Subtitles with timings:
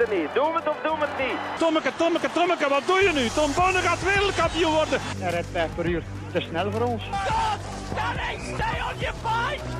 [0.00, 0.34] het niet.
[0.34, 1.38] Doen we het of doen we het niet?
[1.58, 3.28] Tommeke, Tommeke, Tommeke, wat doe je nu?
[3.28, 4.98] Tom Bonne gaat wereldkampioen worden.
[5.18, 6.02] Hij rijdt 5 per uur.
[6.32, 7.02] Te snel voor ons.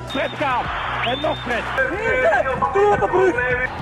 [0.07, 0.65] Fred gaat.
[1.05, 1.63] En nog Fred.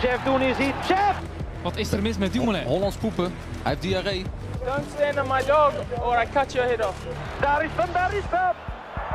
[0.02, 0.74] Jeff Doen is hier.
[0.88, 1.16] Jeff!
[1.62, 2.64] Wat is er mis met Dumoulin?
[2.64, 3.34] Hollands poepen.
[3.62, 4.26] Hij heeft diarree.
[4.66, 6.98] Don't stand on my dog or I cut your head off.
[7.42, 8.56] Daar is hem, daar is hem.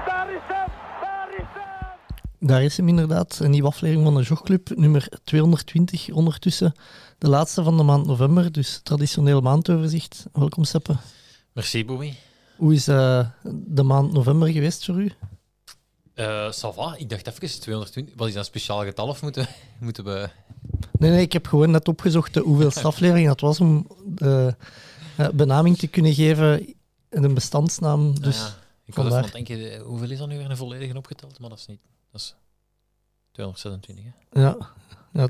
[0.06, 0.68] Daar is hem,
[1.00, 1.74] daar is hem.
[2.38, 6.74] Daar is hem inderdaad, een nieuwe aflevering van de Jogclub, nummer 220 ondertussen.
[7.18, 10.26] De laatste van de maand november, dus traditioneel maandoverzicht.
[10.32, 10.96] Welkom Seppe.
[11.52, 12.14] Merci, Bobby.
[12.56, 15.12] Hoe is eh, de maand november geweest voor u?
[16.14, 16.94] Eh ça va.
[16.96, 18.14] Ik dacht even 220.
[18.16, 19.46] Wat is dat een speciaal getal of moeten,
[19.80, 20.28] moeten we...
[20.98, 24.56] Nee, nee, ik heb gewoon net opgezocht de hoeveelste aflevering dat was om de
[25.16, 26.74] eh, benaming te kunnen geven
[27.08, 28.20] en een bestandsnaam.
[28.20, 30.50] Dus Ah ja, ik was even aan het denken, eh, hoeveel is dat nu weer
[30.50, 31.38] een volledige opgeteld?
[31.38, 31.80] Maar dat is niet...
[32.10, 32.34] Dat is
[33.32, 34.40] 226, hè?
[34.40, 34.56] ja,
[35.12, 35.28] ja,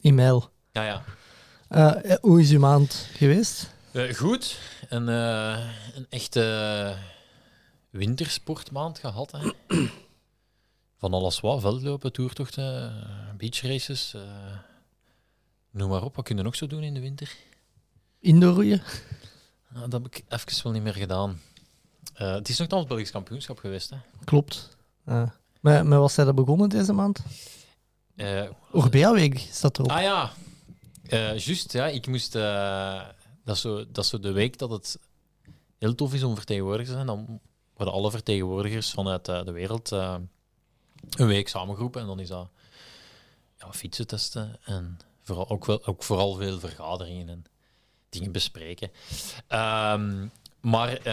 [0.00, 0.50] e-mail.
[0.70, 1.04] Ja, ja.
[1.72, 3.74] Eh, hoe is uw maand geweest?
[3.92, 4.58] Eh, goed.
[4.88, 6.96] Een, eh, een echte
[7.90, 9.50] wintersportmaand gehad, hè.
[11.00, 11.60] Van alles wat.
[11.60, 12.92] Veldlopen, toertochten,
[13.36, 14.14] beachraces.
[15.70, 16.16] noem maar op.
[16.16, 17.36] Wat kun je nog zo doen in de winter?
[18.20, 18.82] Indoorroeien?
[19.68, 21.40] Nou, dat heb ik even wel niet meer gedaan.
[22.14, 23.96] Het is nog het Belgisch kampioenschap geweest, hè.
[24.24, 24.76] Klopt.
[25.04, 25.28] Eh,
[25.60, 27.18] met, met wat zijn er begonnen deze maand?
[28.16, 29.90] Eh, Orbea-week staat erop.
[29.90, 30.32] Ah ja,
[31.12, 31.72] Eh juist.
[31.72, 32.34] Ja, ik moest.
[32.34, 33.02] eh,
[33.44, 34.98] dat, zo, dat is de week dat het
[35.78, 37.06] heel tof is om vertegenwoordigd te zijn.
[37.06, 37.40] Dan
[37.74, 40.28] worden alle vertegenwoordigers vanuit eh, de wereld een
[41.10, 42.00] week samengeroepen.
[42.00, 42.48] En dan is dat
[43.58, 47.44] ja, fietsen testen en vooral, ook, wel, ook vooral veel vergaderingen en
[48.08, 48.90] dingen bespreken.
[49.46, 50.26] Ehm,
[50.60, 51.08] maar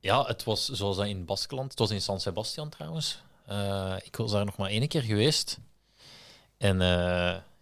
[0.00, 1.70] ja, het was zoals dat in Baskeland.
[1.70, 3.22] Het was in San Sebastian trouwens.
[4.02, 5.58] Ik was daar nog maar één keer geweest.
[6.56, 6.80] En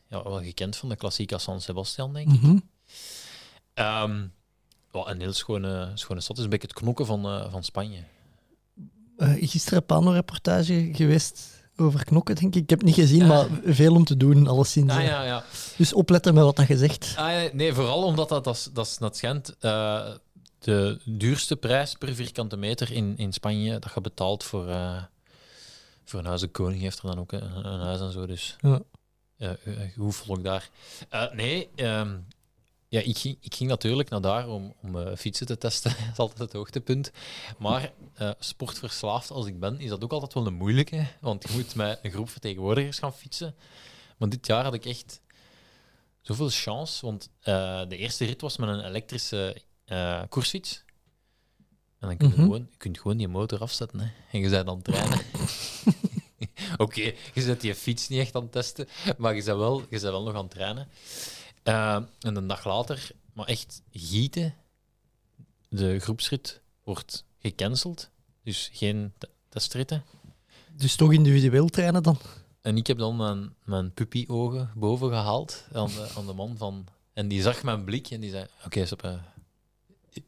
[0.08, 2.40] ja, wel gekend van de klassieke San Sebastian, denk ik.
[3.74, 4.08] Ja,
[5.04, 6.38] een heel schone, schone stad.
[6.38, 8.04] Is een beetje het knokken van, eh, van Spanje.
[9.16, 12.62] Eh, gisteren een pano-reportage geweest over knokken, denk ik.
[12.62, 14.92] Ik heb het niet gezien, maar veel om te doen, alleszins.
[14.92, 15.44] Ah ja, ja.
[15.76, 17.14] Dus opletten met wat dat je zegt.
[17.16, 20.10] Ah, nee, vooral omdat dat, dat, dat schijnt eh,
[20.58, 24.66] de duurste prijs per vierkante meter in, in Spanje dat je betaalt voor,
[26.04, 26.40] voor een huis.
[26.40, 28.80] De koning heeft er dan ook een, een huis en zo, dus Ja.
[29.38, 30.70] Eh, eh, hoe volk daar.
[31.08, 32.16] Eh, nee, ehm,
[32.88, 35.90] ja, ik, ging, ik ging natuurlijk naar daar om, om fietsen te testen.
[35.98, 37.10] dat is altijd het hoogtepunt.
[37.58, 37.92] Maar
[38.38, 41.06] sportverslaafd als ik ben, is dat ook altijd wel een moeilijke.
[41.20, 43.54] Want je moet met een groep vertegenwoordigers gaan fietsen.
[44.16, 45.20] Maar dit jaar had ik echt
[46.20, 47.06] zoveel chance.
[47.06, 47.30] Want
[47.88, 49.62] de eerste rit was met een elektrische
[50.28, 50.84] koersfiets.
[51.98, 52.42] En dan kun je, Mhm.
[52.42, 54.00] gewoon, je kunt gewoon die motor afzetten.
[54.00, 54.06] Hè.
[54.32, 55.20] En je bent aan het trainen.
[56.76, 58.88] Oké, je zet die fiets niet echt aan het testen,
[59.18, 60.88] maar je bent wel, je bent wel nog aan het trainen.
[61.62, 64.54] Eh, en een dag later, maar echt gieten,
[65.68, 68.10] de groepsrit wordt gecanceld.
[68.42, 70.04] Dus geen te- testritten.
[70.72, 72.18] Dus toch individueel trainen dan?
[72.60, 76.86] En ik heb dan mijn, mijn puppy-ogen boven gehaald aan de, aan de man van...
[77.12, 78.46] En die zag mijn blik en die zei...
[78.64, 79.20] Oké, okay,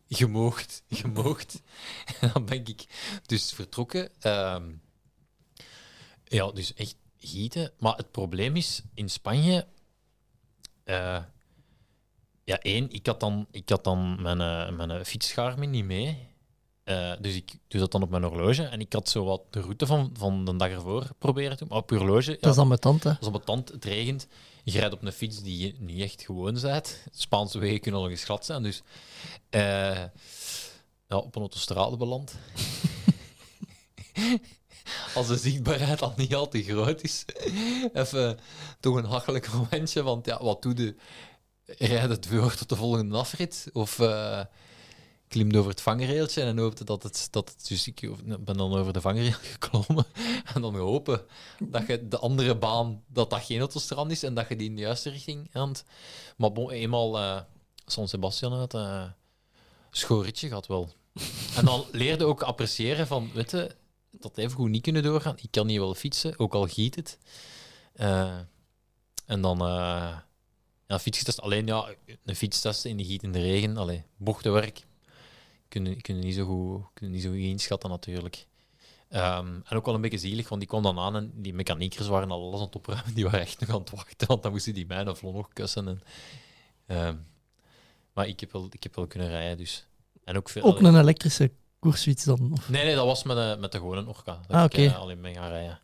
[0.06, 1.62] je moogt, je moogt.
[2.21, 2.84] En dan ben ik
[3.27, 4.10] dus vertrokken.
[4.21, 4.65] Ehm,
[6.28, 7.72] ja, dus echt gieten.
[7.78, 9.66] Maar het probleem is, in Spanje...
[10.84, 11.22] eh,
[12.44, 16.27] ja, één, ik had dan, ik had dan mijn, eh, mijn fietsgarmin niet mee.
[16.84, 18.62] Eh, dus ik doe dat dan op mijn horloge.
[18.62, 21.69] En ik had zo wat de route van, van de dag ervoor proberen te doen.
[21.69, 22.37] Maar op je horloge...
[22.41, 23.09] Dat is dan met tante.
[23.09, 24.27] Dat is ambetant, het regent.
[24.65, 27.05] Je rijdt op een fiets die je niet echt gewoon bent.
[27.10, 28.62] Spaanse wegen kunnen al eens glad zijn.
[28.62, 28.83] Dus
[29.50, 30.10] ja,
[31.16, 32.34] op een autostrade beland.
[35.15, 37.25] Als de zichtbaarheid al niet al te groot is.
[37.93, 38.38] Even
[38.81, 40.03] toch een hachelijk momentje.
[40.03, 40.94] Want ja, wat doe je?
[41.65, 43.66] Rijd het door tot de volgende afrit?
[43.72, 44.41] Of eh
[45.28, 47.28] klimt over het vangrailtje en hoopte dat het...
[47.31, 48.10] Dat het dus ik
[48.44, 50.04] ben dan over de vangrail geklommen.
[50.54, 51.21] En dan hopen
[51.59, 54.75] dat je de andere baan, dat dat geen autostrand is en dat je die in
[54.75, 55.84] de juiste richting het...
[56.36, 57.45] Maar bon, eenmaal
[57.86, 59.04] San Sebastian uit, eh
[59.91, 60.89] schoorritje gaat wel.
[61.57, 63.74] En dan leerde ook appreciëren van, weet je,
[64.20, 65.36] dat even goed niet kunnen doorgaan.
[65.36, 67.18] Ik kan hier wel fietsen, ook al giet het.
[67.92, 68.38] Eh,
[69.26, 70.18] en dan eh
[70.88, 71.41] ja, fietstest.
[71.41, 71.94] Alleen ja,
[72.24, 74.86] een fietstest in de giet in de regen, allee, bochtenwerk.
[75.68, 78.47] Kunnen, kunnen niet zo goed, kunnen niet zo goed inschatten natuurlijk.
[79.09, 82.06] Ehm, en ook wel een beetje zielig, want die kwam dan aan en die mechaniekers
[82.06, 83.14] waren al alles aan het opruimen.
[83.14, 85.48] Die waren echt nog aan het wachten, want dan moesten die mij een vlon nog
[85.53, 85.88] kussen.
[85.88, 86.00] En,
[86.86, 87.16] ehm,
[88.12, 89.86] maar ik heb, wel, ik heb wel kunnen rijden, dus.
[90.24, 92.53] En ook veel, Op een elektrische koersfiets dan?
[92.53, 94.41] Of Nee, nee, dat was met, de, met de gewone Orca.
[94.47, 94.84] Dat Ah, ik oké.
[94.84, 95.80] eh, alleen mee gaan rijden.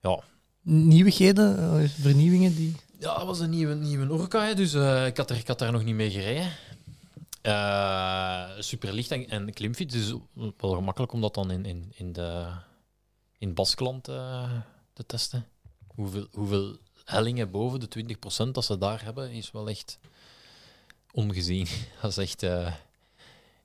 [0.00, 0.20] Ja,
[0.62, 2.74] nieuwigheden, eh, vernieuwingen die...
[2.98, 5.58] Ja, dat was een nieuwe, nieuwe Orca, hè, dus eh, ik, had er, ik had
[5.58, 6.50] daar nog niet mee gereden.
[7.42, 10.12] Eh superlicht en, en klimfiets, dus
[10.56, 12.46] wel gemakkelijk om dat dan in, in, in, de,
[13.38, 14.50] in Baskeland eh,
[14.92, 15.46] te testen.
[15.86, 17.88] Hoeveel, hoeveel hellingen boven de
[18.46, 19.98] 20% dat ze daar hebben, is wel echt
[21.12, 21.66] ongezien.
[22.02, 22.72] Dat is echt eh,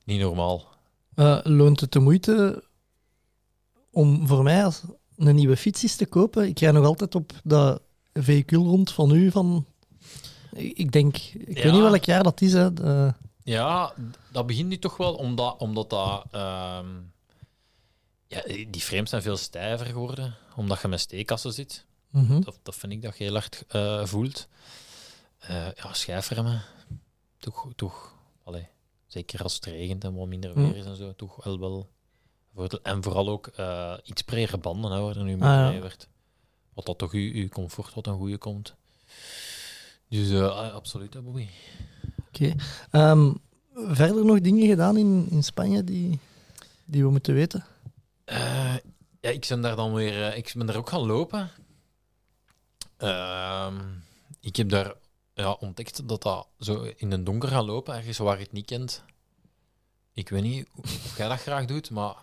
[0.03, 0.65] niet normaal.
[1.15, 2.63] Eh, loont het de moeite
[3.91, 4.81] om voor mij als
[5.17, 6.47] een nieuwe fiets eens te kopen?
[6.47, 7.81] Ik rij nog altijd op dat
[8.13, 9.31] vehicuul rond van u.
[9.31, 9.65] Van,
[10.55, 11.63] ik denk, ik Ja.
[11.63, 12.53] weet niet welk jaar dat is.
[12.53, 12.73] Hè.
[12.73, 13.13] De-
[13.43, 13.93] Ja,
[14.31, 16.25] dat begint nu toch wel, omdat, omdat dat...
[16.31, 16.87] ehm,
[18.27, 21.85] ja, die frames zijn veel stijver geworden, omdat je met steekkassen zit.
[22.09, 22.41] Mhm.
[22.41, 24.47] Dat, dat vind ik dat je heel hard eh, voelt.
[25.39, 26.61] Eh, ja, schijfremmen.
[27.39, 28.67] Toch, toch allee,
[29.11, 30.63] zeker als het regent en wat minder Mm.
[30.67, 31.89] weer is en zo, toch wel wel.
[32.55, 32.79] voordeel.
[32.83, 35.79] En vooral ook eh, iets bredere banden, hè, waar er nu mee Ah, ja.
[35.81, 36.07] werd.
[36.73, 38.75] Wat dat toch uw, uw comfort wat een goede komt.
[40.09, 41.47] Dus eh, ah, absoluut, hè, Bobby.
[42.27, 42.55] Oké.
[42.91, 43.33] Ehm,
[43.73, 46.19] verder nog dingen gedaan in, in Spanje die,
[46.85, 47.65] die we moeten weten?
[48.25, 48.75] Eh,
[49.21, 50.35] ja, ik ben daar dan weer...
[50.35, 51.49] ik ben daar ook gaan lopen.
[52.97, 53.75] Ehm,
[54.39, 54.93] ik heb daar
[55.41, 58.65] ja, ontdekt dat dat zo in het donker gaan lopen, ergens waar je het niet
[58.65, 59.03] kent.
[60.13, 62.15] Ik weet niet of jij dat graag doet, maar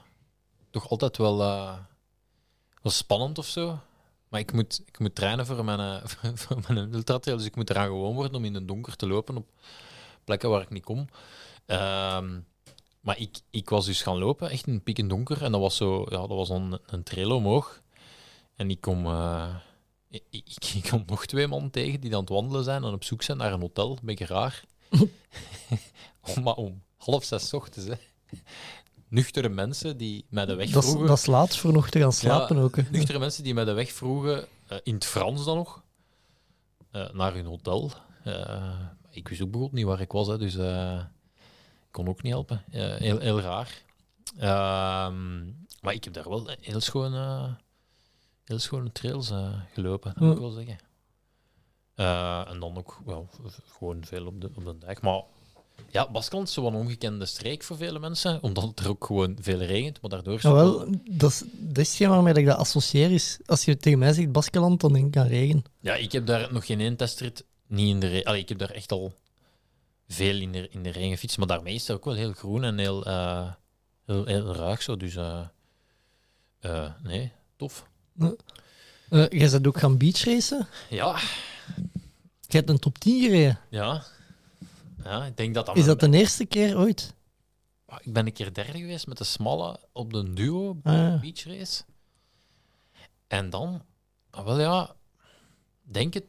[0.71, 1.79] toch altijd wel, eh,
[2.83, 3.79] wel spannend of zo.
[4.29, 7.71] Maar ik moet, ik moet trainen voor mijn, eh, voor mijn ultratrail, dus ik moet
[7.71, 9.47] eraan gewoon worden om in het donker te lopen op
[10.25, 11.09] plekken waar ik niet kom.
[11.67, 12.41] Ehm,
[13.01, 15.43] maar ik, ik was dus gaan lopen, echt in piek in donker.
[15.43, 17.83] En dat was zo, ja, dat was een, een trail omhoog.
[18.57, 19.55] En ik kom, eh,
[20.11, 23.05] ik, ik, ik kom nog twee man tegen die aan het wandelen zijn en op
[23.05, 23.91] zoek zijn naar een hotel.
[23.91, 24.65] Een beetje raar.
[26.37, 27.95] om, maar om half zes 's ochtends, hè.
[29.09, 31.09] Nuchtere mensen die mij de weg Dat is, vroegen.
[31.09, 32.77] dat is laat voor nog te gaan slapen Ja, ook.
[32.77, 32.83] Hè.
[32.91, 35.83] Nuchtere mensen die mij de weg vroegen, eh, in het Frans dan nog,
[36.91, 37.93] eh, naar hun hotel.
[38.25, 38.79] Eh,
[39.11, 42.65] ik wist ook bijvoorbeeld niet waar ik was, hè, dus ik kon ook niet helpen.
[42.71, 43.83] Heel, heel raar.
[44.39, 45.45] Ehm,
[45.81, 47.57] maar ik heb daar wel heel schone,
[48.49, 50.79] heel schone trails eh, gelopen, dat moet ik wel zeggen.
[51.95, 53.29] Eh, en dan ook wel,
[53.67, 55.01] gewoon veel op de, op de dijk.
[55.01, 55.23] Maar
[55.91, 59.59] ja, Baskeland is zo'n ongekende streek voor vele mensen, omdat het er ook gewoon veel
[59.59, 60.01] regent.
[60.01, 63.11] Maar daardoor het wel- dat is, dat is hetgeen waarmee ik dat associeer.
[63.11, 65.63] Is, als je tegen mij zegt Baskeland, dan denk ik aan regen.
[65.81, 68.37] Ja, ik heb daar nog geen één testrit niet in de regen.
[68.39, 69.13] Ik heb daar echt al
[70.09, 72.65] veel in de, in de regen gefietst, maar daarmee is het ook wel heel groen
[72.65, 73.53] en heel, eh,
[74.07, 74.97] heel, heel ruig zo.
[74.97, 75.17] Dus
[77.03, 77.89] nee, tof.
[78.19, 80.67] Eh jij bent ook gaan beachracen.
[80.91, 81.19] Ja,
[82.41, 83.61] Je hebt een top 10 gereden.
[83.71, 84.05] ja.
[85.05, 85.77] Ja, ik denk dat dat...
[85.77, 87.15] Is dat de eerste keer ooit?
[88.01, 91.19] Ik ben een keer derde geweest met de smalle op de duo Ah, ja.
[91.21, 91.83] beach race.
[93.27, 93.83] En dan,
[94.31, 94.95] ah, wel ja,
[95.83, 96.25] denk, het,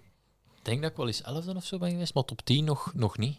[0.61, 3.17] denk dat ik wel eens elfde of zo ben geweest, maar top 10 nog, nog
[3.17, 3.37] niet.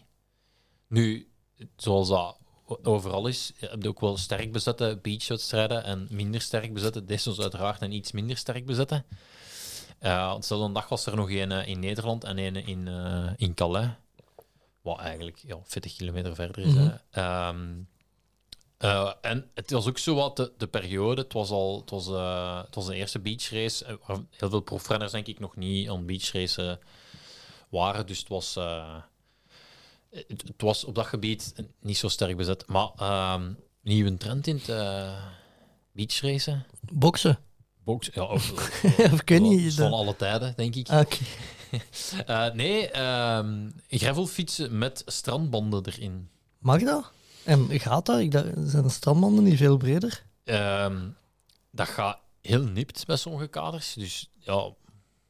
[0.87, 1.31] Nu,
[1.75, 2.37] zoals dat
[2.83, 7.05] overal is, je ook wel sterk bezette beachwedstrijden en minder sterk bezette.
[7.05, 9.03] Deze uiteraard een iets minder sterk bezette.
[10.33, 13.53] Op dezelfde dag was er nog een eh, in Nederland en een in, eh, in
[13.53, 13.89] Calais.
[14.81, 16.73] Wat eigenlijk ja, 40 kilometer verder is.
[16.73, 16.97] Mhm.
[17.11, 17.69] Ehm,
[18.77, 21.21] eh, en het was ook zo wat de, de periode.
[21.21, 22.05] Het was al het was,
[22.65, 23.99] het was de eerste beachrace.
[24.29, 26.79] heel veel profrenners denk ik nog niet aan beachracen
[27.69, 28.07] waren.
[28.07, 28.57] Dus het was,
[30.11, 32.67] het, het was op dat gebied niet zo sterk bezet.
[32.67, 35.23] Maar ehm nieuwe trend in het uh,
[35.91, 36.65] beachracen.
[36.93, 37.39] Boksen.
[37.83, 38.51] Box, ja, of
[39.21, 39.73] ik weet niet.
[39.73, 40.89] van alle tijden, denk ik.
[40.89, 41.17] Oké.
[42.25, 46.29] Eh, nee, ehm gravelfietsen met strandbanden erin.
[46.59, 47.11] Mag dat?
[47.43, 48.19] En gaat dat?
[48.19, 50.23] Ik dacht, zijn de strandbanden niet veel breder?
[50.43, 51.09] Ehm,
[51.69, 53.93] dat gaat heel nipt bij sommige kaders.
[53.93, 54.73] Dus ja,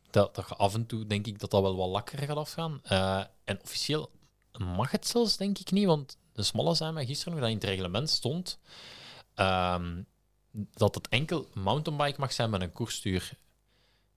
[0.09, 2.79] dat, dat af en toe denk ik dat dat wel wat lakkerer gaat afgaan.
[2.83, 4.09] Eh, en officieel
[4.57, 7.55] mag het zelfs denk ik niet, want de smalle zijn mij gisteren nog dat in
[7.55, 8.59] het reglement stond
[9.35, 10.01] ehm,
[10.73, 13.31] dat het enkel mountainbike mag zijn met een koersstuur.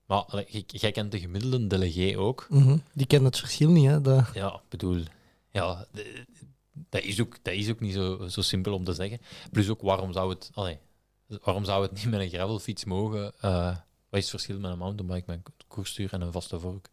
[0.06, 2.46] Maar jij- kent de gemiddelde delegé ook.
[2.50, 2.78] Mhm.
[2.92, 4.00] Die kennen het verschil niet, hè?
[4.00, 4.30] Dat...
[4.34, 5.02] Ja, ik bedoel,
[5.50, 6.26] ja, de-
[6.72, 9.20] dat is ook, dat is ook niet zo, zo simpel om te zeggen.
[9.50, 10.78] Plus ook, waarom zou het, allee,
[11.26, 13.32] waarom zou het niet met een gravelfiets mogen?
[13.40, 13.76] Eh, wat
[14.10, 16.90] is het verschil met een mountainbike met een koersstuur en een vaste vork?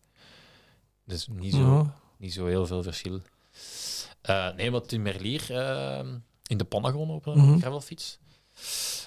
[1.06, 2.00] Dus niet zo, Ja.
[2.22, 3.22] Niet zo heel veel verschil.
[4.22, 6.08] Eh, nee, wat in Merlier eh,
[6.48, 7.60] in de Panagon op een Mhm.
[7.60, 8.18] gravelfiets.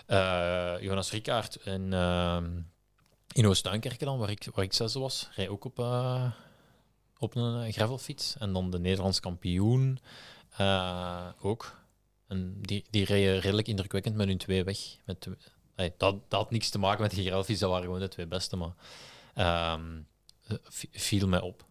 [0.06, 2.50] Eh, Jonas Rickaert en ehm
[3.33, 6.30] in Oost-Duinkerke dan, waar ik, waar ik zesde was, rij ook op, eh,
[7.18, 8.37] op een gravelfiets.
[8.38, 9.99] En dan de Nederlands kampioen
[11.40, 11.83] ook.
[12.28, 14.78] En die, die reden redelijk indrukwekkend met hun twee weg.
[15.04, 15.37] Met, twee-
[15.76, 18.56] dat, dat had niks te maken met die gravelfiets, dat waren gewoon de twee beste,
[18.56, 18.75] maar
[19.35, 20.00] ehm,
[20.47, 21.64] eh, vi- viel mij op.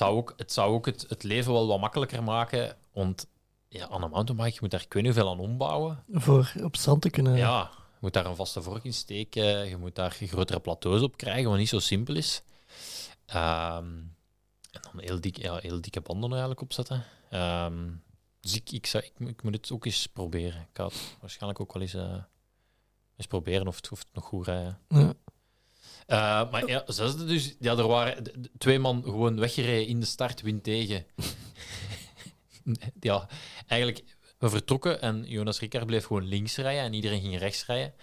[0.00, 2.76] zou ook, het, zou ook het, het leven wel wat makkelijker maken.
[2.92, 3.26] Want
[3.68, 6.04] ja, aan een mountainbike, je moet daar ik weet niet hoeveel aan ombouwen.
[6.12, 7.36] Voor op strand te kunnen.
[7.36, 9.68] Ja, je moet daar een vaste vork in steken.
[9.68, 12.42] Je moet daar grotere plateaus op krijgen, wat niet zo simpel is.
[13.26, 13.84] Ehm,
[14.70, 17.04] en dan heel, dik, ja, heel dikke banden eigenlijk opzetten.
[17.30, 17.88] Ehm,
[18.40, 20.60] dus ik, ik, zou, ik, ik moet het ook eens proberen.
[20.60, 22.22] Ik ga het waarschijnlijk ook wel eens, eh,
[23.16, 24.78] eens proberen of het, of het nog goed rijden.
[24.88, 25.12] Ja.
[26.06, 28.24] Eh, maar ja, zesde dus, ja, er waren
[28.58, 31.06] twee man gewoon weggereden in de start, wind tegen.
[33.00, 33.28] ja,
[33.66, 34.04] eigenlijk,
[34.38, 37.94] we vertrokken en Jonas Ricard bleef gewoon links rijden en iedereen ging rechts rijden.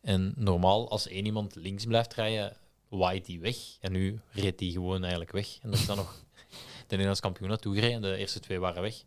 [0.00, 2.56] En normaal, als één iemand links blijft rijden,
[2.88, 3.56] waait die weg.
[3.80, 5.58] En nu reed die gewoon eigenlijk weg.
[5.62, 6.14] En dat is dan nog
[6.50, 8.02] de Nederlands kampioen naartoe gereden.
[8.02, 9.02] De eerste twee waren weg.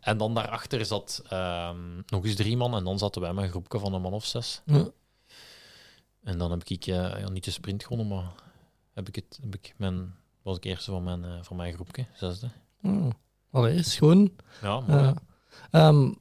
[0.00, 2.74] En dan daarachter zat ehm, nog eens drie man.
[2.74, 4.62] En dan zaten wij met een groepje van een man of zes.
[4.64, 4.88] Ja.
[6.26, 8.32] En dan heb ik eh, ja, niet de sprint gewonnen, maar
[8.94, 12.06] heb ik het, heb ik mijn, was ik eerste van mijn, eh, van mijn groepje,
[12.14, 12.50] zesde.
[12.82, 13.10] Oh.
[13.50, 14.32] Allee, schoon.
[14.62, 15.02] Ja, mooi.
[15.02, 15.14] Ja.
[15.70, 16.12] Ehm,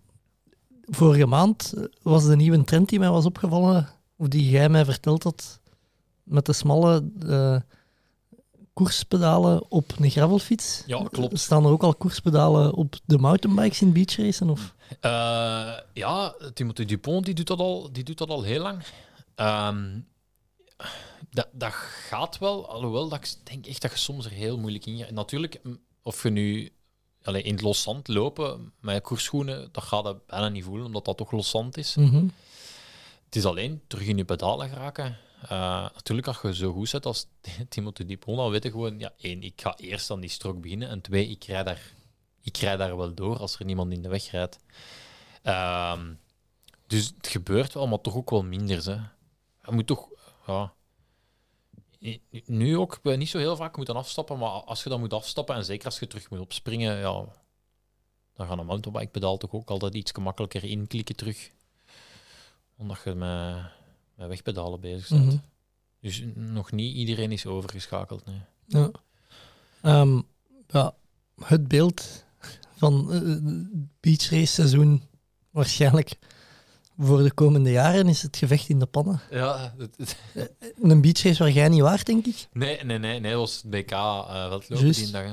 [0.82, 4.86] vorige maand eh, was de nieuwe trend die mij was opgevallen, of die jij mij
[4.86, 5.60] verteld had,
[6.24, 7.58] met de smalle eh,
[8.74, 10.84] koerspedalen op een gravelfiets.
[10.86, 11.40] Ja, klopt.
[11.40, 14.50] Staan er ook al koerspedalen op de mountainbikes in beachracen?
[14.50, 14.76] Of?
[15.00, 18.84] Eh, ja, Timothy Dupont die doet dat al, die doet dat al heel lang.
[19.36, 20.00] Ehm,
[21.30, 24.86] dat, dat gaat wel, alhoewel dat ik denk echt dat je soms er heel moeilijk
[24.86, 25.12] in gaat.
[25.12, 25.62] Natuurlijk,
[26.02, 26.72] of je nu
[27.26, 31.18] allee, in het loszand lopen met koersschoenen, dat gaat je bijna niet voelen, omdat dat
[31.18, 31.96] toch loszand is.
[31.96, 32.28] Mhm.
[33.26, 35.18] Het is alleen terug in je pedalen geraken.
[35.42, 37.28] Eh, natuurlijk, als je zo goed zet als
[37.70, 40.90] Timothy Dupont, dan weet je gewoon, ja, één, ik ga eerst aan die strook beginnen,
[40.90, 41.94] en twee, ik rij daar,
[42.42, 44.60] ik rij daar wel door als er niemand in de weg rijdt.
[45.42, 46.14] Ehm,
[46.88, 48.86] dus het gebeurt wel, maar toch ook wel minder.
[48.86, 48.98] Hè.
[49.66, 50.10] Je moet toch,
[50.48, 50.74] ja.
[52.46, 55.56] Nu ook eh, niet zo heel vaak moeten afstappen, maar als je dan moet afstappen,
[55.56, 57.26] en zeker als je terug moet opspringen, ja,
[58.34, 61.52] dan gaan een mountainbike pedaal toch ook altijd iets gemakkelijker inklikken terug.
[62.78, 63.56] Omdat je met,
[64.16, 65.26] met wegpedalen bezig bent.
[65.26, 65.38] Mhm.
[66.00, 68.26] Dus nog niet iedereen is overgeschakeld.
[68.26, 68.42] Nee.
[68.66, 68.92] Ja.
[69.82, 70.22] Ehm,
[70.68, 70.96] ja,
[71.44, 72.26] het beeld
[72.76, 75.04] van eh, het beachrace seizoen
[75.50, 76.18] waarschijnlijk
[76.98, 79.22] voor de komende jaren is het gevecht in de pannen.
[79.30, 82.48] Ja, het, het- Een beachrace waar jij niet waard, denk ik.
[82.54, 85.24] nee, nee, nee, nee, dat was het BK eh veldlopen die dag.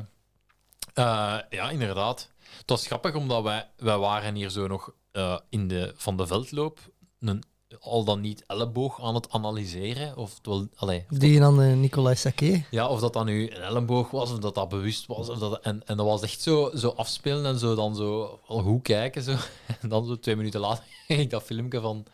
[0.95, 2.31] Eh, ja, inderdaad.
[2.59, 6.27] Het was grappig, omdat wij, wij waren hier zo nog eh, in de, van de
[6.27, 6.79] veldloop
[7.21, 7.43] een,
[7.81, 10.17] al dan niet elleboog aan het analyseren.
[10.17, 12.65] Of, het wel, allee, of Die dan uh, Nicolas Sacquet.
[12.71, 15.29] Ja, of dat dan nu een elleboog was, of dat dat bewust was.
[15.29, 18.63] Of dat, en, en dat was echt zo, zo afspelen en zo dan zo al
[18.63, 19.23] goed kijken.
[19.23, 19.37] Zo.
[19.81, 22.07] En dan zo twee minuten later ging ik dat filmpje van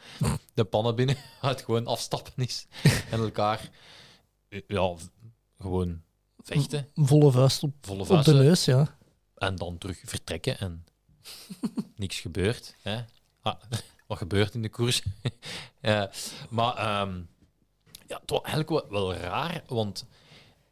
[0.54, 2.66] de pannen binnen, waar het gewoon afstappen is.
[3.10, 3.70] En elkaar,
[4.66, 4.94] ja,
[5.58, 6.02] gewoon
[6.38, 8.96] vechten, Volle vuist op, volle op de neus, ja.
[9.36, 10.84] En dan terug vertrekken en
[11.96, 12.76] niks gebeurt.
[12.82, 13.00] Hè?
[13.42, 13.54] Ah,
[14.08, 15.02] wat gebeurt in de koers?
[15.80, 16.10] Ja,
[16.50, 17.20] maar ehm,
[18.06, 20.06] ja, het was eigenlijk wel, raar, want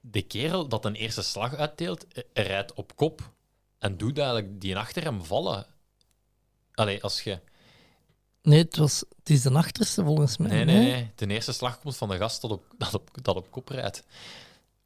[0.00, 3.32] de kerel dat een eerste slag uitdeelt, eh, rijdt op kop
[3.78, 5.66] en doet eigenlijk die achter hem vallen.
[6.74, 7.40] Allee, als je...
[8.42, 10.48] Nee, het, was, het is de achterste volgens mij.
[10.48, 11.12] Nee, nee, nee.
[11.14, 14.04] De eerste slag komt van de gast dat op, dat op, dat op kop rijdt.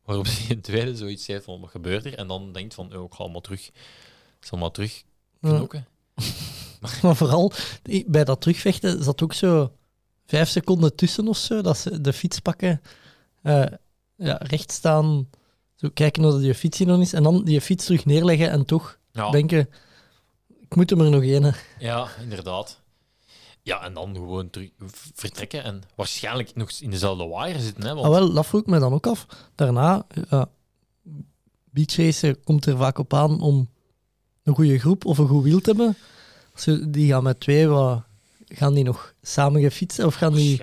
[0.05, 2.15] Waarop hij een tweede zoiets heeft van, wat gebeurt er?
[2.15, 3.67] En dan denkt van, oh, ik ga maar terug.
[4.41, 5.03] Ik zal maar terug
[5.41, 5.67] Ja.
[7.03, 7.53] Maar vooral
[8.07, 9.73] bij dat terugvechten zat ook zo
[10.27, 12.81] vijf seconden tussen of zo, dat ze de fiets pakken,
[13.43, 13.65] eh,
[14.17, 15.29] ja, recht staan,
[15.75, 18.65] zo kijken of die fiets hier nog is, en dan die fiets terug neerleggen en
[18.65, 19.31] toch Ja.
[19.31, 19.69] denken,
[20.61, 21.55] ik moet hem er nog een.
[21.79, 22.81] Ja, inderdaad.
[23.63, 24.71] Ja, en dan gewoon terug
[25.15, 27.85] vertrekken en waarschijnlijk nog in dezelfde wire zitten.
[27.85, 29.27] Hè, want, Ah, wel, dat vroeg ik me dan ook af.
[29.55, 30.07] Daarna,
[31.71, 33.69] beachracen komt er vaak op aan om
[34.43, 35.97] een goede groep of een goed wiel te hebben.
[36.65, 38.03] Die gaan met twee, wat,
[38.47, 40.61] gaan die nog samen gefietsen of gaan die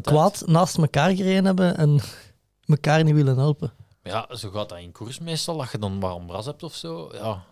[0.00, 2.00] kwaad naast elkaar gereden hebben en
[2.66, 3.72] elkaar niet willen helpen?
[4.02, 5.60] Ja, zo gaat dat in koers meestal.
[5.60, 7.44] Als je dan maar een bras hebt of zo, ja,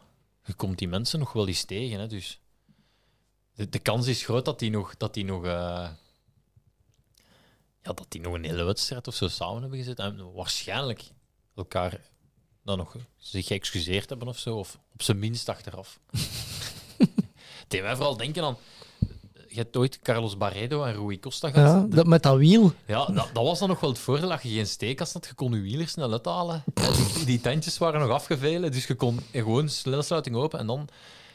[0.45, 1.99] je komt die mensen nog wel eens tegen.
[1.99, 2.41] Hè, dus
[3.55, 5.89] de, de kans is groot dat die nog, dat die nog, eh,
[7.83, 9.99] ja, dat die nog een hele wedstrijd of zo samen hebben gezet.
[9.99, 11.03] En waarschijnlijk
[11.55, 12.01] elkaar
[12.63, 14.57] dan nog zich geëxcuseerd hebben of zo.
[14.57, 16.01] Of op zijn minst achteraf.
[17.69, 18.57] Deed mij vooral denken aan...
[19.49, 21.91] Je hebt ooit Carlos Barredo en Rui Costa gehad.
[21.91, 22.73] Ja, dat, met dat wiel.
[22.87, 25.27] Ja, dat, dat was dan nog wel het voordeel dat je geen steekas had.
[25.27, 26.65] Je kon je wieler snel uithalen.
[26.75, 30.59] Die, die tandjes waren nog afgevelen, dus je kon gewoon snelsluiting open.
[30.59, 30.89] En dan,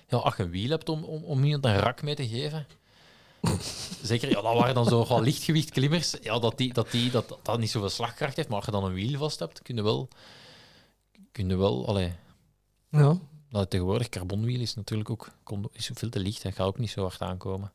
[0.08, 2.68] ja, als je een wiel hebt om, om, om iemand een rak mee te geven.
[4.02, 6.16] Zeker, ja, dat waren dan zo wel lichtgewicht klimmers.
[6.22, 8.48] Ja, dat, die, dat, die, dat, dat niet zoveel slagkracht heeft.
[8.48, 10.08] Maar als je dan een wiel vast hebt, kun je wel.
[11.32, 12.14] Kun je wel allee,
[12.90, 13.18] Ja.
[13.50, 15.30] Nou, tegenwoordig, carbonwiel is natuurlijk ook
[15.72, 16.44] is veel te licht.
[16.44, 17.72] Dat gaat ook niet zo hard aankomen.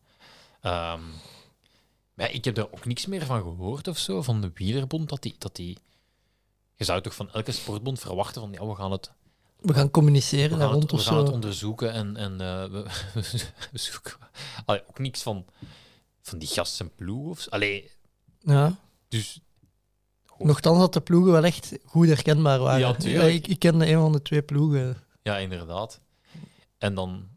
[0.60, 1.00] Ehm,
[2.14, 5.22] maar ik heb er ook niks meer van gehoord of zo, van de wielerbond, dat
[5.22, 5.34] die...
[5.38, 5.78] Dat die
[6.76, 9.10] je zou toch van elke sportbond verwachten van, ja, we gaan het,
[9.60, 11.32] We gaan communiceren we daar gaan het, we gaan het zo.
[11.32, 12.86] onderzoeken en, en eh, we,
[13.72, 14.12] we zoeken...
[14.64, 15.44] Allee, ook niks van,
[16.22, 17.50] van die gast en ploeg of zo.
[17.50, 17.90] Allee,
[18.40, 18.76] Ja.
[19.08, 19.40] dus...
[20.38, 22.96] Nochtans dat de ploegen wel echt goed herkenbaar waren.
[23.02, 24.96] Ja, ik, ik kende een van de twee ploegen.
[25.24, 26.00] Ja, inderdaad.
[26.78, 27.28] En dan,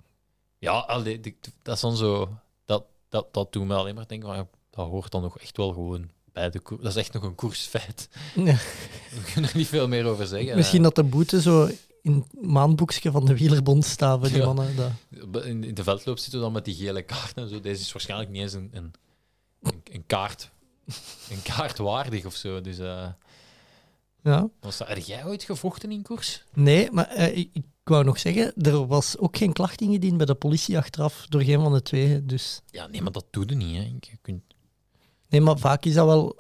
[0.58, 1.20] ja, allee,
[1.63, 5.12] dat is dan zo, dat, dat, dat doet me alleen maar denken, ja, dat hoort
[5.12, 6.82] dan nog echt wel gewoon bij de koers.
[6.82, 8.10] Dat is echt nog een koersfeit.
[8.36, 8.44] Ja.
[9.15, 10.56] We kunnen er niet veel meer over zeggen.
[10.56, 11.70] Misschien dat de boete zo
[12.01, 14.46] in het maandboekje van de wielerbond staat voor die Ja.
[14.46, 14.75] mannen.
[14.75, 15.46] Dat.
[15.46, 17.60] In, in de veldloop zitten we dan met die gele kaart en zo.
[17.60, 18.94] Deze is waarschijnlijk niet eens een, een,
[19.62, 20.50] een, een kaart.
[21.29, 22.62] Een kaart waardig of zo.
[22.62, 23.08] Dus, eh
[24.24, 24.50] Ja.
[24.60, 26.44] was dat, heb jij ooit gevochten in koers?
[26.53, 30.25] Nee, maar eh, ik, ik wou nog zeggen, er was ook geen klacht ingediend bij
[30.25, 32.25] de politie achteraf door geen van de twee.
[32.25, 33.75] Dus Ja, nee, maar dat doe je niet.
[33.75, 33.82] Hè.
[34.00, 34.41] Je kunt...
[35.29, 36.39] nee, maar vaak is dat wel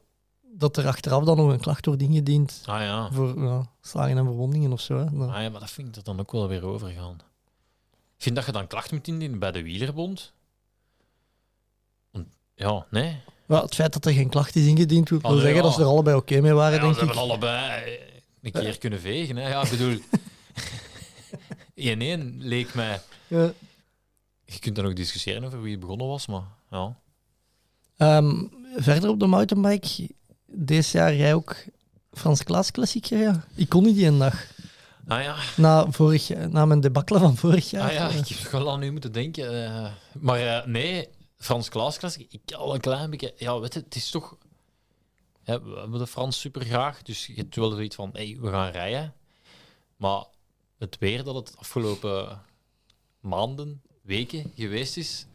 [0.53, 3.09] dat er achteraf dan nog een klacht wordt ingediend Ah ja.
[3.11, 4.97] voor ja, slagen en verwondingen of zo.
[4.97, 5.03] Hè.
[5.05, 7.15] Ah ja, maar dat vind ik er dan ook wel weer overgaan.
[8.17, 10.33] Ik vind dat je dan klacht moet indienen bij de wielerbond.
[12.55, 13.21] Ja, nee.
[13.47, 15.61] Ja, het feit dat er geen klacht is ingediend, wil Ah, zeggen ja.
[15.61, 17.05] dat ze er allebei oké mee waren, Ja, denk ze ik.
[17.05, 18.01] hebben allebei eh,
[18.41, 19.35] een keer kunnen vegen.
[19.35, 19.49] Hè.
[19.49, 19.97] Ja, ik bedoel...
[21.77, 23.01] 1-1 leek mij...
[23.27, 23.53] Ja.
[24.45, 26.95] Je kunt dan ook discussiëren over wie het begonnen was, maar ja.
[27.97, 28.43] Ehm,
[28.75, 30.09] verder op de mountainbike,
[30.45, 31.55] deze jaar jij ook
[32.11, 33.45] Frans Klaas klassieker, ja.
[33.55, 34.45] Ik kon niet die een dag.
[35.07, 37.87] Ah ja, Na, vorig, jaar- na mijn debakkelen van vorig jaar.
[37.89, 39.65] ah, ja ik heb wel aan nu moeten denken.
[39.65, 39.91] eh.
[40.19, 41.07] maar eh, nee,
[41.37, 43.33] Frans Klaas klassiek, ik al een klein beetje...
[43.37, 44.37] Ja, weet je, het is toch...
[45.43, 48.49] hè, we hebben de Frans super graag, dus je hebt wel zoiets van, hey, we
[48.49, 49.13] gaan rijden.
[49.97, 50.23] Maar
[50.77, 52.41] het weer dat het afgelopen
[53.19, 55.25] maanden, weken geweest is,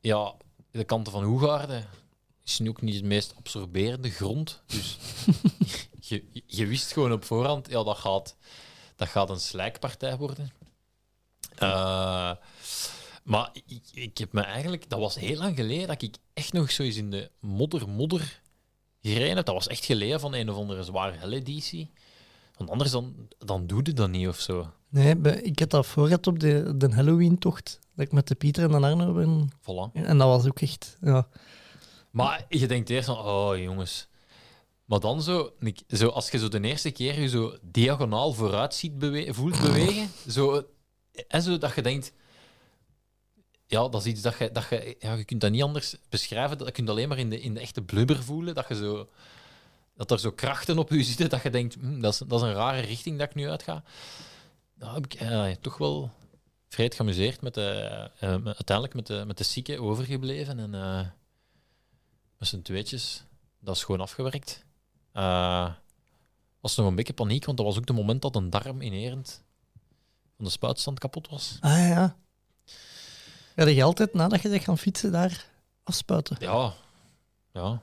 [0.00, 0.34] ja,
[0.70, 1.88] de kanten van Hoegaarden
[2.44, 4.62] is nu ook niet het meest absorberende grond.
[4.66, 4.98] Dus
[6.08, 8.36] je, je wist gewoon op voorhand, ja, dat gaat,
[8.96, 10.52] dat gaat een slijkpartij worden.
[11.54, 12.32] Eh,
[13.22, 16.70] maar ik, ik heb me eigenlijk, dat was heel lang geleden dat ik echt nog
[16.70, 18.40] zo eens in de modder-modder
[19.02, 19.46] gereden heb.
[19.46, 21.90] Dat was echt geleden van een of andere zware helleditie.
[22.60, 24.70] Want anders dan, dan doe je dat niet of zo.
[24.88, 27.78] Nee, ik had dat voorgehad op de, de Halloween-tocht.
[27.94, 29.50] Dat ik met de Pieter en de Arno ben.
[29.60, 29.92] Voilà.
[29.92, 30.96] En dat was ook echt...
[31.00, 31.28] Ja.
[32.10, 34.08] Maar je denkt eerst van, oh jongens.
[34.84, 35.52] Maar dan zo,
[35.88, 40.08] zo, als je zo de eerste keer je zo diagonaal vooruit ziet bewe voelt bewegen,
[40.28, 40.62] zo,
[41.28, 42.12] en zo dat je denkt,
[43.66, 46.58] ja, dat is iets dat je, dat je, ja, je kunt dat niet anders beschrijven,
[46.58, 49.08] dat je kunt alleen maar in de, in de echte blubber voelen, dat je zo,
[50.00, 52.46] dat er zo krachten op je zitten, dat je denkt, hm, dat, is, dat is
[52.48, 53.82] een rare richting dat ik nu uitga.
[54.74, 56.10] Nou, heb ik eh, toch wel
[56.68, 57.70] vreed geamuseerd met de,
[58.20, 61.06] eh, met- uiteindelijk met de, met de zieke overgebleven en eh,
[62.38, 63.24] met z'n tweetjes.
[63.58, 64.64] Dat is gewoon afgewerkt.
[65.12, 65.70] Eh
[66.60, 69.42] was nog een beetje paniek, want dat was ook het moment dat een darm inherent
[70.36, 71.56] van de spuitstand kapot was.
[71.60, 72.16] Ah ja.
[73.56, 75.46] Ga je altijd nadat je zegt gaan fietsen daar
[75.82, 76.36] afspuiten?
[76.40, 76.72] Ja,
[77.52, 77.82] ja.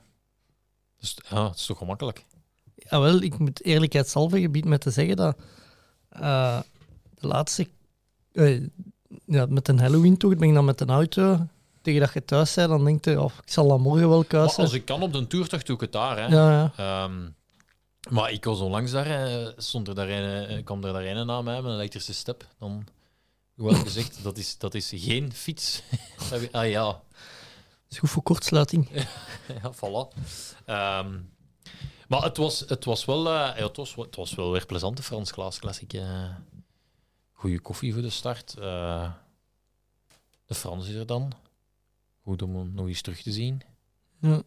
[1.00, 2.24] Dus, ja, het is toch gemakkelijk.
[2.74, 5.36] Jawel, ik moet eerlijkheidshalve gebied met te zeggen dat
[6.08, 6.60] eh,
[7.14, 7.68] de laatste...
[8.32, 8.60] eh,
[9.24, 11.46] ja, met een Halloween-tocht ben ik dan met een auto.
[11.82, 14.26] Tegen dat je thuis bent, dan denk je, oh, ik zal dat morgen wel Maar
[14.26, 14.62] kuisen.
[14.62, 16.16] als ik kan op de toertocht, doe ik het daar.
[16.16, 16.26] Hè.
[16.26, 16.72] Ja, ja.
[16.76, 17.28] Ehm,
[18.10, 21.42] maar ik was onlangs daar, eh, stond er daar een, kwam er daar een na
[21.42, 22.46] mij met een elektrische step.
[22.58, 22.86] Dan,
[23.56, 25.82] hoe had ik gezegd, dat is, dat is geen fiets.
[26.52, 27.00] ah ja,
[27.88, 28.88] is goed voor kortsluiting.
[29.62, 30.18] ja, voilà.
[30.66, 31.20] Ehm,
[32.08, 35.02] maar het was, het was wel, eh, het was, het was wel weer plezant, de
[35.02, 35.92] Frans Klaas Classic.
[35.92, 36.34] eh.
[37.32, 38.54] goede koffie voor de start.
[38.58, 39.12] eh.
[40.46, 41.32] de Frans is er dan.
[42.22, 43.62] Goed om hem nog eens terug te zien.
[44.20, 44.42] Ja.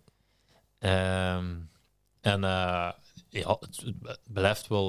[0.77, 1.55] Ehm,
[2.21, 4.87] en ja, het, het blijft wel,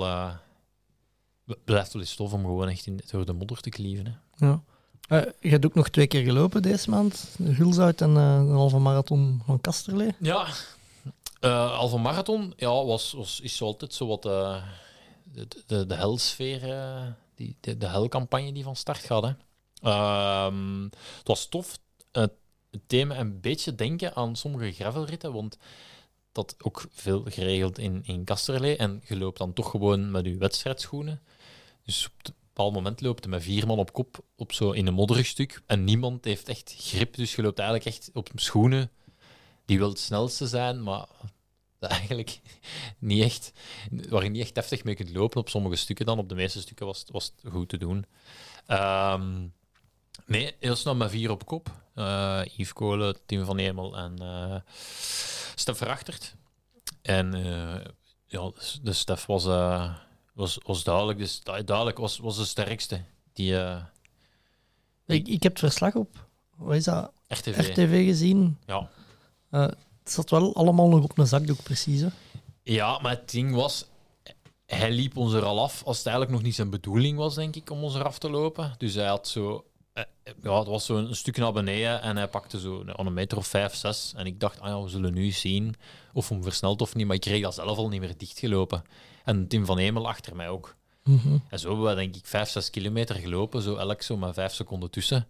[1.65, 4.07] blijft wel eens tof om gewoon echt in, door de modder te klieven.
[4.07, 4.47] Hè.
[4.47, 4.63] Ja.
[5.09, 7.35] Eh, je hebt ook nog twee keer gelopen deze maand.
[7.39, 10.15] De Hulshout en eh, een halve marathon van Kasterlee.
[10.19, 10.47] Ja,
[11.41, 14.61] eh Alpha Marathon ja, was, was, is altijd zo wat de,
[15.67, 16.61] de, de helsfeer,
[17.35, 19.23] die, de, helcampagne die van start gaat.
[19.23, 19.33] Hè.
[19.83, 20.83] Ehm,
[21.19, 21.79] het was tof.
[22.13, 22.33] het
[22.87, 25.59] thema een beetje denken aan sommige gravelritten, want
[26.33, 28.77] dat ook veel geregeld in, in Kasterlee.
[28.77, 31.21] En je loopt dan toch gewoon met je wedstrijdschoenen.
[31.85, 32.09] Dus
[32.55, 35.63] bepaald moment loopt met vier man op kop op zo in een modderig stuk.
[35.67, 38.91] En niemand heeft echt grip, dus je loopt eigenlijk echt op schoenen
[39.65, 41.07] die wel het snelste zijn, maar
[41.79, 42.41] eigenlijk
[42.99, 43.53] niet echt,
[44.09, 46.19] waar je niet echt heftig mee kunt lopen op sommige stukken dan.
[46.19, 48.07] Op de meeste stukken was, was het goed te doen.
[48.67, 49.47] Ehm,
[50.27, 51.71] nee, heel snel met vier op kop.
[51.95, 54.61] Eh Yves Kolen, Tim van Hemel en eh
[55.55, 56.35] Stef Verachtert.
[57.03, 57.85] En eh,
[58.27, 59.45] ja, de Stef was,
[60.33, 63.03] was, was duidelijk, dus, duidelijk was, was de sterkste.
[63.33, 63.83] Die eh,
[65.07, 67.59] Ik, ik heb het verslag op, wat is dat, RTV.
[67.59, 68.59] RTV gezien.
[68.67, 68.89] Ja.
[69.51, 72.01] Eh, het zat wel allemaal nog op een zakdoek, precies.
[72.01, 72.09] Hè?
[72.63, 73.87] Ja, maar het ding was,
[74.67, 77.57] hij liep ons er al af als het eigenlijk nog niet zijn bedoeling was, denk
[77.57, 78.75] ik, om ons eraf te lopen.
[78.79, 79.65] Dus hij had zo,
[80.43, 83.13] ja, het was zo een stuk naar beneden en hij pakte zo een- aan een
[83.15, 84.13] meter of vijf, zes.
[84.17, 85.75] En ik dacht, ah ja, we zullen nu zien
[86.13, 88.85] of hem versnelt of niet, maar ik kreeg dat zelf al niet meer dichtgelopen.
[89.25, 90.75] En Tim van Hemel achter mij ook.
[91.05, 91.37] Mhm.
[91.49, 94.53] En zo hebben we denk ik vijf, zes kilometer gelopen, zo elk zo maar vijf
[94.53, 95.29] seconden tussen.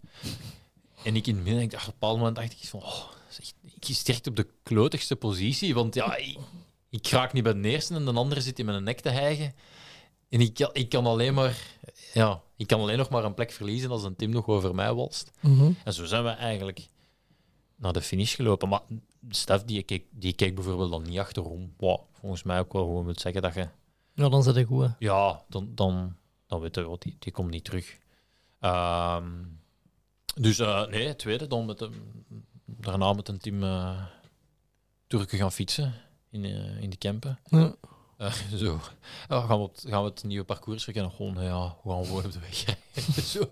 [1.05, 3.05] En ik in het midden, ik dacht, op een bepaald moment dacht ik van, oh,
[3.39, 6.39] echt- ik is direct op de klotigste positie, want ja, ik,
[6.91, 9.55] ik raak niet bij de eerste en de andere zit in mijn nek te hijgen.
[10.29, 11.57] En ik, kan- ik kan alleen maar,
[12.13, 14.95] ja, ik kan alleen nog maar een plek verliezen als een Tim nog over mij
[14.95, 15.31] walst.
[15.41, 15.73] Mhm.
[15.85, 16.89] En zo zijn we eigenlijk
[17.77, 18.69] naar de finish gelopen.
[18.69, 18.81] Maar
[19.29, 21.75] Stef, die keek, die keek bijvoorbeeld dan niet achterom.
[21.77, 23.69] Wow, volgens mij ook wel gewoon moet zeggen dat je
[24.15, 24.85] Ja, dan zit ik goed.
[24.85, 24.91] hè.
[24.99, 27.99] ja, dan, dan, dan weet je wat, die, die komt niet terug.
[28.61, 29.29] Ehm,
[30.35, 31.89] dus eh, nee, tweede, dan met
[32.65, 34.05] daarna met een team eh
[35.07, 35.95] Turken gaan fietsen
[36.31, 37.39] in, eh, in de Kempen.
[37.45, 37.75] Ja.
[38.23, 38.33] Eh,
[38.65, 38.81] zo.
[39.29, 41.13] Ja, gaan, we op, gaan we het nieuwe parcours verkennen?
[41.13, 43.23] Gewoon, ja, we gaan gewoon op de weg rijden.
[43.35, 43.51] zo.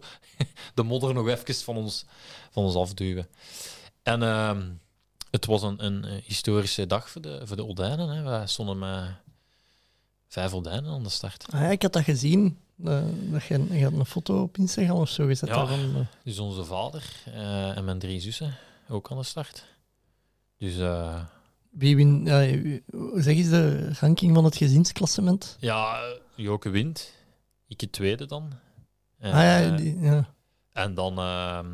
[0.75, 2.05] De modder nog even van ons,
[2.51, 3.29] van ons afduwen.
[4.03, 4.71] En ehm,
[5.31, 8.09] het was een, een eh, historische dag voor de, voor de Oldijnen.
[8.09, 8.23] Hè.
[8.23, 9.09] Wij stonden met
[10.29, 11.47] vijf Oldijnen aan de start.
[11.53, 12.59] Ah, ja, ik had dat gezien.
[12.85, 15.49] eh, dat je, je had een foto op Instagram of zo gezet.
[15.49, 15.55] Ja.
[15.55, 16.07] daarvan.
[16.25, 17.05] Dus onze vader
[17.75, 18.57] en mijn drie zussen
[18.89, 19.65] ook aan de start.
[20.59, 20.77] Dus
[21.71, 22.59] Wie win, ja,
[22.91, 25.57] hoe zeg eens de ranking van het gezinsklassement?
[25.61, 26.01] ja,
[26.37, 27.13] Joke wint.
[27.69, 28.53] Ik het tweede dan.
[29.19, 30.35] En, ah ja, eh, die- ja.
[30.73, 31.67] en dan, ehm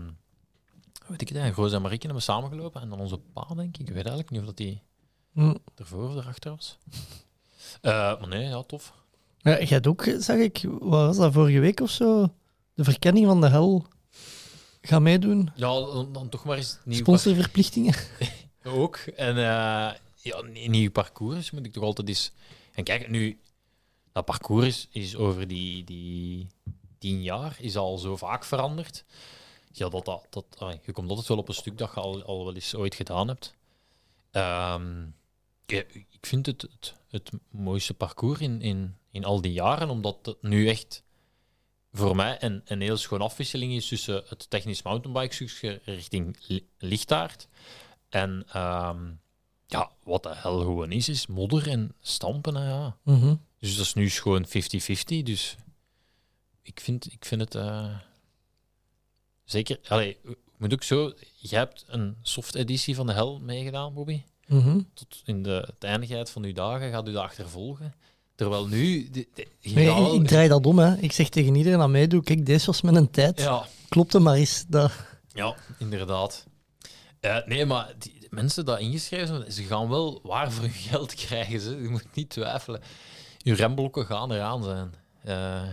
[1.07, 2.81] weet ik het eigenlijk, Roos en Marieke hebben samengelopen.
[2.81, 3.81] En dan onze pa, denk ik.
[3.89, 4.83] Ik weet eigenlijk niet of dat die
[5.33, 5.55] Hm.
[5.75, 6.79] ervoor of erachter was.
[7.81, 8.93] Eh, maar nee, ja, tof.
[9.39, 12.29] Ja, jij hebt ook, zag ik, wat was dat, vorige week of zo?
[12.75, 13.87] De verkenning van de hel
[14.81, 15.51] gaan meedoen.
[15.55, 17.95] Ja, dan, dan toch maar eens nieuw Sponsorverplichtingen.
[18.67, 18.97] Ook.
[18.97, 22.33] En eh, ja, een nieuw parcours moet ik toch altijd eens...
[22.73, 23.39] En kijk, nu...
[24.13, 26.47] Dat parcours is, is over die, die
[26.99, 29.05] tien jaar is al zo vaak veranderd.
[29.73, 30.45] Ja, dat, dat,
[30.85, 33.29] je komt altijd wel op een stuk dat je al, al wel eens ooit gedaan
[33.29, 33.55] hebt.
[34.31, 35.07] Ehm,
[35.67, 40.43] ik vind het het, het mooiste parcours in, in, in al die jaren, omdat het
[40.43, 41.03] nu echt
[41.93, 47.49] voor mij een, een heel schoon afwisseling is tussen het technisch mountainbike richting Li- Lichtaard
[48.17, 48.99] en ehm,
[49.67, 52.63] ja, wat de hel gewoon is, is modder en stampen.
[52.63, 52.97] Ja.
[53.03, 53.35] Mhm.
[53.59, 55.23] Dus dat is nu gewoon 50-50.
[55.23, 55.57] Dus
[56.63, 57.97] ik vind, ik vind het eh,
[59.45, 59.79] zeker.
[59.89, 61.13] Allee, ik moet ook zo.
[61.37, 64.23] Jij hebt een soft editie van de hel meegedaan, Bobby.
[64.47, 64.81] Mhm.
[64.95, 67.95] Tot in de eindigheid van uw dagen gaat u dat achtervolgen.
[68.35, 69.11] Terwijl nu.
[69.11, 70.79] De, de, je Nee, ik, ik draai dat om.
[70.79, 70.97] Hè.
[70.97, 73.41] Ik zeg tegen iedereen dat meedoet, kijk, deze was met een tijd.
[73.41, 74.65] ja, Klopt het maar eens.
[74.69, 74.93] Dat...
[75.33, 76.47] Ja, inderdaad.
[77.47, 81.61] Nee, maar die mensen die ingeschreven zijn, ze gaan wel waar voor hun geld krijgen.
[81.61, 81.83] Ze.
[81.83, 82.81] Je moet niet twijfelen.
[83.39, 84.95] Je remblokken gaan eraan zijn.
[85.25, 85.69] Eh,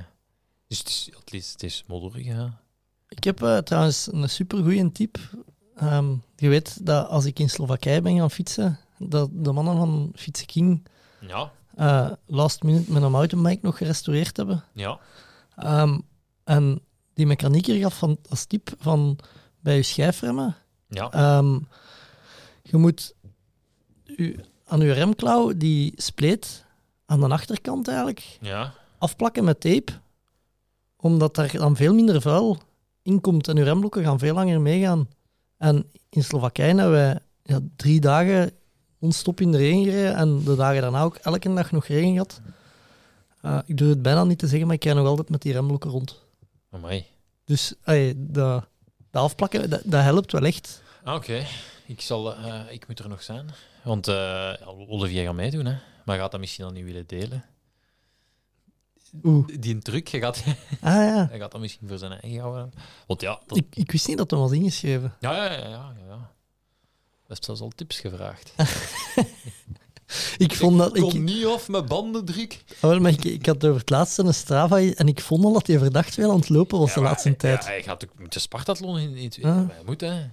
[0.67, 2.61] dus het is, het is, het is modderig, ja.
[3.07, 5.17] Ik heb eh, trouwens een supergoeie tip.
[5.75, 10.11] Ehm, je weet dat als ik in Slowakije ben gaan fietsen, dat de mannen van
[10.15, 10.87] Fietsen King
[11.19, 14.63] Ja, eh, last minute met een mountainbike nog gerestaureerd hebben.
[14.73, 14.99] ja.
[15.55, 15.99] Ehm,
[16.43, 16.81] en
[17.13, 19.19] die mechanieker gaf van, als tip van
[19.59, 20.55] bij je schijfremmen,
[20.93, 21.11] ja.
[21.11, 21.59] ehm,
[22.61, 23.15] je moet
[24.05, 26.65] u, aan je remklauw die spleet
[27.05, 28.73] aan de achterkant eigenlijk ja.
[28.97, 29.91] afplakken met tape,
[30.95, 32.57] omdat daar dan veel minder vuil
[33.01, 35.07] in komt en uw remblokken gaan veel langer meegaan.
[35.57, 38.51] En in Slowakije hebben wij ja, drie dagen
[38.99, 42.41] onstop in de regen gereden en de dagen daarna ook elke dag nog regen gehad.
[43.41, 45.53] Eh, ik durf het bijna niet te zeggen, maar ik krijg nog altijd met die
[45.53, 46.21] remblokken rond.
[46.69, 47.05] Amai.
[47.45, 47.73] Dus
[48.15, 48.65] dat,
[49.11, 50.81] dat afplakken, dat, dat helpt wel echt.
[51.03, 51.45] Ah, Oké,
[51.85, 53.49] ik, zal, eh, ik moet er nog zijn.
[53.83, 54.53] Want eh,
[54.87, 55.75] Olivier gaat meedoen, hè.
[56.05, 57.45] Maar gaat dat misschien dan niet willen delen?
[59.23, 59.47] Oeh.
[59.59, 60.43] Die truc, je gaat,
[60.81, 62.73] Ah ja, hij gaat dat misschien voor zijn eigen houden.
[63.07, 65.15] Want ja, dat, ik, ik wist niet dat dat was ingeschreven.
[65.19, 67.37] Ja, ja, ja, ja, ja.
[67.39, 68.53] zelfs al tips gevraagd.
[70.37, 70.97] Ik vond dat...
[70.97, 72.63] Ik, Kom niet af met bandendruk.
[72.75, 75.53] Ah, wel, maar ik, ik had over het laatste een Strava en ik vond al
[75.53, 77.63] dat hij verdacht veel aan het lopen was de laatste tijd.
[77.63, 79.69] Ja, hij gaat ook met de Spartathlon in, in Ah.
[79.69, 80.29] Hij moet, hè.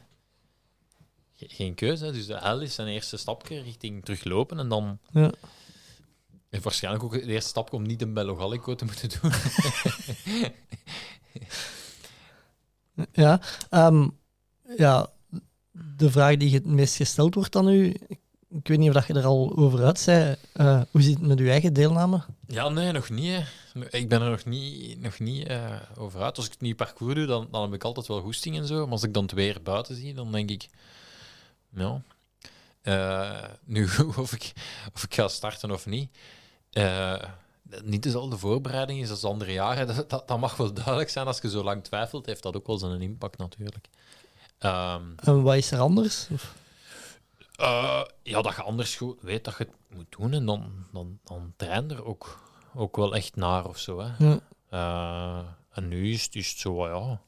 [1.48, 2.05] Ge- geen keuze.
[2.05, 2.12] Hè.
[2.12, 4.59] Dus de L is zijn eerste stapje richting teruglopen.
[4.59, 5.33] En dan Ja.
[6.50, 9.33] en waarschijnlijk ook de eerste stap om niet een Bello Gallico te moeten doen.
[13.12, 14.09] Ja, ehm,
[14.76, 15.11] ja,
[15.96, 17.94] de vraag die het meest gesteld wordt aan u,
[18.48, 21.26] ik, weet niet of dat je er al over uit zei, eh, hoe zit het
[21.26, 22.22] met uw eigen deelname?
[22.46, 23.31] Ja, nee, nog niet.
[23.31, 23.42] Hè.
[23.90, 26.37] Ik ben er nog niet, nog niet eh, over uit.
[26.37, 28.83] Als ik het nieuw parcours doe, dan, dan heb ik altijd wel goesting en zo.
[28.83, 30.68] Maar als ik dan het weer buiten zie, dan denk ik...
[31.74, 32.02] Ja...
[32.83, 34.52] Eh, nu, of ik,
[34.94, 36.16] of ik ga starten of niet...
[36.70, 37.22] eh,
[37.85, 39.87] niet dezelfde voorbereiding is als andere jaren.
[39.96, 41.26] Dat, dat, dat mag wel duidelijk zijn.
[41.26, 43.88] Als je zo lang twijfelt, heeft dat ook wel zijn impact natuurlijk.
[44.59, 46.26] Ehm, En wat is er anders?
[46.33, 46.54] Of-
[47.56, 51.18] eh, ja, dat je anders goed weet dat je het moet doen en dan, dan,
[51.24, 52.38] dan train er ook,
[52.74, 53.98] ook wel echt naar of zo.
[54.00, 54.38] Hè.
[54.70, 55.56] Ja.
[55.70, 57.20] En nu is het, is het zo, ja,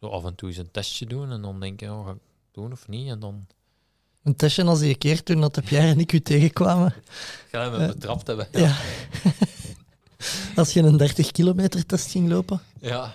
[0.00, 2.08] zo af en toe eens een testje doen en dan denk je, oh,
[2.52, 3.08] doen of niet?
[3.08, 3.46] En dan
[4.22, 6.94] Een testje als die keer toen dat de Pierre en ik u tegenkwamen.
[7.50, 8.48] ga je me Eh, betrapt hebben.
[8.52, 8.76] Ja.
[10.56, 12.60] als je een 30 kilometer test ging lopen.
[12.80, 13.14] Ja.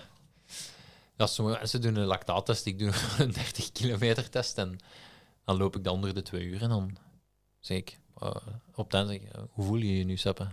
[1.17, 4.77] ja, sommige mensen doen een lactaattest, ik doe een 30 kilometer test en
[5.45, 6.97] dan loop ik dan onder de twee uur en dan
[7.59, 8.35] zeg ik, eh,
[8.75, 10.47] op het einde zeg ik, eh, hoe voel je je nu, Seppe?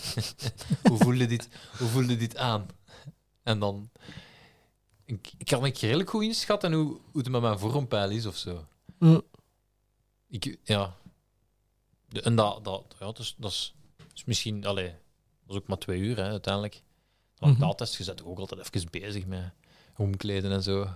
[0.88, 2.66] hoe, voelde dit, hoe voelde dit aan?
[3.42, 3.90] En dan
[5.04, 8.66] ik, kan ik redelijk goed inschatten hoe, hoe het met mijn vormpeil is of zo.
[8.98, 9.20] Ja.
[10.28, 10.96] Ik, ja.
[12.08, 14.94] De, en dat, dat, ja, dat, is, dat, is, misschien, allee,
[15.46, 16.82] dat is ook maar twee uur hè, uiteindelijk.
[17.38, 17.50] Mhm.
[17.50, 19.52] Lactaattest, je bent ook altijd even bezig met
[19.96, 20.88] omkleden en zo.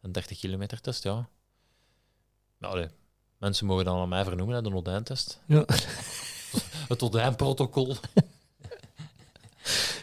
[0.00, 1.28] Een 30 kilometer test, ja.
[2.58, 2.88] Nou, allee,
[3.38, 5.40] mensen mogen dan aan mij vernoemen, hè, de Odijn-test.
[5.46, 5.64] Ja.
[6.88, 7.96] Het Odijn-protocol.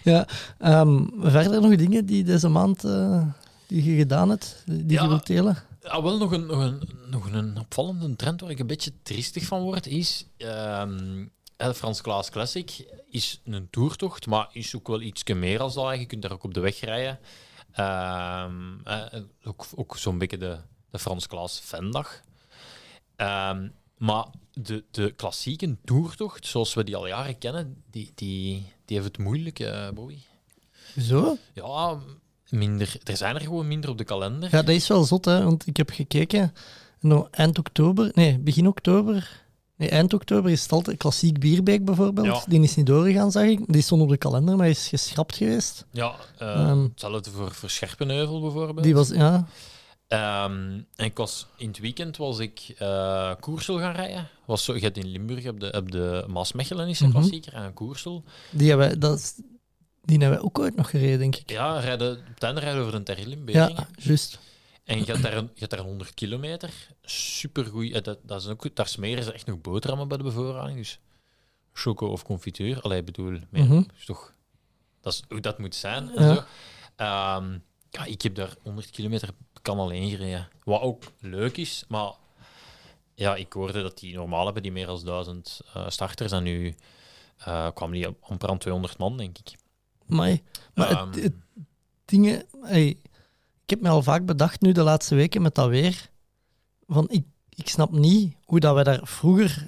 [0.03, 3.27] Ja, ehm, verder nog dingen die deze maand eh,
[3.67, 5.01] die je gedaan hebt, die Ja.
[5.03, 5.57] je wilt delen?
[5.81, 9.45] Ja, wel nog een, nog, een, nog een opvallende trend waar ik een beetje triestig
[9.45, 11.25] van word, is ehm
[11.57, 15.99] de Frans Klaas Classic is een toertocht, maar is ook wel iets meer als dat.
[15.99, 17.19] Je kunt daar ook op de weg rijden.
[17.71, 20.57] Ehm, eh, ook ook zo'n beetje de,
[20.89, 21.61] de Frans Klaas.
[23.15, 28.97] Ehm, maar de, de klassieke toertocht, zoals we die al jaren kennen, die, die, die
[28.97, 30.23] heeft het moeilijk, eh Bowie.
[30.99, 31.37] Zo?
[31.53, 31.97] Ja,
[32.49, 34.49] minder, er zijn er gewoon minder op de kalender.
[34.51, 36.53] Ja, dat is wel zot, hè, want ik heb gekeken.
[36.99, 39.43] Nou, eind oktober, nee, begin oktober.
[39.77, 42.27] Nee, eind oktober is het altijd klassiek Bierbeek bijvoorbeeld.
[42.27, 42.43] Ja.
[42.47, 43.59] Die is niet doorgegaan, zag ik.
[43.67, 45.85] Die stond op de kalender, maar is geschrapt geweest.
[45.91, 46.81] Ja, eh, Ehm.
[46.83, 48.83] hetzelfde voor, voor Scherpenheuvel bijvoorbeeld.
[48.83, 49.47] Die was, ja.
[50.07, 54.27] Ehm, en ik was, in het weekend was ik eh Koersel gaan rijden.
[54.45, 57.17] Was zo, je hebt in Limburg heb de, heb de Maasmechelen is een Mhm.
[57.17, 58.23] klassieker en Koersel.
[58.51, 59.35] Die hebben, dat
[60.03, 61.49] die hebben wij ook ooit nog gereden, denk ik.
[61.49, 64.39] Ja, rijden, op het einde rijden over de Terril in Ja, juist.
[64.83, 66.69] En je hebt daar, een, je hebt daar 100 kilometer.
[67.01, 67.91] Supergoed.
[67.91, 70.77] eh, Dat, dat is ook, daar smeren ze echt nog boterhammen bij de bevoorrading.
[70.77, 70.99] Dus
[71.73, 72.81] choco of confituur.
[72.81, 73.81] Allee, bedoel, meer, Mhm.
[73.97, 74.33] is toch,
[75.01, 76.15] dat is hoe dat moet zijn.
[76.15, 76.35] En Ja.
[76.35, 76.43] zo.
[76.95, 77.57] Ehm,
[77.89, 79.29] ja, ik heb daar 100 kilometer
[79.65, 80.47] kan alleen gereden.
[80.63, 82.11] Wat ook leuk is, maar
[83.13, 86.31] ja, ik hoorde dat die normaal hebben die meer dan 1000 eh, starters.
[86.31, 86.75] En nu
[87.37, 89.55] eh kwam die op amper aan 200 man, denk ik.
[90.05, 90.37] Maar,
[90.73, 91.11] maar Ehm.
[91.11, 91.33] het, het
[92.05, 92.45] dingen...
[92.61, 92.87] hey,
[93.63, 96.09] ik heb me al vaak bedacht nu de laatste weken met dat weer.
[96.87, 99.67] Van, ik, ik snap niet hoe dat wij daar vroeger,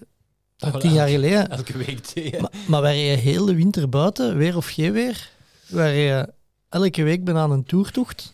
[0.56, 1.50] Dat we tien jaar geleden...
[1.50, 2.40] Elke week.
[2.42, 5.32] Maar, maar wij reden heel de winter buiten, weer of geen weer.
[5.68, 6.34] Wij reden
[6.70, 8.34] elke week bijna een toertocht.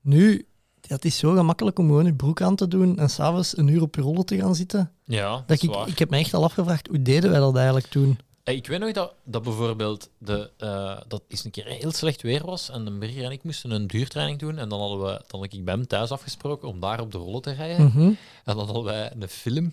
[0.00, 0.47] Nu,
[0.88, 3.68] ja, het is zo gemakkelijk om gewoon je broek aan te doen en s'avonds een
[3.68, 4.92] uur op je rollen te gaan zitten.
[5.04, 5.88] Ja, dat ik, waar.
[5.88, 8.18] ik heb me echt al afgevraagd, hoe deden wij dat eigenlijk toen?
[8.44, 12.22] Hey, Ik weet nog dat, dat bijvoorbeeld de, eh, dat is een keer heel slecht
[12.22, 15.22] weer was en de Birger en ik moesten een duurtraining doen en dan hadden we
[15.26, 17.86] dan had ik bij hem thuis afgesproken om daar op de rollen te rijden.
[17.86, 18.00] Mhm.
[18.44, 19.72] En dan hadden wij een film,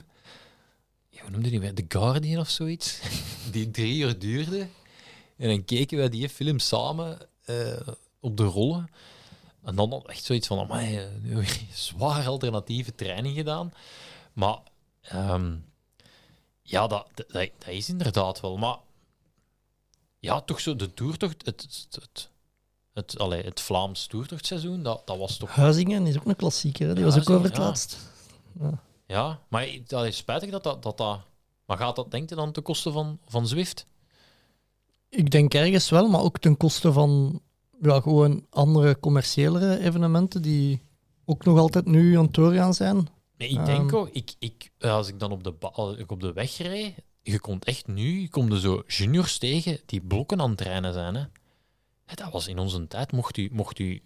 [1.09, 1.73] ja, hoe noemde die weer?
[1.73, 2.99] The Guardian of zoiets,
[3.51, 4.67] die drie uur duurde.
[5.37, 7.55] En dan keken wij die film samen eh,
[8.19, 8.89] op de rollen.
[9.65, 11.07] En dan echt zoiets van, amai,
[11.73, 13.73] zwaar alternatieve training gedaan.
[14.33, 14.57] Maar
[15.01, 15.55] ehm,
[16.61, 18.57] ja, dat, dat, dat is inderdaad wel.
[18.57, 18.77] Maar
[20.19, 22.29] ja, toch zo de toertocht, het, het, het,
[22.93, 25.55] het, allee, het Vlaams toertochtseizoen, dat, dat was toch...
[25.55, 26.93] Huizingen is ook een klassieker, hè?
[26.93, 27.63] die was ook over het ja.
[27.63, 27.97] laatst.
[29.05, 31.19] Ja, maar dat is spijtig dat dat, dat, dat...
[31.65, 33.85] Maar gaat dat, denk je, dan ten koste van, van Zwift?
[35.09, 37.41] Ik denk ergens wel, maar ook ten koste van
[37.81, 40.81] ja, gewoon andere commerciëlere evenementen die
[41.25, 43.07] ook nog altijd nu aan het doorgaan zijn.
[43.37, 43.95] Nee, ik denk Ehm.
[43.95, 47.39] ook, ik, ik, als ik dan op de, als ik op de weg rijd, je
[47.39, 51.15] komt echt nu, je komt er zo juniors tegen die blokken aan het trainen zijn.
[51.15, 51.23] Hè.
[52.15, 54.01] Dat was in onze tijd, mocht u, mocht u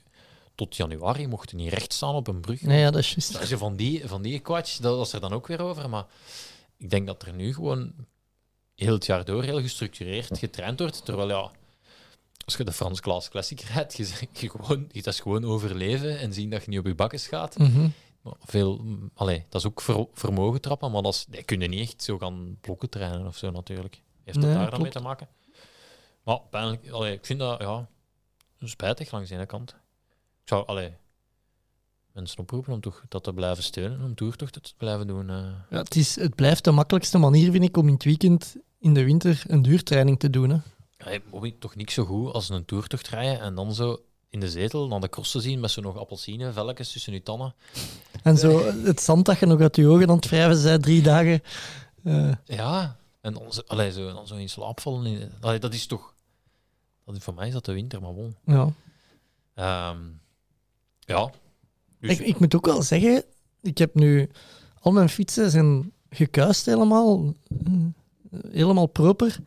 [0.55, 2.61] tot januari mochten niet recht staan op een brug.
[2.61, 3.33] Nee, ja, dat is juist.
[3.33, 5.89] Dat is van die, van die kwatsch, dat was er dan ook weer over.
[5.89, 6.05] Maar
[6.77, 7.93] ik denk dat er nu gewoon
[8.75, 11.05] heel het jaar door heel gestructureerd getraind wordt.
[11.05, 11.51] Terwijl ja,
[12.49, 16.33] als je de Frans Klaas Classic rijdt, je, je gewoon, dat is gewoon overleven en
[16.33, 17.57] zien dat je niet op je bakken gaat.
[17.57, 17.87] Mhm.
[18.21, 21.67] Maar Veel, allee, dat is ook ver- vermogen trappen, maar dat, is, dat kun je
[21.67, 24.01] niet echt zo gaan blokken trainen of zo natuurlijk.
[24.23, 25.27] Heeft dat Nee, daar dan mee te maken?
[26.23, 27.87] Maar pijnlijk, allee, ik vind dat ja,
[28.59, 29.69] spijtig langs de ene kant.
[30.41, 30.93] Ik zou allee,
[32.11, 35.29] mensen oproepen om toch dat te blijven steunen, om toertochten te blijven doen.
[35.29, 35.35] eh.
[35.69, 38.93] Ja, het, is, het blijft de makkelijkste manier, vind ik, om in het weekend in
[38.93, 40.49] de winter een duurtraining te doen.
[40.49, 40.57] Hè.
[41.03, 44.49] Hey, Bobby, toch niet zo goed als een toertocht rijden en dan zo in de
[44.49, 47.55] zetel naar de kosten zien met zo nog appelsine, velletjes tussen je tanden.
[48.23, 51.01] En zo het zand dat je nog uit je ogen aan het wrijven bent, drie
[51.01, 51.41] dagen.
[52.03, 55.31] Eh, Ja, en dan zo, allee, zo, dan zo in slaap vallen.
[55.41, 56.13] Allee, dat is toch...
[57.05, 58.35] Dat is, voor mij is dat de winter, maar bon.
[58.45, 58.73] ja.
[59.53, 59.97] Ehm,
[60.99, 61.31] ja.
[61.99, 63.23] Dus, Ik, ik moet ook wel zeggen,
[63.61, 64.29] ik heb nu...
[64.81, 67.33] Al mijn fietsen zijn gekuist helemaal.
[67.65, 69.37] eh, Helemaal proper.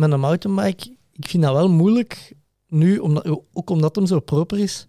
[0.00, 2.32] Met een mountainbike, ik vind dat wel moeilijk
[2.68, 4.86] nu, omdat, ook omdat hem zo proper is,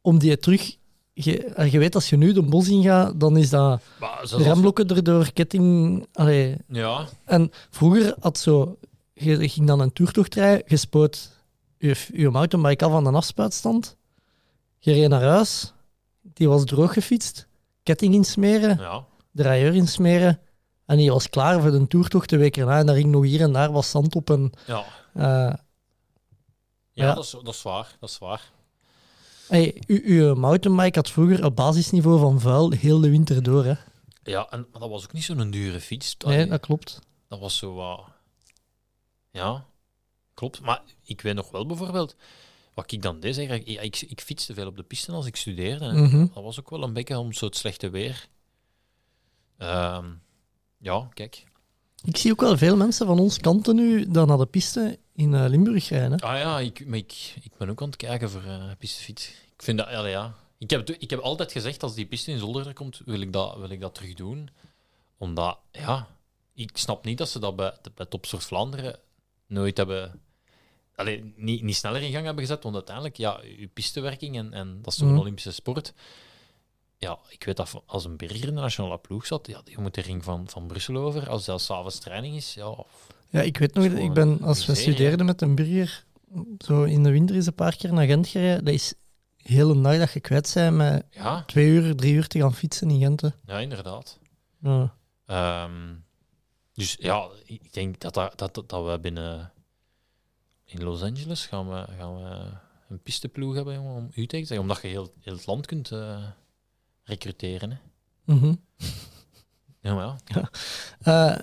[0.00, 0.76] om die terug...
[1.12, 3.82] Je, eh, je weet, als je nu de bos ingaat, dan is dat
[4.20, 6.06] als- remblokken erdoor, ketting...
[6.12, 8.78] Allee, Ja, En vroeger had zo,
[9.12, 11.30] je ging dan een toertocht rijden, je spoot
[11.78, 13.96] je, je mountainbike af aan een afspuitstand,
[14.78, 15.72] je reed naar huis,
[16.22, 17.46] die was droog gefietst,
[17.82, 19.04] ketting insmeren, ja.
[19.32, 20.40] draaieur insmeren,
[20.86, 22.78] en die was klaar voor de toertocht de week erna.
[22.78, 24.30] En daar ging nog hier en daar wat zand op.
[24.30, 25.58] En, Ja, eh, ja,
[26.92, 27.14] Ja.
[27.14, 27.96] Dat, is, dat is waar.
[28.00, 28.50] Dat is waar.
[29.48, 33.64] hey, u- uw mountainbike had vroeger een basisniveau van vuil heel de winter door.
[33.64, 33.74] Hè?
[34.22, 36.16] Ja, en, maar dat was ook niet zo'n dure fiets.
[36.26, 36.98] Nee, dat klopt.
[37.28, 38.04] Dat was zo wat...
[39.30, 39.64] Ja,
[40.34, 40.60] klopt.
[40.60, 42.16] Maar ik weet nog wel bijvoorbeeld...
[42.74, 45.36] Wat ik dan deed, zeg, ik, ik, ik fietste veel op de piste als ik
[45.36, 45.92] studeerde.
[45.92, 46.26] Mhm.
[46.34, 48.28] Dat was ook wel een beetje om zo het slechte weer.
[49.58, 50.04] Ehm,
[50.84, 51.44] ja, kijk.
[52.04, 55.34] Ik zie ook wel veel mensen van ons kanten nu dan naar de piste in
[55.34, 56.12] eh, Limburg rijden.
[56.12, 56.26] Hè?
[56.26, 59.28] Ah ja, ik, maar ik, ik ben ook aan het kijken voor eh pistefiets.
[59.28, 60.34] Ik vind dat, ja, ja.
[60.58, 63.32] Ik heb, ik heb altijd gezegd, als die piste in Zolder er komt, wil ik
[63.32, 64.48] dat, wil ik dat terug doen.
[65.18, 66.06] Omdat, ja,
[66.54, 68.98] ik snap niet dat ze dat bij, bij Topsoort Vlaanderen
[69.46, 70.20] nooit hebben...
[70.94, 74.78] Allee, niet, niet sneller in gang hebben gezet, want uiteindelijk, ja, je pistewerking en, en
[74.82, 75.14] dat is toch Mhm.
[75.16, 75.92] een Olympische sport.
[77.04, 79.94] Ja, ik weet dat als een berger in de nationale ploeg zat, ja, je moet
[79.94, 81.28] de ring van, van Brussel over.
[81.28, 82.84] Als dat s'avonds training is, ja,
[83.30, 86.04] Ja, ik weet nog, ik ben, als we studeerden met een burger,
[86.58, 88.64] zo in de winter is een paar keer naar Gent gereden.
[88.64, 88.94] Dat is
[89.36, 92.54] heel een dag dat je kwijt bent met ja, twee uur, drie uur te gaan
[92.54, 93.20] fietsen in Gent.
[93.20, 93.28] hè.
[93.46, 94.18] ja, inderdaad.
[94.60, 94.94] Ja.
[95.26, 95.94] Ehm,
[96.72, 99.52] dus ja, ik denk dat, dat, dat, dat we binnen
[100.64, 102.50] in Los Angeles gaan we, gaan we
[102.88, 105.66] een pisteploeg hebben jongen, om u tegen te zeggen, omdat je heel, heel het land
[105.66, 106.24] kunt eh,
[107.04, 107.70] recruteren.
[107.70, 107.76] Hè.
[108.34, 108.54] Mhm.
[109.80, 110.50] Ja, maar ja.
[111.00, 111.38] Eh,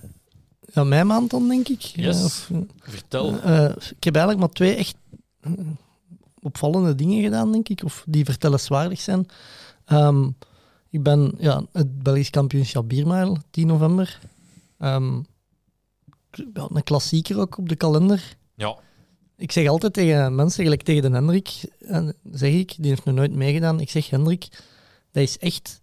[0.74, 1.82] ja, mijn maand dan, denk ik.
[1.82, 2.18] Yes.
[2.20, 3.40] Ja, of, Vertel.
[3.42, 4.96] eh, ik heb eigenlijk maar twee echt
[5.42, 5.52] eh,
[6.42, 9.26] opvallende dingen gedaan, denk ik, of die vertellenswaardig zijn.
[9.86, 10.30] Ehm,
[10.90, 14.20] ik ben ja, het Belgisch kampioenschap Biermijl, 10 november.
[14.78, 15.20] Ehm,
[16.56, 18.38] een klassieker ook op de kalender.
[18.56, 18.76] Ja,
[19.38, 23.16] Ik zeg altijd tegen mensen, gelijk tegen de Hendrik, en zeg ik, die heeft nog
[23.16, 24.48] nooit meegedaan, ik zeg Hendrik,
[25.12, 25.82] dat is echt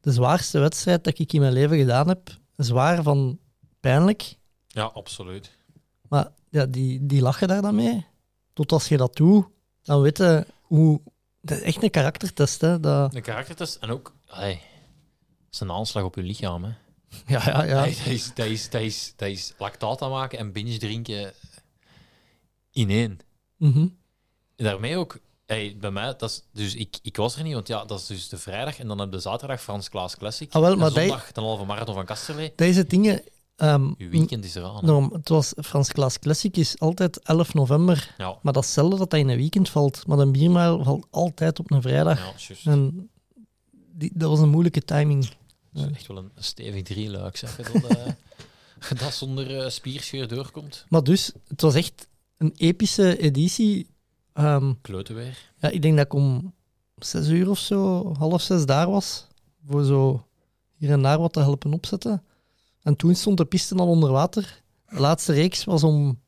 [0.00, 2.30] de zwaarste wedstrijd dat ik in mijn leven gedaan heb.
[2.56, 3.38] Zwaar van
[3.80, 5.56] pijnlijk, ja, absoluut.
[6.08, 8.06] maar ja, die, die lachen daar dan mee.
[8.52, 9.46] Tot als je dat doet,
[9.82, 11.00] dan weet je hoe...
[11.40, 12.80] Dat is echt een karaktertest, hè.
[12.80, 14.58] Dat, De karaktertest en ook, het
[15.50, 16.64] is een aanslag op je lichaam.
[16.64, 16.70] Hè.
[17.26, 17.84] ja, ja, ja.
[17.84, 21.32] Dat, is, dat, is, dat, is, dat is lactaat aanmaken en binge drinken
[22.70, 23.18] in één.
[23.56, 23.86] Mhm.
[24.56, 25.18] Daarmee ook,
[25.52, 28.06] hey, bij mij, dat is, dus ik, ik was er niet, want ja, dat is
[28.06, 30.52] dus de vrijdag en dan heb je de zaterdag Frans Klaas Classic.
[30.54, 32.52] Ah, wel, en maar zondag de halve marathon van Kasterlee.
[32.56, 33.22] Deze dingen...
[33.56, 34.84] ehm, Je weekend is eraan.
[34.84, 38.98] norm- het was Frans Klaas Classic is altijd 11 november, Ja, maar dat is zelden
[38.98, 40.06] dat dat in een weekend valt.
[40.06, 42.36] Maar een biermaal valt altijd op een vrijdag.
[42.48, 42.54] ja.
[42.70, 43.10] En
[43.94, 45.28] die, dat was een moeilijke timing.
[45.72, 48.06] Dat is echt wel een, stevig drieluik, zeg dat, eh,
[49.00, 50.84] dat zonder eh, spierscheur doorkomt.
[50.88, 53.86] Maar dus, het was echt een epische editie.
[54.32, 55.52] Ehm, Kloten weer.
[55.56, 56.54] ja, ik denk dat ik om
[56.96, 59.26] zes uur of zo, half zes daar was.
[59.66, 60.26] Voor zo
[60.72, 62.24] hier en daar wat te helpen opzetten.
[62.82, 64.62] En toen stond de piste al onder water.
[64.88, 66.20] De laatste reeks was om,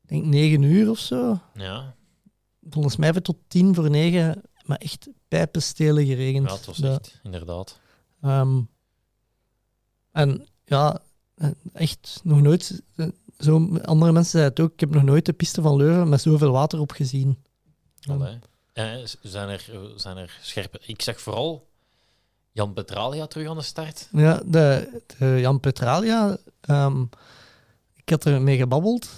[0.00, 1.40] denk, negen uur of zo.
[1.54, 1.94] Ja,
[2.70, 6.48] Volgens mij het tot tien voor negen, maar echt pijpenstelen geregend.
[6.48, 7.80] ja het was echt, inderdaad.
[8.20, 8.60] Ehm,
[10.12, 11.00] en ja,
[11.72, 12.82] echt nog nooit.
[13.36, 14.72] Eh, Zo, andere mensen zeiden het ook.
[14.72, 17.38] Ik heb nog nooit de piste van Leuven met zoveel water op gezien.
[18.10, 18.38] Allee.
[18.72, 20.80] En eh, zijn er, zijn er scherpe...
[20.86, 21.68] Ik zeg vooral
[22.52, 24.08] Jan Petralia terug aan de start.
[24.12, 27.02] Ja, de, de Jan Petralia, ehm,
[27.94, 29.08] ik had er mee gebabbeld.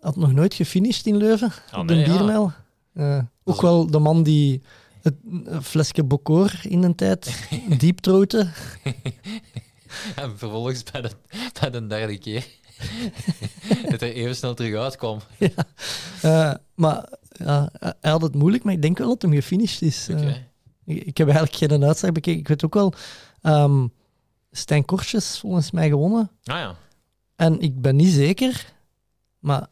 [0.00, 2.04] Had nog nooit gefinished in Leuven, Ah, op de ja.
[2.04, 2.52] biermijl.
[2.94, 4.62] Eh, ook wel de man die
[5.02, 5.14] het
[5.62, 8.52] flesje Bocor in een tijd dieptroten.
[10.16, 11.10] En vervolgens bij de,
[11.60, 12.46] bij de derde keer
[13.92, 15.20] het er even snel terug uitkwam.
[16.22, 20.08] Eh, maar ja, hij had het moeilijk, maar ik denk wel dat hem gefinished is.
[20.10, 20.26] Oké.
[20.26, 22.40] Eh, ik, ik heb eigenlijk geen uitslag bekeken.
[22.40, 22.92] Ik weet ook wel,
[23.42, 23.86] ehm
[24.50, 26.30] Stijn Kortjes volgens mij gewonnen.
[26.44, 26.76] Ah ja.
[27.36, 28.72] En ik ben niet zeker,
[29.38, 29.66] maar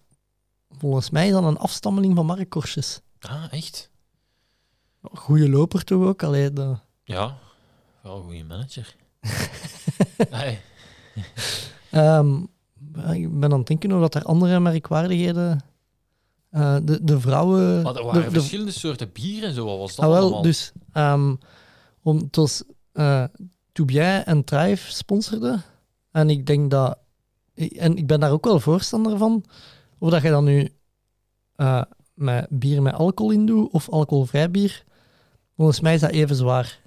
[0.71, 3.01] volgens mij is dat een afstammeling van Mark Kortjes.
[3.21, 3.91] Ah, echt?
[5.03, 6.23] Goeie loper toch ook?
[6.23, 6.77] Allee, de...
[7.05, 7.39] Ja.
[8.03, 8.95] Wel een goede manager.
[10.31, 10.61] Hey.
[13.13, 15.61] Ik ben aan het denken of dat er andere merkwaardigheden...
[16.51, 17.83] eh, de, de vrouwen...
[17.83, 19.65] Maar er waren de- verschillende soorten bier en zo.
[19.67, 20.43] Wat was dat Ah, wel, allemaal?
[20.43, 21.35] dus ehm,
[22.03, 23.25] om, het was eh
[23.73, 25.63] Toubien en Thrive sponsorden.
[26.11, 26.99] En ik denk dat...
[27.55, 29.45] En ik ben daar ook wel voorstander van.
[29.99, 30.69] Of dat je dan nu
[31.57, 31.83] eh,
[32.15, 34.85] met bier met alcohol in doet of alcoholvrij bier.
[35.57, 36.81] Volgens mij is dat even zwaar.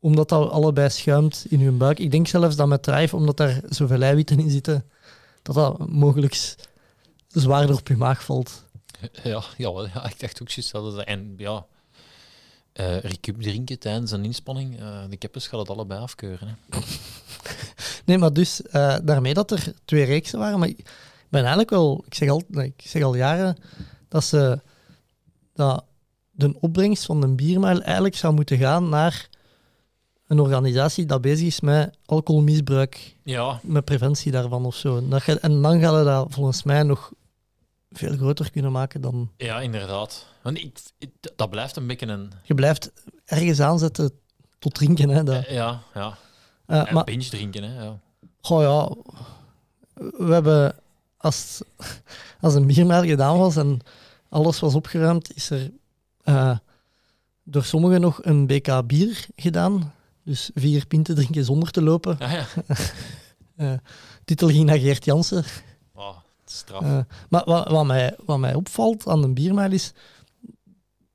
[0.00, 1.98] Omdat dat allebei schuimt in je buik.
[1.98, 4.84] Ik denk zelfs dat met Thrive, omdat daar zoveel eiwitten in zitten,
[5.54, 6.56] dat dat mogelijk
[7.28, 8.64] zwaarder op je maag valt.
[9.22, 11.06] Ja, ja, ja, ik dacht ook juist dat het...
[11.06, 11.66] En ja,
[12.72, 16.48] eh recup drinken tijdens een inspanning, eh, de keppers gaat het allebei afkeuren.
[16.48, 16.78] Hè.
[18.04, 20.58] Nee, maar dus eh, daarmee dat er twee reeksen waren.
[20.58, 20.90] Maar ik
[21.28, 23.56] ben eigenlijk wel, ik zeg al, ik zeg al jaren
[24.08, 24.60] dat ze
[25.54, 25.84] dat
[26.30, 29.27] de opbrengst van een biermijl eigenlijk zou moeten gaan naar
[30.28, 34.96] een organisatie dat bezig is met alcoholmisbruik, Ja, met preventie daarvan of zo.
[34.96, 37.12] En Dat je, en dan gaan we dat volgens mij nog
[37.90, 39.30] veel groter kunnen maken dan.
[39.36, 40.26] ja, inderdaad.
[40.42, 42.32] Want ik, ik- dat blijft een beetje een...
[42.42, 42.92] Je blijft
[43.24, 44.10] ergens aanzetten
[44.58, 45.08] tot drinken.
[45.08, 46.16] Hè, dat, Ja, ja.
[46.66, 47.82] Eh, En maar binge drinken, hè.
[47.84, 47.98] Ja.
[48.40, 48.94] Goh ja,
[49.94, 50.74] we hebben
[51.16, 51.60] als,
[52.40, 53.80] als een biermijl gedaan was en
[54.28, 55.70] alles was opgeruimd, is er
[56.22, 56.56] eh,
[57.42, 59.92] door sommigen nog een BK bier gedaan.
[60.28, 62.18] Dus vier pinten drinken zonder te lopen.
[62.18, 62.32] Ah,
[63.56, 63.80] ja.
[64.24, 65.44] Titel ging naar Geert Jansen.
[65.94, 66.82] Oh, straf.
[66.82, 66.98] Eh,
[67.28, 69.92] maar wat, wat, mij, wat mij opvalt aan een biermijl is,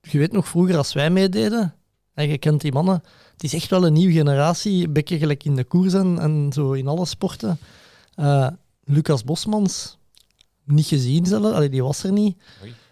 [0.01, 1.73] je weet nog vroeger als wij meededen,
[2.13, 5.43] en je kent die mannen, het is echt wel een nieuwe generatie, een beetje gelijk
[5.43, 7.59] in de koers en, en zo in alle sporten.
[8.15, 8.47] Eh,
[8.83, 9.97] Lucas Bosmans,
[10.63, 12.37] niet gezien zelf, allee, die was er niet.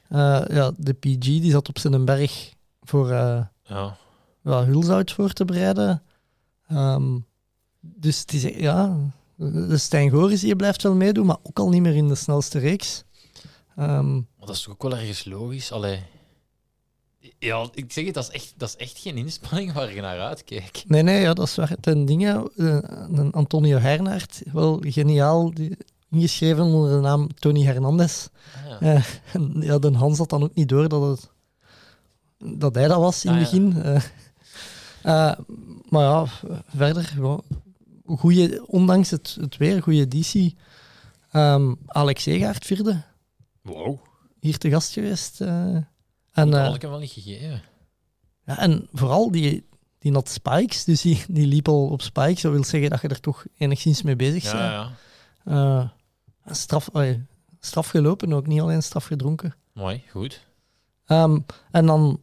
[0.09, 3.51] Ja, de PG die zat op zijn berg voor Ja.
[4.43, 6.01] ja, hulzout voor te bereiden.
[6.71, 7.17] Ehm,
[7.79, 8.97] dus het is, ja,
[9.35, 12.59] de Stijn Goris die blijft wel meedoen, maar ook al niet meer in de snelste
[12.59, 13.03] reeks.
[13.75, 15.71] Ehm, Maar dat is toch ook wel ergens logisch.
[15.71, 15.99] Allee.
[17.39, 20.19] Ja, ik zeg het, dat is echt, dat is echt geen inspanning waar je naar
[20.19, 20.83] uitkeek.
[20.87, 21.75] nee, nee, ja, dat is waar.
[21.79, 25.77] Ten dingen, eh, Antonio Hernaert, wel geniaal, die,
[26.09, 28.27] ingeschreven onder de naam Tony Hernandez.
[28.55, 28.79] Ah, ja.
[28.79, 29.03] Eh,
[29.33, 31.29] en ja, de Hans had dan ook niet door dat, het,
[32.59, 33.57] dat hij dat was in Ah, het ja.
[33.59, 33.81] begin.
[33.83, 34.01] Eh,
[35.03, 35.33] eh,
[35.89, 36.25] maar ja,
[36.75, 37.13] verder,
[38.05, 40.51] goeie, ondanks het, het weer, goede DC.
[41.31, 43.01] Ehm, Alex Egaert vierde,
[43.61, 43.97] Wow.
[44.39, 45.41] hier te gast geweest.
[45.41, 45.47] eh.
[45.75, 45.85] en,
[46.31, 47.61] Dat eh, had ik hem wel niet gegeven.
[48.45, 49.65] ja, en vooral die,
[49.99, 52.41] die had spikes, dus die, die liep al op spikes.
[52.41, 54.53] Dat wil zeggen dat je er toch enigszins mee bezig bent.
[54.53, 54.91] Ja,
[55.45, 55.93] ja.
[56.45, 56.89] Eh, straf,
[57.59, 59.55] straf gelopen ook, niet alleen straf gedronken.
[59.73, 60.45] Mooi, goed.
[61.05, 61.39] Ehm,
[61.71, 62.19] en dan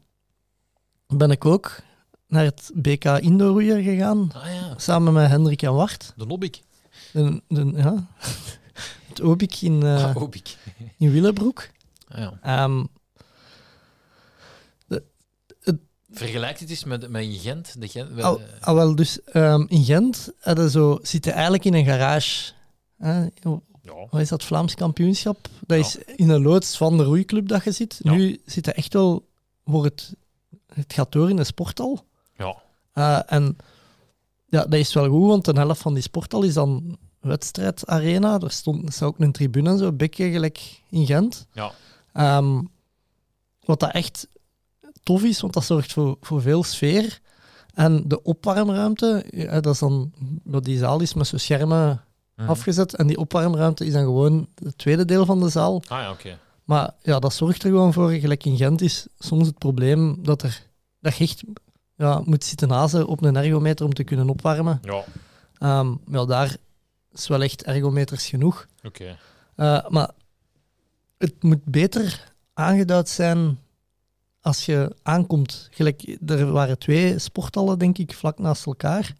[1.06, 1.80] ben ik ook
[2.28, 6.12] naar het BK Indoorroeier gegaan, Ah ja, samen met Hendrik en Wart.
[6.16, 6.26] de
[7.48, 8.06] de, ja,
[9.08, 10.56] het Obik in, eh, Ah, Obik.
[10.98, 11.68] in Willebroek.
[12.08, 12.38] Ah, ja.
[12.42, 12.84] Ehm,
[16.10, 17.80] Vergelijk het eens met, met in Gent.
[17.80, 21.84] De Gent al, al wel, dus ehm, in Gent hadden zo, zitten eigenlijk in een
[21.84, 22.52] garage.
[22.96, 23.20] hè.
[23.20, 23.30] ja.
[24.10, 25.48] wat is dat, Vlaams kampioenschap?
[25.66, 28.00] Dat is in een loods van de roeiclub dat je zit.
[28.02, 28.12] Ja.
[28.12, 29.28] Nu zit het echt wel
[29.64, 30.14] voor het,
[30.74, 32.06] het gaat door in de sporthal.
[32.38, 32.56] Ja.
[32.92, 33.56] Eh, en
[34.48, 38.38] ja, dat is wel goed, want een helft van die sporthal is dan wedstrijdarena.
[38.40, 41.46] Er stond ook een tribune en zo, bekje gelijk in Gent.
[41.52, 41.70] Ja.
[42.12, 42.60] Ehm,
[43.64, 44.28] wat dat echt
[45.02, 47.20] tof is, want dat zorgt voor, voor veel sfeer.
[47.74, 50.12] En de opwarmruimte, ja, dat is dan,
[50.44, 52.02] die zaal is met zo'n schermen
[52.36, 52.48] Mhm.
[52.50, 52.94] afgezet.
[52.96, 55.82] En die opwarmruimte is dan gewoon het tweede deel van de zaal.
[55.88, 56.38] Ah ja, oké.
[56.64, 58.10] Maar ja, dat zorgt er gewoon voor.
[58.10, 60.62] Gelijk in Gent is soms het probleem dat, er,
[61.00, 61.42] dat je echt
[61.98, 64.78] ja, moet zitten nazen op een ergometer om te kunnen opwarmen.
[64.82, 65.04] Ja,
[65.58, 66.56] Ehm, ja, daar
[67.12, 68.66] is wel echt ergometers genoeg.
[68.84, 69.16] oké.
[69.54, 70.10] Eh, maar
[71.18, 73.58] het moet beter aangeduid zijn
[74.40, 79.14] als je aankomt, gelijk, er waren twee sporthallen, denk ik, vlak naast elkaar.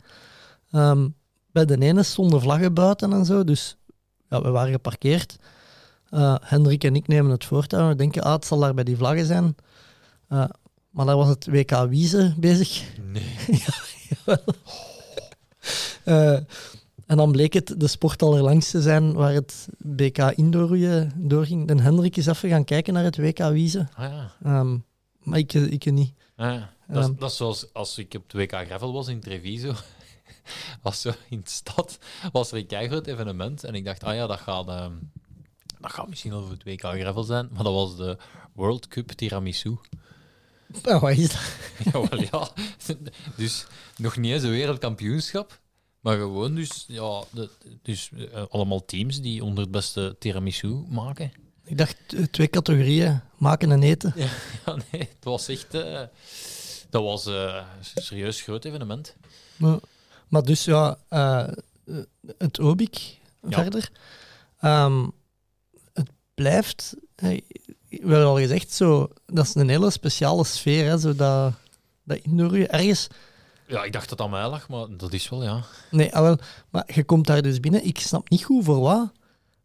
[0.70, 1.08] Ehm,
[1.52, 3.76] bij de ene stonden vlaggen buiten en zo, dus
[4.28, 5.36] ja, we waren geparkeerd.
[6.10, 7.88] Eh, Hendrik en ik nemen het voortouw.
[7.88, 9.56] We denken, ah, het zal daar bij die vlaggen zijn.
[10.28, 10.44] Eh,
[10.98, 12.82] maar daar was het WK Wiese bezig.
[13.00, 13.34] Nee.
[16.04, 16.32] Eh,
[17.06, 21.68] en dan bleek het de sporthal er langs te zijn waar het BK indoorroeien doorging.
[21.68, 23.88] En Hendrik is even gaan kijken naar het WK Wiese.
[23.94, 24.32] Ah ja.
[24.42, 24.78] Ehm,
[25.22, 26.12] maar ik, ik niet.
[26.36, 26.74] Ah, ja.
[26.88, 27.18] Dat, is, Ehm.
[27.18, 29.74] dat is zoals als ik op het WK Gravel was in Treviso.
[30.82, 31.98] was zo in de stad
[32.32, 33.64] was er een keigroot evenement.
[33.64, 34.92] En ik dacht, ah ja, dat gaat, ehm,
[35.80, 37.48] dat gaat misschien voor het WK Gravel zijn.
[37.52, 38.16] Maar dat was de
[38.54, 39.76] World Cup Tiramisu.
[40.84, 41.40] Oh, wat is dat?
[41.92, 42.50] Jawel, ja.
[43.36, 43.66] Dus
[43.96, 45.60] nog niet eens een wereldkampioenschap.
[46.00, 47.50] Maar gewoon dus, ja, de,
[47.82, 51.32] dus eh, allemaal teams die onder het beste tiramisu maken.
[51.64, 54.12] Ik dacht eh, twee categorieën, maken en eten.
[54.16, 54.28] Ja,
[54.92, 55.74] nee, het was echt...
[55.74, 56.02] eh,
[56.90, 57.64] dat was een
[57.94, 59.16] serieus groot evenement.
[59.56, 59.78] Maar,
[60.28, 60.98] maar dus ja,
[62.38, 62.96] het OBIC
[63.48, 63.62] Ja.
[63.62, 63.90] verder.
[64.60, 65.06] Ehm,
[65.92, 66.94] het blijft,
[68.02, 71.52] we hebben al gezegd, zo, dat is een hele speciale sfeer, hè, zo dat,
[72.04, 73.06] dat indoor ergens.
[73.66, 75.62] Ja, ik dacht dat aan mij lag, maar dat is wel, ja.
[75.90, 76.38] Nee, ah, wel,
[76.70, 77.86] maar je komt daar dus binnen.
[77.86, 79.12] Ik snap niet goed voor wat,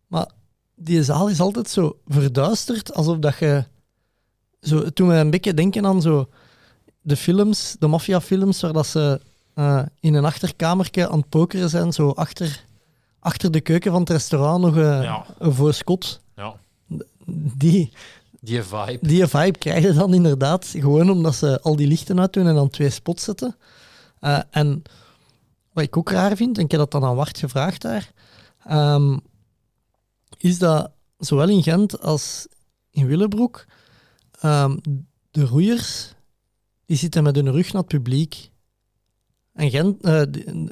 [0.07, 0.27] maar
[0.75, 3.63] die zaal is altijd zo verduisterd, alsof dat je...
[4.61, 6.29] Zo, toen we een beetje denken aan zo
[7.01, 9.21] de films, de maffiafilms, waar dat ze
[9.53, 12.65] eh, in een achterkamertje aan het pokeren zijn, zo achter,
[13.19, 15.25] achter de keuken van het restaurant nog Ja.
[15.37, 16.21] een voorskot.
[16.35, 16.55] ja.
[17.55, 17.91] Die,
[18.45, 19.07] Die vibe.
[19.07, 22.89] die vibe krijg dan inderdaad gewoon omdat ze al die lichten uitdoen en dan twee
[22.89, 23.55] spots zetten.
[24.19, 24.81] Eh, en
[25.73, 28.11] wat ik ook raar vind, en ik heb dat dan aan Wart gevraagd daar,
[28.65, 29.17] ehm,
[30.37, 32.47] is dat zowel in Gent als
[32.89, 33.65] in Willebroek
[34.39, 34.77] ehm,
[35.31, 36.13] de roeiers
[36.85, 38.49] die zitten met hun rug naar het publiek.
[39.53, 40.21] En Gent, eh,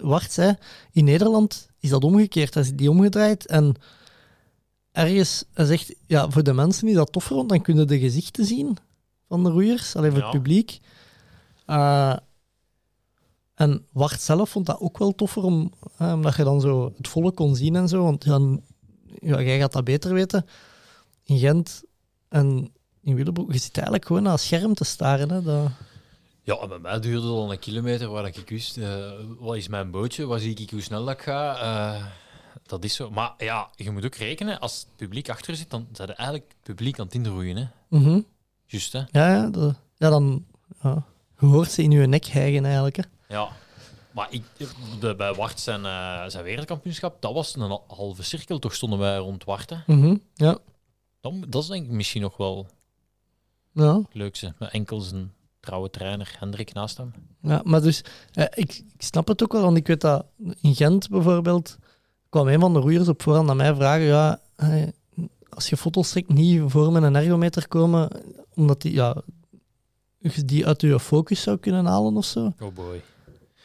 [0.01, 0.55] Wart zei,
[0.91, 2.53] in Nederland is dat omgekeerd.
[2.53, 3.75] Hij is die omgedraaid en
[4.91, 8.45] ergens, hij zegt, ja, voor de mensen is dat toffer, want dan kunnen de gezichten
[8.45, 8.77] zien
[9.27, 10.25] van de roeiers, alleen voor Ja.
[10.25, 10.79] het publiek.
[11.65, 12.15] Eh,
[13.55, 17.07] en Wart zelf vond dat ook wel toffer, om, eh, omdat je dan zo het
[17.07, 18.03] volle kon zien en zo.
[18.03, 18.63] Want ja, n-
[19.21, 20.45] ja, jij gaat dat beter weten.
[21.23, 21.83] In Gent
[22.29, 22.71] en
[23.03, 25.29] in Willebroek, je zit eigenlijk gewoon naar een scherm te staren.
[25.31, 25.69] Hè, dat...
[26.43, 29.67] Ja, en bij mij duurde het al een kilometer waar ik wist, eh, wat is
[29.67, 31.55] mijn bootje, waar zie ik hoe snel dat ik ga.
[31.59, 32.05] Eh,
[32.71, 33.09] dat is zo.
[33.09, 36.63] Maar ja, je moet ook rekenen, als het publiek achter zit, dan zijn eigenlijk het
[36.63, 37.57] publiek aan het inroeien.
[37.57, 37.65] Hè?
[37.87, 38.21] Mhm.
[38.65, 38.99] Juist, hè?
[38.99, 39.49] Ja, ja,
[39.97, 40.45] ja, dan...
[40.83, 41.03] Ja.
[41.39, 42.95] Je hoort ze in je nek hijgen eigenlijk.
[42.95, 43.03] Hè.
[43.27, 43.49] Ja.
[44.11, 44.43] Maar ik,
[44.99, 48.59] de, bij Wart zijn, eh, zijn wereldkampioenschap, dat was een halve cirkel.
[48.59, 49.73] Toch stonden wij rond Wart.
[49.87, 50.15] Mhm.
[50.33, 50.57] Ja.
[51.21, 52.67] Dat, dat is denk ik misschien nog wel
[53.73, 53.95] Ja.
[53.97, 54.53] het leukste.
[54.59, 57.13] Met enkel zijn trouwe trainer Hendrik naast hem.
[57.41, 58.03] Ja, maar dus,
[58.33, 60.25] eh, ik, ik snap het ook wel, want ik weet dat
[60.61, 61.77] in Gent bijvoorbeeld
[62.31, 64.39] kwam een van de roeiers op voorhand aan mij vragen, ja,
[65.49, 68.09] als je foto's trekt, niet voor met een ergometer komen,
[68.55, 69.15] omdat die, ja,
[70.17, 72.53] je die uit je focus zou kunnen halen of zo.
[72.59, 73.01] Oh boy.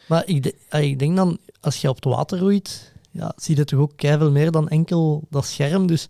[0.07, 3.63] Maar ik, de- ik denk dan, als je op het water roeit, ja, zie je
[3.65, 5.87] toch ook keiveel meer dan enkel dat scherm.
[5.87, 6.09] Dus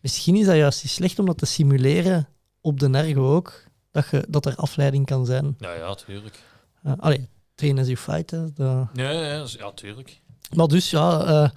[0.00, 2.28] misschien is dat juist niet slecht om dat te simuleren
[2.60, 5.54] op de ergo ook, dat, je, dat er afleiding kan zijn.
[5.58, 6.38] Ja, ja, tuurlijk.
[6.86, 8.38] Uh, allee, train as you fight, hè.
[8.56, 9.10] Ja, ja,
[9.58, 10.20] ja, tuurlijk.
[10.54, 11.50] Maar dus ja, eh,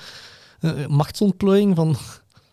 [0.88, 1.96] machtsontplooiing van,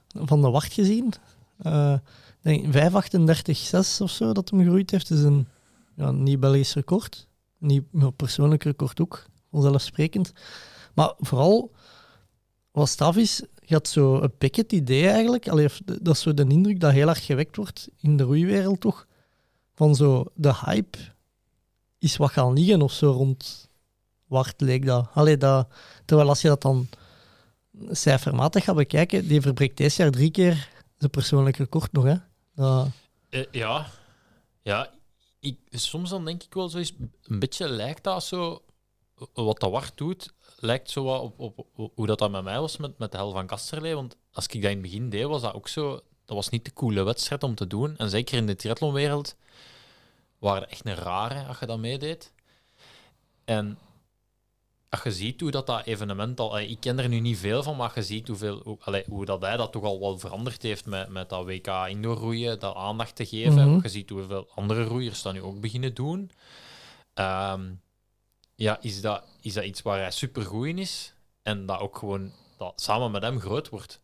[0.08, 1.12] van de wacht gezien.
[1.58, 1.94] Eh,
[2.42, 5.48] ik denk 538,6 of zo dat hem gegroeid heeft, is een
[5.96, 7.28] ja, nieuw Belgisch record.
[7.58, 10.32] Nieuw ja, persoonlijk record ook, vanzelfsprekend.
[10.94, 11.72] Maar vooral,
[12.70, 15.48] wat straf is, je had zo een picket idee eigenlijk.
[15.48, 19.06] Allee, dat is zo de indruk dat heel erg gewekt wordt in de roeiwereld toch.
[19.74, 20.98] Van zo, de hype
[21.98, 23.70] is wat gaan liggen of zo rond
[24.26, 25.08] Wart leek dat.
[25.14, 25.68] Allee, dat.
[26.04, 26.88] Terwijl als je dat dan
[27.90, 32.04] cijfermatig gaat bekijken, die verbreekt deze jaar drie keer zijn persoonlijk record nog.
[32.04, 32.14] Hè.
[32.54, 32.88] Dat,
[33.28, 33.86] Eh, ja.
[34.62, 34.90] Ja,
[35.40, 36.92] ik, soms dan denk ik wel zoiets,
[37.22, 38.62] een beetje lijkt dat zo,
[39.34, 42.76] wat dat Wart doet, lijkt zo wat op, op, hoe dat, dat met mij was
[42.76, 43.94] met, met de hel van Kasterlee.
[43.94, 46.64] Want als ik dat in het begin deed, was dat ook zo, dat was niet
[46.64, 47.96] de coole wedstrijd om te doen.
[47.96, 49.36] En zeker in de triathlonwereld
[50.38, 52.32] waren echt een rare als je dat meedeed.
[53.44, 53.78] En
[54.92, 56.58] als je ziet hoe dat, dat evenement al...
[56.58, 59.42] Ik ken er nu niet veel van, maar je ziet hoeveel, hoe, allee, hoe dat
[59.42, 63.16] hij dat toch al wel veranderd heeft met, met dat WK indoor roeien, dat aandacht
[63.16, 63.70] te geven.
[63.70, 63.82] Mhm.
[63.82, 66.30] Je ziet hoeveel andere roeiers dat nu ook beginnen doen.
[67.14, 67.70] Ehm,
[68.54, 71.14] ja, is dat, is dat iets waar hij supergoed in is?
[71.42, 74.00] En dat ook gewoon dat samen met hem groot wordt.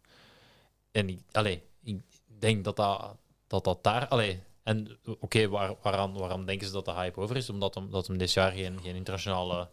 [0.91, 2.01] En ik, allee, ik
[2.39, 3.17] denk dat dat,
[3.47, 4.09] dat, dat daar...
[4.09, 7.51] Allee, En oké, waar, waaraan, waaraan denken ze dat de hype over is?
[7.51, 9.69] Omdat hem, dat hem dit jaar geen, geen internationale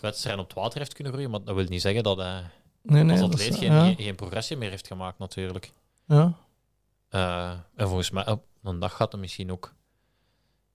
[0.00, 1.30] wedstrijd op het water heeft kunnen roeien.
[1.30, 2.50] Maar dat wil niet zeggen dat hij
[2.84, 5.72] Nee, nee, als atleet geen, ja, geen, progressie meer heeft gemaakt, natuurlijk.
[6.06, 6.38] ja.
[7.08, 9.74] Eh, en volgens mij, op een dag gaat hij misschien ook...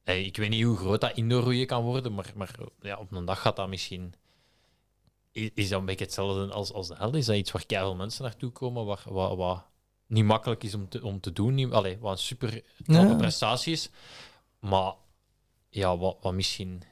[0.04, 3.26] Hey, ik weet niet hoe groot dat indoorroeien kan worden, maar, maar ja, op een
[3.26, 4.14] dag gaat dat misschien...
[5.32, 7.14] Is, is dat een beetje hetzelfde als, als de hel?
[7.14, 9.66] Is dat iets waar veel mensen naartoe komen, waar, wat, wat
[10.08, 11.54] niet makkelijk is om te, om te doen?
[11.54, 13.16] Niet, allee, wat een super knappe Ja.
[13.16, 13.90] prestatie is,
[14.60, 14.94] maar
[15.70, 16.84] ja, wat, wat misschien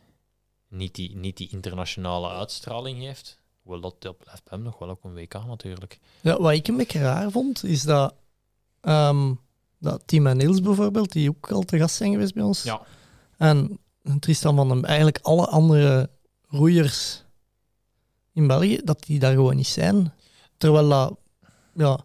[0.70, 3.38] niet die, niet die internationale uitstraling heeft.
[3.61, 5.99] Wel, dat, dat blijft bij hem nog wel ook een WK natuurlijk.
[6.22, 8.13] Ja, wat ik een beetje raar vond, is dat,
[8.82, 9.34] ehm
[9.80, 12.82] dat Tim en Niels bijvoorbeeld, die ook al te gast zijn geweest bij ons, Ja.
[13.38, 13.80] en
[14.20, 16.09] Tristan van den eigenlijk alle andere
[16.47, 17.24] roeiers
[18.34, 20.13] in België, dat die daar gewoon niet zijn.
[20.57, 21.18] Terwijl dat,
[21.74, 21.99] ja,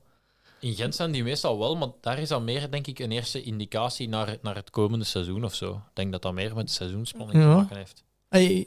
[0.61, 3.43] In Gent zijn die meestal wel, maar daar is dat meer, denk ik, een eerste
[3.43, 5.73] indicatie naar, naar het komende seizoen of zo.
[5.75, 7.49] Ik denk dat dat meer met de seizoenspanning Ja.
[7.51, 8.05] te maken heeft.
[8.33, 8.67] Een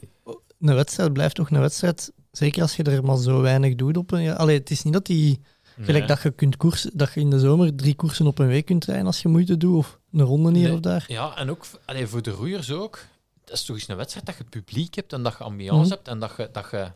[0.76, 2.12] wedstrijd blijft toch een wedstrijd.
[2.32, 4.36] Zeker als je er maar zo weinig doet op een.
[4.36, 5.40] Allee, het is niet dat die.
[5.80, 8.66] Gelijk dat je, kunt koersen, dat je in de zomer drie koersen op een week
[8.66, 9.76] kunt rijden als je moeite doet.
[9.78, 10.74] Of een ronde hier Nee.
[10.74, 11.06] of daar.
[11.08, 13.00] Ja, en ook allee, voor de roeiers ook.
[13.44, 15.90] Dat is toch eens een wedstrijd dat je publiek hebt en dat je ambiance Mhm.
[15.90, 16.50] hebt en dat je...
[16.52, 16.92] Dat je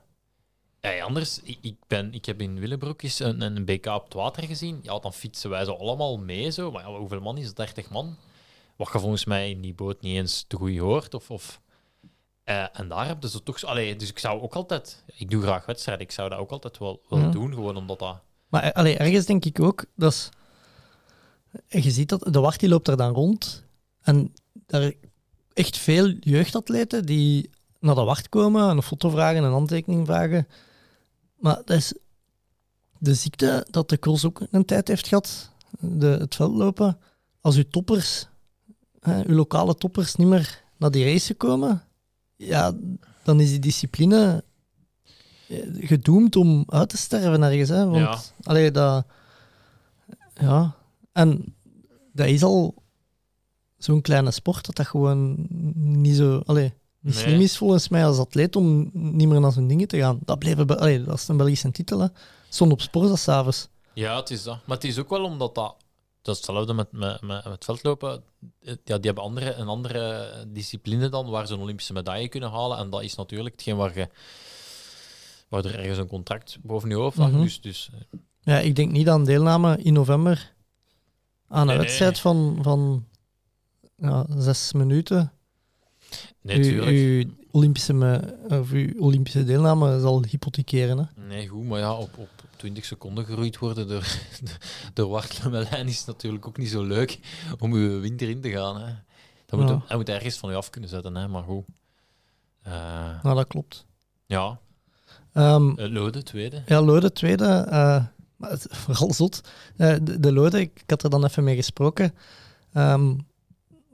[0.82, 4.14] ja, anders, ik, ik, ben, ik heb in Willebroek eens een, een BK op het
[4.14, 4.80] water gezien.
[4.84, 6.52] Ja, dan fietsen wij zo allemaal mee.
[6.52, 6.72] Zo.
[6.72, 7.56] Maar ja, hoeveel man is het?
[7.56, 8.16] 30 man.
[8.76, 11.14] Wat je volgens mij in die boot niet eens te goed hoort.
[11.14, 11.62] Of, of,
[12.50, 13.64] eh, en daar heb je zo toch...
[13.64, 15.04] Allee, dus ik zou ook altijd...
[15.06, 16.06] Ik doe graag wedstrijden.
[16.06, 17.30] Ik zou dat ook altijd wel, wel Ja.
[17.30, 18.20] doen, gewoon omdat dat...
[18.48, 20.30] Maar eh, allee, ergens denk ik ook, dat is,
[21.84, 23.64] je ziet dat de Wart die loopt er dan rond.
[24.02, 24.34] En
[24.66, 24.94] daar
[25.54, 30.48] echt veel jeugdatleten die naar de Wart komen, een foto vragen, een handtekening vragen.
[31.36, 31.94] Maar dat is
[32.98, 36.98] de ziekte dat de cross ook een tijd heeft gehad, de, het veldlopen.
[37.42, 38.28] Als uw toppers,
[39.00, 41.84] hè, uw lokale toppers, niet meer naar die race komen,
[42.48, 42.74] ja,
[43.24, 44.44] dan is die discipline
[45.48, 47.70] eh, gedoemd om uit te sterven ergens.
[47.70, 47.86] Hè?
[47.86, 48.20] Want, Ja.
[48.44, 49.06] allee, dat...
[50.34, 50.76] Ja,
[51.12, 51.56] en
[52.14, 52.84] dat is al
[53.78, 56.42] zo'n kleine sport dat dat gewoon niet zo...
[56.46, 57.24] Allee, niet Nee.
[57.24, 60.20] slim is volgens mij als atleet om niet meer naar zijn dingen te gaan.
[60.26, 62.08] Dat, bleef, allee, dat is een Belgische titel, hè.
[62.50, 63.68] Stond op Sporza s'avonds.
[63.94, 64.58] Ja, het is dat.
[64.66, 65.76] Maar het is ook wel omdat dat...
[66.22, 68.24] Dat is hetzelfde met, met, met, met veldlopen.
[68.62, 72.78] Ja, die hebben andere, een andere discipline dan, waar ze een Olympische medaille kunnen halen.
[72.78, 74.10] En dat is natuurlijk hetgeen waar, je,
[75.50, 77.32] waar er ergens een contract boven je hoofd lag.
[77.32, 77.42] Mhm.
[77.42, 80.54] Dus, dus eh, Ja, ik denk niet aan deelname in november
[81.48, 81.86] aan een Nee, nee.
[81.86, 83.06] wedstrijd van, van
[83.96, 85.32] ja, zes minuten.
[86.42, 90.98] nee, uw Olympische, me- of uw Olympische deelname zal hypothekeren.
[90.98, 91.22] Hè.
[91.28, 92.30] Nee, goed, maar ja, op, op
[92.60, 94.08] 20 seconden geroeid worden door,
[94.94, 97.20] door Wart Lemelijn is natuurlijk ook niet zo leuk
[97.60, 98.82] om uw winter in te gaan.
[98.82, 98.94] Hè.
[99.46, 99.82] Dat moet, Ja.
[99.88, 101.66] Hij moet ergens van je af kunnen zetten, hè, maar goed.
[103.24, 103.86] Nou, dat klopt.
[104.26, 104.60] ja,
[105.34, 106.64] eh, Lode, tweede.
[106.66, 107.46] Ja, Lode, tweede.
[107.46, 108.04] eh,
[108.36, 109.42] maar het, vooral zot.
[109.76, 112.14] De, de Lode, ik, ik had er dan even mee gesproken.
[112.74, 113.10] Ehm,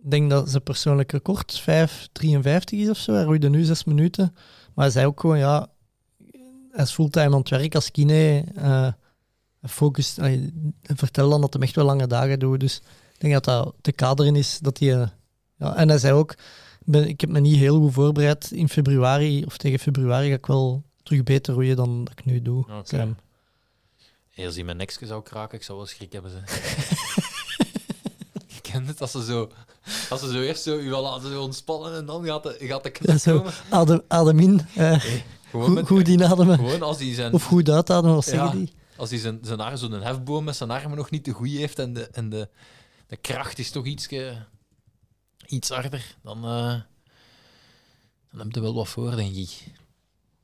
[0.03, 3.13] Ik denk dat zijn persoonlijk record 5,53 is of zo.
[3.13, 4.31] Hij roeide nu zes minuten.
[4.73, 5.67] Maar hij zei ook gewoon, ja,
[6.83, 8.43] is fulltime aan het werk als kine.
[8.55, 8.87] eh
[10.15, 10.51] hij
[10.83, 12.59] vertelde dan dat hij echt wel lange dagen doet.
[12.59, 12.81] Dus
[13.13, 14.59] ik denk dat dat te kaderen is.
[14.59, 15.07] Dat hij, eh,
[15.57, 16.37] ja, en hij zei ook, ik
[16.85, 18.51] ben- ik heb me niet heel goed voorbereid.
[18.51, 22.41] In februari, of tegen februari, ga ik wel terug beter roeien dan dat ik nu
[22.41, 22.65] doe.
[22.99, 23.17] Hem.
[24.29, 26.31] Hey, als hij mijn nekje zou kraken, ik zou wel schrik hebben.
[26.31, 26.37] Ze.
[28.83, 29.51] Kent als ze zo,
[30.09, 32.83] als ze zo eerst zo u wel laten zo ontspannen en dan gaat de, gaat
[32.83, 33.53] de knop Ja, zo, komen.
[33.69, 34.99] adem, adem in, eh,
[35.49, 36.55] Gewoon, goed, met- goed inademen.
[36.57, 38.31] gewoon als hij zijn, Of goed uitademen, wat Ja.
[38.31, 38.73] zeggen die?
[38.97, 41.79] als hij zijn, zijn arm, zo'n hefboom met zijn armen nog niet te goed heeft
[41.79, 42.49] en de, en de,
[43.07, 44.07] de kracht is toch iets,
[45.47, 46.75] iets harder, dan, eh,
[48.31, 49.63] dan heb je wel wat voor, denk ik.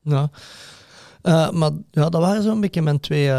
[0.04, 0.30] Ja.
[1.22, 3.32] Eh, maar ja, dat waren zo'n beetje mijn twee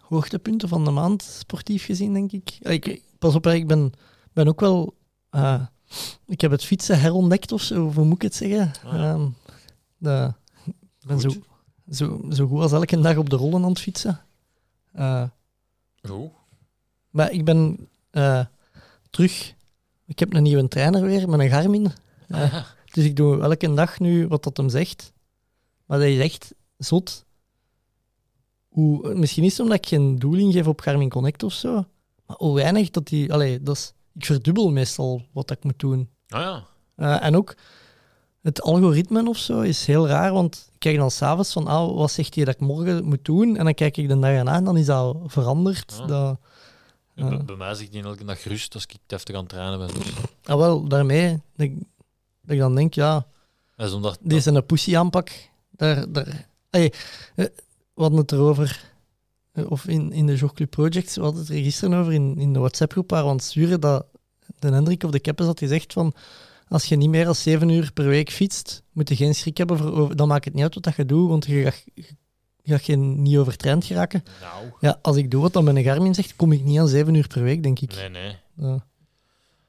[0.00, 2.58] hoogtepunten van de maand, sportief gezien, denk ik.
[2.60, 3.92] Ik pas op, hè, ik ben,
[4.34, 4.94] ben ook wel...
[5.30, 5.66] eh,
[6.26, 8.72] ik heb het fietsen herontdekt, of zo, hoe moet ik het zeggen?
[8.84, 8.94] Ah.
[9.10, 9.28] Ehm,
[9.96, 10.32] de,
[11.00, 11.44] ik ben zo, Goed.
[11.96, 14.20] zo, zo goed als elke dag op de rollen aan het fietsen.
[16.02, 16.30] Goed.
[17.10, 18.44] maar ik ben eh,
[19.10, 19.54] terug...
[20.06, 21.92] Ik heb een nieuwe trainer weer, met een Garmin.
[22.28, 25.12] Eh, Dus ik doe elke dag nu wat dat hem zegt.
[25.86, 27.24] Maar dat is echt zot.
[28.68, 31.72] Hoe, misschien is het omdat ik geen doel ingeef op Garmin Connect of zo.
[32.26, 33.32] Maar hoe weinig dat die...
[33.32, 36.08] Allee, dat is, ik verdubbel meestal wat ik moet doen.
[36.28, 36.64] Ah ja.
[36.96, 37.54] Eh, en ook
[38.42, 42.10] het algoritme of zo is heel raar, want ik kijk dan s'avonds van ah, wat
[42.10, 43.56] zegt hij dat ik morgen moet doen?
[43.56, 45.98] En dan kijk ik de dag erna en dan is dat veranderd.
[46.00, 46.08] Ah.
[46.08, 46.38] Dat,
[47.14, 47.28] Ja.
[47.28, 49.94] Bij, bij mij zit die elke dag rust als ik deftig aan het trainen ben.
[49.94, 50.12] Dus.
[50.44, 51.74] Ah, wel, daarmee dat ik,
[52.42, 53.26] dat ik dan denk, ja,
[53.76, 54.18] Dat is omdat...
[54.20, 56.92] deze een pussy aanpak, daar, daar, Allee,
[57.34, 57.44] eh,
[57.94, 58.93] we hadden het erover, eh,
[59.68, 62.58] of in, in de Jogclub Projects, we hadden het er gisteren over in, in de
[62.58, 64.06] WhatsApp-groep, waar we aan het sturen, dat
[64.58, 66.14] de Hendrik of de Keppes had gezegd van,
[66.68, 69.78] als je niet meer dan zeven uur per week fietst, moet je geen schrik hebben,
[69.78, 71.82] voor, over- dan maakt het niet uit wat je doet, want je gaat,
[72.62, 74.22] je gaat geen, niet overtraind geraken.
[74.40, 77.14] Nou, Ja, als ik doe wat dan mijn Garmin zegt, kom ik niet aan zeven
[77.14, 77.94] uur per week, denk ik.
[77.94, 78.36] nee, nee.
[78.56, 78.86] Ja.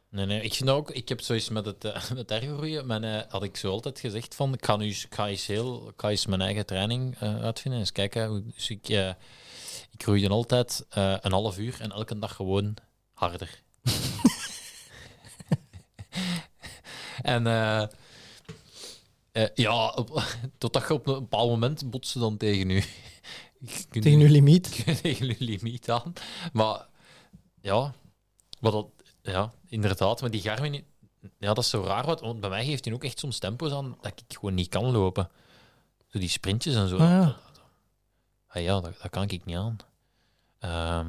[0.10, 0.42] Nee, nee.
[0.42, 3.58] Ik vind ook, ik heb zoiets met het, eh, met ergoroeien, mijn, eh, had ik
[3.58, 6.42] zo altijd gezegd van, ik ga nu ik ga eens heel, ik ga eens mijn
[6.42, 8.28] eigen training eh, uitvinden, eens kijken.
[8.28, 9.10] hoe- Dus ik, eh
[9.98, 12.74] ik roeide altijd eh, een half uur en elke dag gewoon
[13.14, 13.62] harder.
[17.22, 17.88] en eh,
[19.56, 20.24] ja, op,
[20.58, 22.88] totdat je op een bepaald moment botste dan tegen je,
[23.90, 24.84] Tegen uw limiet.
[25.02, 26.14] tegen je limiet aan.
[26.54, 26.88] Maar
[27.62, 27.94] ja,
[28.60, 28.88] wat dat,
[29.22, 30.86] ja, inderdaad, maar die Garmin,
[31.40, 32.06] ja, dat is zo raar.
[32.06, 34.70] Wat, want bij mij geeft hij ook echt soms tempo's aan dat ik gewoon niet
[34.70, 35.30] kan lopen.
[36.08, 36.98] Zo die sprintjes en zo.
[36.98, 37.38] Ah, ja.
[38.56, 39.78] Ah, ja, dat, dat kan ik niet aan.
[40.60, 41.08] Ehm,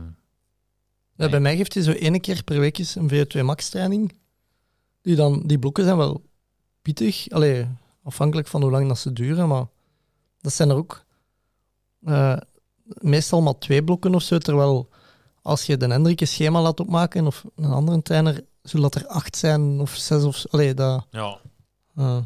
[1.16, 4.18] Ja, bij mij geeft hij zo ene keer per week eens een VO2 max training.
[5.02, 6.22] Die, dan, die blokken zijn wel
[6.82, 7.30] pittig.
[7.30, 7.66] Allee,
[8.02, 9.66] afhankelijk van hoe lang dat ze duren, maar
[10.40, 11.04] dat zijn er ook
[12.04, 12.36] eh,
[12.84, 14.38] meestal maar twee blokken of zo.
[14.38, 14.88] Terwijl
[15.42, 19.08] als je de Hendrik een schema laat opmaken of een andere trainer, zullen dat er
[19.08, 20.46] acht zijn of zes of.
[20.50, 21.38] Allee, dat, ja,
[21.96, 22.18] eh.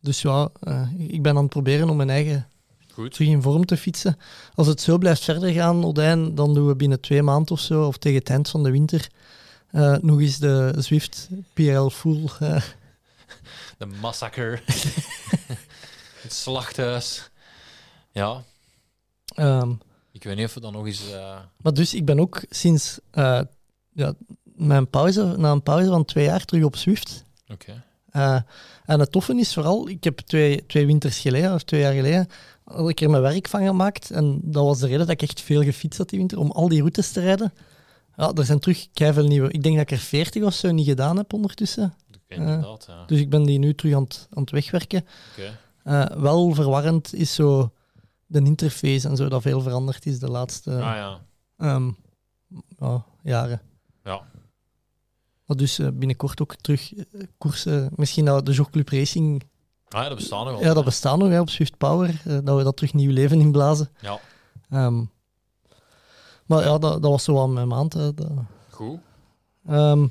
[0.00, 2.48] dus ja, eh, ik ben aan het proberen om mijn eigen
[2.92, 3.12] goed.
[3.12, 4.16] terug in vorm te fietsen.
[4.54, 7.86] Als het zo blijft verder gaan, Odijn, dan doen we binnen twee maanden of zo,
[7.86, 9.08] of tegen het eind van de winter,
[9.70, 12.24] eh, nog eens de Zwift PRL Full.
[12.40, 12.62] eh.
[13.78, 14.60] De massacre.
[16.22, 17.30] het slachthuis.
[18.10, 18.42] Ja,
[19.34, 19.72] Ehm,
[20.12, 21.10] ik weet niet of we dan nog eens...
[21.12, 22.98] eh, maar dus ik ben ook sinds
[23.92, 27.24] ja, mijn pauze, na een pauze van twee jaar terug op Zwift.
[27.48, 27.84] Oké.
[28.84, 32.26] En het toffe is vooral, ik heb twee, twee winters geleden, of twee jaar geleden,
[32.64, 34.10] had ik er mijn werk van gemaakt.
[34.10, 36.68] En dat was de reden dat ik echt veel gefietst had die winter, om al
[36.68, 37.52] die routes te rijden.
[38.16, 39.50] Ja, er zijn terug veel nieuwe.
[39.50, 41.94] Ik denk dat ik er 40 of zo niet gedaan heb ondertussen.
[42.26, 43.04] Inderdaad, ja.
[43.06, 45.04] Dus ik ben die nu terug aan het, aan het wegwerken.
[45.82, 47.72] Eh, wel verwarrend is zo
[48.26, 51.20] de interface en zo, dat veel veranderd is de laatste Ah ja.
[51.56, 51.90] ehm,
[52.78, 53.60] ja, jaren.
[54.04, 54.22] Ja.
[55.46, 57.04] Maar dus eh, binnenkort ook terug eh,
[57.38, 57.90] koersen.
[57.96, 59.42] Misschien dat de Jogclub Racing
[59.92, 60.62] Ah ja, dat bestaat nog wel.
[60.62, 62.20] Ja, dat bestaat nog hè, op Swift Power.
[62.24, 63.88] eh, dat we dat terug nieuw leven inblazen.
[64.00, 64.18] Ja.
[64.70, 65.04] Ehm,
[66.46, 67.92] maar ja, dat, dat was zo aan mijn maand.
[67.92, 68.30] hè, dat.
[68.70, 68.98] Goed.
[69.66, 70.06] Ehm,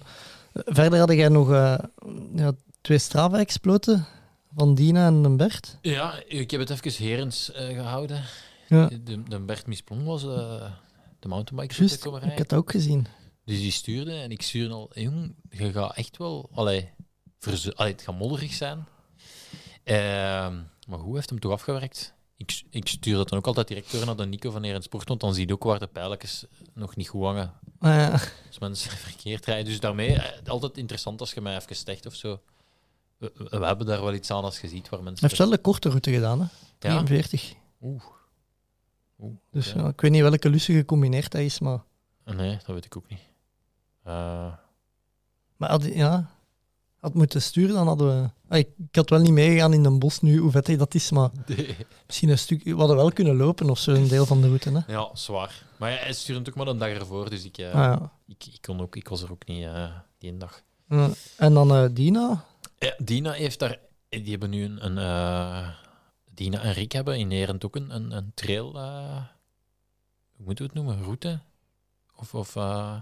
[0.54, 1.78] verder had jij nog eh,
[2.36, 2.52] ja,
[2.82, 4.06] twee Strava-exploten
[4.56, 5.78] van Dina en een Bert.
[5.82, 8.24] Ja, ik heb het even herens eh, gehouden.
[8.68, 8.88] Ja.
[9.04, 10.64] De, de Bert Misplon was eh,
[11.20, 13.08] de mountainbike Juist, komen ik had dat ook gezien.
[13.46, 16.90] Dus die stuurde en ik stuurde al, jong, je gaat echt wel, allee,
[17.40, 18.86] verzu- allee, het gaat modderig zijn.
[19.92, 20.56] Ehm,
[20.88, 22.14] maar hoe heeft hem toch afgewerkt?
[22.38, 25.08] Ik, ik stuur dat dan ook altijd direct door naar de Nico van Eren Sport,
[25.08, 27.54] want dan zie je ook waar de pijltjes nog niet goed hangen.
[28.48, 29.66] Als mensen verkeerd rijden.
[29.66, 32.42] Dus daarmee, eh, altijd interessant als je mij even zegt of zo.
[33.18, 35.28] We, hebben daar wel iets aan als je ziet waar Hij mensen...
[35.28, 36.46] heeft wel de korte route gedaan, hè?
[36.90, 37.04] Ja?
[37.04, 37.54] 43.
[37.82, 38.04] Oeh.
[39.20, 41.84] Oeh, Dus ik weet niet welke lussen gecombineerd dat is, maar...
[42.26, 43.20] Nee, dat weet ik ook niet.
[44.04, 44.54] Eh,
[45.58, 46.30] Maar ja,
[47.02, 48.58] had moeten sturen, dan hadden we...
[48.58, 51.30] Ik, ik had wel niet meegegaan in een bos nu, hoe vet dat is, maar
[52.08, 52.64] misschien een stuk...
[52.64, 54.94] We hadden wel kunnen lopen of zo, een deel van de route, hè?
[54.94, 55.64] ja, zwaar.
[55.78, 58.12] Maar ja, hij stuurde natuurlijk maar een dag ervoor, dus ik, eh, Ah, ja.
[58.28, 60.62] ik, ik, kon ook, ik was er ook niet eh, die een dag.
[60.90, 61.10] Ja.
[61.38, 62.46] En dan eh, Dina.
[62.78, 63.80] Ja, Dina heeft daar...
[64.10, 64.86] Die hebben nu een...
[64.86, 65.70] een eh,
[66.34, 68.76] Dina en Rick hebben in Nerend ook een, een, een trail...
[68.76, 69.24] eh,
[70.36, 71.04] hoe moeten we het noemen?
[71.04, 71.40] Route?
[72.16, 72.34] Of...
[72.36, 72.96] of eh,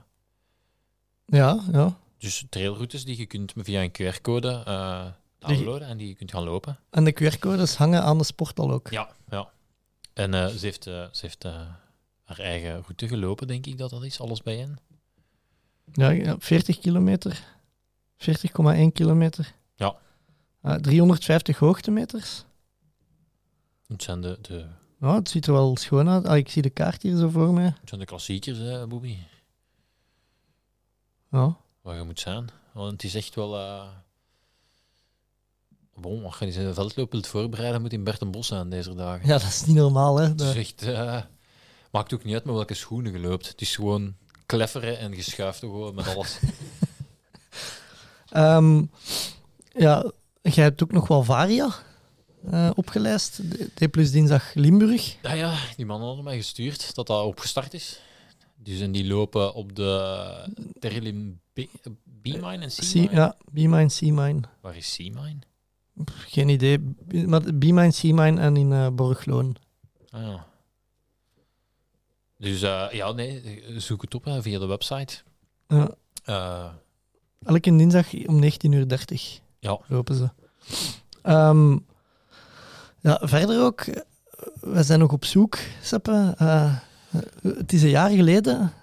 [1.26, 1.98] Ja, ja.
[2.20, 5.08] Dus trailroutes die je kunt via een QR-code eh
[5.40, 6.80] downloaden en die je kunt gaan lopen.
[6.90, 8.90] En de QR-codes hangen aan de sporthal ook.
[8.90, 9.50] Ja, ja.
[10.14, 11.44] En eh, ze heeft, eh, ze heeft
[12.24, 14.78] haar eigen route gelopen, denk ik dat dat is, alles bijeen.
[15.92, 17.44] Ja, ja, 40 kilometer.
[18.18, 19.56] 40,1 kilometer.
[19.76, 19.96] Ja.
[20.62, 22.46] Eh, 350 hoogtemeters.
[23.88, 24.66] Het zijn de, de,
[25.00, 26.26] Ja, het ziet er wel schoon uit.
[26.26, 27.66] Ah, ik zie de kaart hier zo voor mij.
[27.66, 29.18] het zijn de klassiekers, hè, Bobby.
[31.32, 31.58] Ja.
[31.82, 32.48] Waar je moet zijn.
[32.74, 33.58] Want het is echt wel...
[33.60, 33.88] eh
[35.96, 38.96] Bon, als je die een veldloop wilt voorbereiden, moet in Bert en Bos zijn deze
[38.96, 39.28] dagen.
[39.28, 40.28] ja, dat is niet normaal, hè.
[40.28, 40.82] Het is echt...
[40.82, 41.22] eh,
[41.92, 43.48] maakt ook niet uit met welke schoenen je loopt.
[43.48, 44.16] Het is gewoon
[44.46, 46.40] klefferen en geschuift gewoon met alles.
[48.30, 48.84] Ehm,
[49.74, 50.12] ja,
[50.42, 51.70] jij hebt ook nog wel Varia
[52.52, 53.42] eh, opgelijst.
[53.76, 55.16] D- plus dinsdag Limburg.
[55.22, 58.00] Ja, ja, die mannen hadden mij gestuurd dat dat opgestart is.
[58.56, 61.40] Dus en die lopen op de Terlim
[62.22, 63.12] B-mine en C-mine.
[63.12, 64.40] ja, B-Mine, C-Mine.
[64.62, 65.40] Waar is C-mine?
[66.06, 66.80] Geen idee.
[66.80, 69.56] B- Maar B-Mine, C-Mine en in eh Borgloon.
[70.10, 70.46] Ah, ja.
[72.38, 75.18] Dus eh, ja, nee, zoek het op hè, via de website.
[75.68, 75.90] Ja.
[76.24, 76.70] Eh,
[77.44, 78.86] Elke dinsdag om 19.30 uur
[79.60, 79.80] Ja.
[79.88, 80.30] lopen ze.
[81.22, 81.78] Ehm,
[83.00, 83.86] ja, verder ook,
[84.62, 86.34] we zijn nog op zoek, Seppe.
[86.38, 86.76] Eh,
[87.42, 88.74] het is een jaar geleden,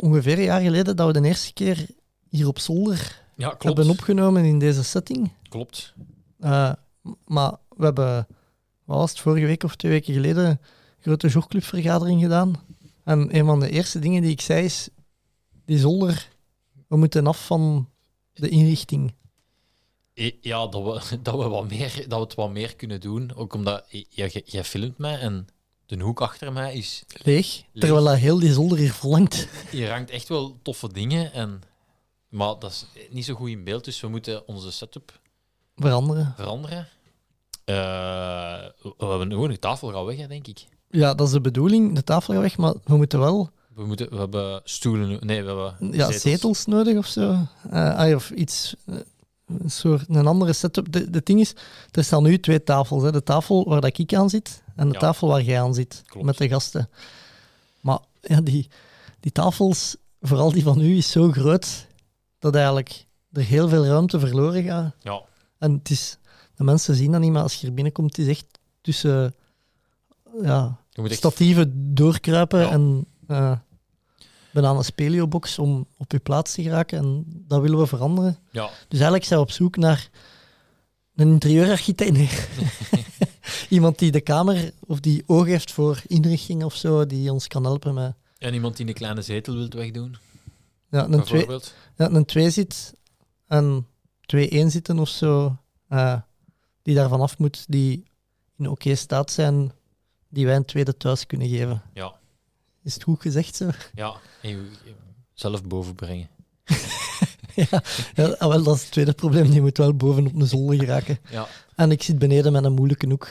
[0.00, 1.86] ongeveer een jaar geleden, dat we de eerste keer
[2.28, 5.32] hier op zolder ja, hebben opgenomen in deze setting.
[5.48, 5.94] Klopt.
[6.40, 6.72] Eh,
[7.26, 8.26] maar we hebben,
[8.84, 10.58] wat was het, vorige week of twee weken geleden, een
[11.00, 12.52] grote jogclubvergadering gedaan.
[13.04, 14.88] En een van de eerste dingen die ik zei is,
[15.64, 16.28] die zolder,
[16.88, 17.88] we moeten af van
[18.32, 19.14] de inrichting.
[20.14, 23.34] Eh, Ja, dat we, dat, we wat meer, dat we het wat meer kunnen doen.
[23.34, 25.46] Ook omdat eh, jij- jij filmt mij en
[25.96, 27.04] de hoek achter mij is...
[27.22, 29.48] Leeg, terwijl dat heel die zolder hier verlangt.
[29.70, 31.62] Je rangt echt wel toffe dingen, en,
[32.28, 33.84] maar dat is niet zo goed in beeld.
[33.84, 35.20] Dus we moeten onze setup
[35.76, 36.32] Veranderen.
[36.36, 36.88] veranderen.
[37.64, 37.74] Eh,
[38.82, 40.66] we hebben gewoon de tafel gaan weg, hè, denk ik.
[40.90, 44.10] Ja, dat is de bedoeling, de tafel gaat weg, maar we moeten wel We, moeten,
[44.10, 45.26] we hebben stoelen...
[45.26, 46.66] Nee, we hebben ja, zetels.
[46.66, 47.36] nodig of zo.
[47.70, 48.94] Eh, of iets, eh,
[49.46, 50.92] een soort, een andere setup.
[50.92, 51.52] De, de ding is,
[51.90, 53.02] er staan nu twee tafels.
[53.02, 53.12] Hè.
[53.12, 55.00] De tafel waar dat ik aan zit en de Ja.
[55.00, 56.26] tafel waar jij aan zit, Klopt.
[56.26, 56.88] met de gasten.
[57.80, 58.68] Maar ja, die,
[59.20, 61.86] die tafels, vooral die van u, is zo groot
[62.38, 64.94] dat eigenlijk er heel veel ruimte verloren gaat.
[65.00, 65.22] Ja,
[65.58, 66.18] En het is,
[66.54, 68.46] de mensen zien dat niet, maar als je hier binnenkomt, het is echt
[68.80, 69.34] tussen
[70.42, 71.14] ja, echt...
[71.14, 72.70] statieven doorkruipen Ja.
[72.70, 73.52] en eh
[74.52, 76.98] bijna een speliobox om op je plaats te geraken.
[76.98, 78.38] En dat willen we veranderen.
[78.50, 80.08] Ja, Dus eigenlijk zijn we op zoek naar
[81.14, 82.12] een interieurarchitect.
[82.12, 82.28] Nee.
[83.68, 87.64] Iemand die de kamer of die oog heeft voor inrichting of zo, die ons kan
[87.64, 90.16] helpen met en iemand die een kleine zetel wilt wegdoen,
[90.90, 91.74] ja, een, twee, bijvoorbeeld.
[91.96, 92.94] ja, een twee zit
[93.46, 93.86] en
[94.20, 95.56] twee één zitten of zo,
[95.88, 96.20] eh,
[96.82, 98.04] die daarvan af moet, die
[98.58, 99.72] in oké staat zijn,
[100.28, 101.82] die wij een tweede thuis kunnen geven.
[101.94, 102.12] Ja,
[102.82, 103.70] Is het goed gezegd zo?
[103.94, 104.14] ja.
[104.42, 104.94] En je, je
[105.34, 106.28] zelf boven brengen.
[107.54, 107.82] ja,
[108.14, 109.50] ja ah, wel, dat is het tweede probleem.
[109.50, 111.18] Die moet wel bovenop een zolder geraken.
[111.30, 113.28] Ja, En ik zit beneden met een moeilijke hoek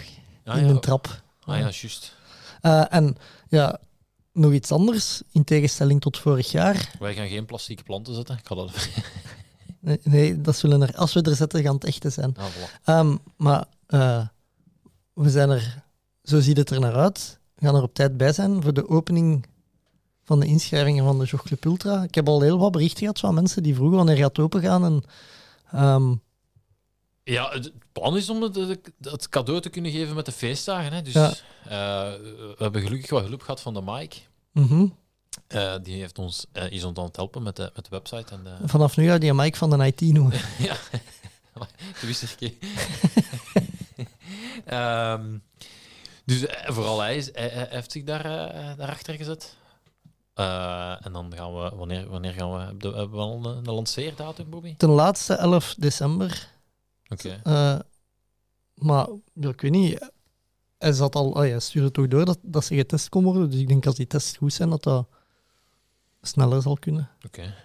[0.47, 0.69] ah, in ja.
[0.69, 1.21] een trap.
[1.43, 2.15] Ah ja, juist.
[2.61, 3.15] Eh, en
[3.49, 3.79] ja,
[4.31, 6.95] nog iets anders, in tegenstelling tot vorig jaar.
[6.99, 8.37] Wij gaan geen plastieke planten zetten.
[8.37, 8.71] Ik ga dat...
[9.79, 12.35] Nee, nee dat zullen er, als we er zetten, gaan het echte zijn.
[12.37, 12.83] Ah, voilà.
[12.83, 14.27] Ehm, maar eh,
[15.13, 15.83] we zijn er,
[16.23, 18.89] zo ziet het er naar uit, we gaan er op tijd bij zijn voor de
[18.89, 19.45] opening
[20.23, 22.03] van de inschrijvingen van de Jogclub Ultra.
[22.03, 24.61] Ik heb al heel wat berichten gehad van mensen die vroegen wanneer gaat het open
[24.61, 24.85] gaan.
[24.85, 25.03] En,
[25.71, 26.15] ehm,
[27.23, 28.55] Ja, het plan is om het,
[29.01, 30.93] het- cadeau te kunnen geven met de feestdagen.
[30.93, 31.01] Hè.
[31.01, 31.29] Dus Ja.
[31.63, 34.15] eh, we hebben gelukkig wat hulp gehad van de Mike.
[34.51, 34.87] mhm.
[35.47, 38.33] Eh, die heeft ons, eh, is ons aan het helpen met de, met de website.
[38.33, 40.39] En de, Vanaf nu gaat die Mike van de IT noemen.
[40.59, 40.75] ja,
[41.53, 42.53] dat wist ik.
[44.65, 45.37] Ehm,
[46.25, 49.55] dus eh, vooral hij, is, hij, hij heeft zich daar, eh, daarachter gezet.
[50.33, 53.57] Eh, en dan gaan we, wanneer, wanneer gaan we, hebben we hebben we al een,
[53.67, 54.75] een lanceerdatum, Bobby?
[54.77, 56.47] Ten laatste 11 december.
[57.09, 57.39] Oké.
[57.43, 57.79] Eh,
[58.73, 60.11] maar ja, ik weet niet,
[60.77, 63.49] hij, zat al, oh ja, hij stuurde toch door dat, dat ze getest kon worden.
[63.49, 65.07] Dus ik denk als die tests goed zijn, dat dat
[66.21, 67.09] sneller zal kunnen.
[67.25, 67.55] Oké.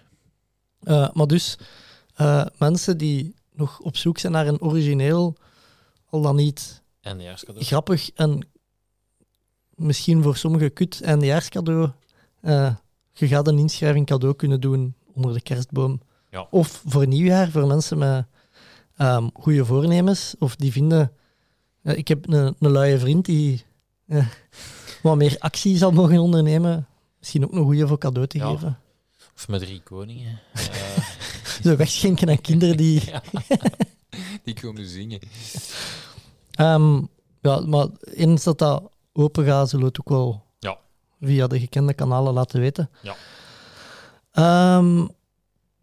[0.79, 1.57] Eh, maar dus,
[2.13, 5.35] eh, mensen die nog op zoek zijn naar een origineel,
[6.09, 6.81] al dan niet
[7.55, 8.47] grappig en
[9.69, 11.91] misschien voor sommigen kut eindejaarscadeau,
[12.41, 12.75] eh
[13.13, 16.01] je gaat een inschrijving cadeau kunnen doen onder de kerstboom.
[16.29, 16.47] Ja.
[16.49, 18.25] Of voor nieuwjaar, voor mensen met
[18.97, 21.11] ehm goede voornemens, of die vinden...
[21.81, 23.63] eh, ik heb een, een luie vriend die
[24.07, 24.25] eh,
[25.01, 26.87] wat meer actie zal mogen ondernemen.
[27.19, 28.49] Misschien ook een goede voor cadeau te Ja.
[28.51, 28.79] geven.
[29.35, 30.39] Of met drie koningen.
[31.53, 33.01] Eh, Zo wegschenken aan kinderen die...
[34.43, 35.19] Die komen zingen.
[36.51, 37.01] Ehm,
[37.41, 38.83] ja, maar eens dat dat
[39.13, 40.77] open gaat, zullen we het ook wel Ja.
[41.21, 42.89] via de gekende kanalen laten weten.
[43.01, 43.15] Ja.
[44.31, 45.07] Ehm,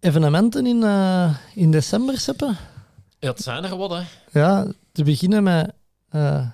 [0.01, 0.83] evenementen in,
[1.55, 2.55] in december, Seppe?
[3.21, 4.03] Ja, het zijn er wat, hè.
[4.41, 5.75] Ja, te beginnen met
[6.09, 6.49] eh,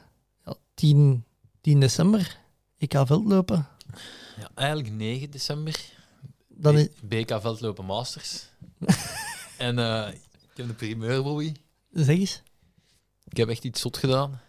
[0.45, 1.25] ja, 10,
[1.61, 2.39] 10 december,
[2.79, 3.69] EK veldlopen.
[4.37, 5.81] Ja, eigenlijk 9 december.
[6.49, 8.49] Dan is, BK Veldlopen Masters.
[9.59, 10.09] en eh,
[10.51, 11.53] ik heb de primeur, Bobby.
[11.93, 12.43] zeg eens.
[13.29, 14.41] Ik heb echt iets zot gedaan.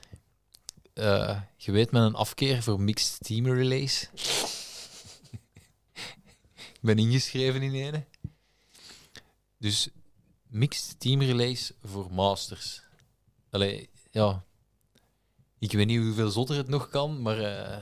[0.94, 4.10] Eh, je weet, met een afkeer voor mixed team relays.
[6.56, 8.06] ik ben ingeschreven in ene.
[9.58, 9.90] Dus
[10.50, 12.82] mixed team relays voor masters.
[13.50, 14.44] Allee, ja.
[15.60, 17.38] Ik weet niet hoeveel zotter het nog kan, maar...
[17.38, 17.78] eh,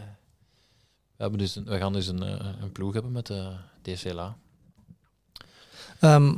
[1.18, 4.38] We, hebben dus een, we gaan dus een, eh, een ploeg hebben met de DCLA.
[5.99, 6.38] Ehm,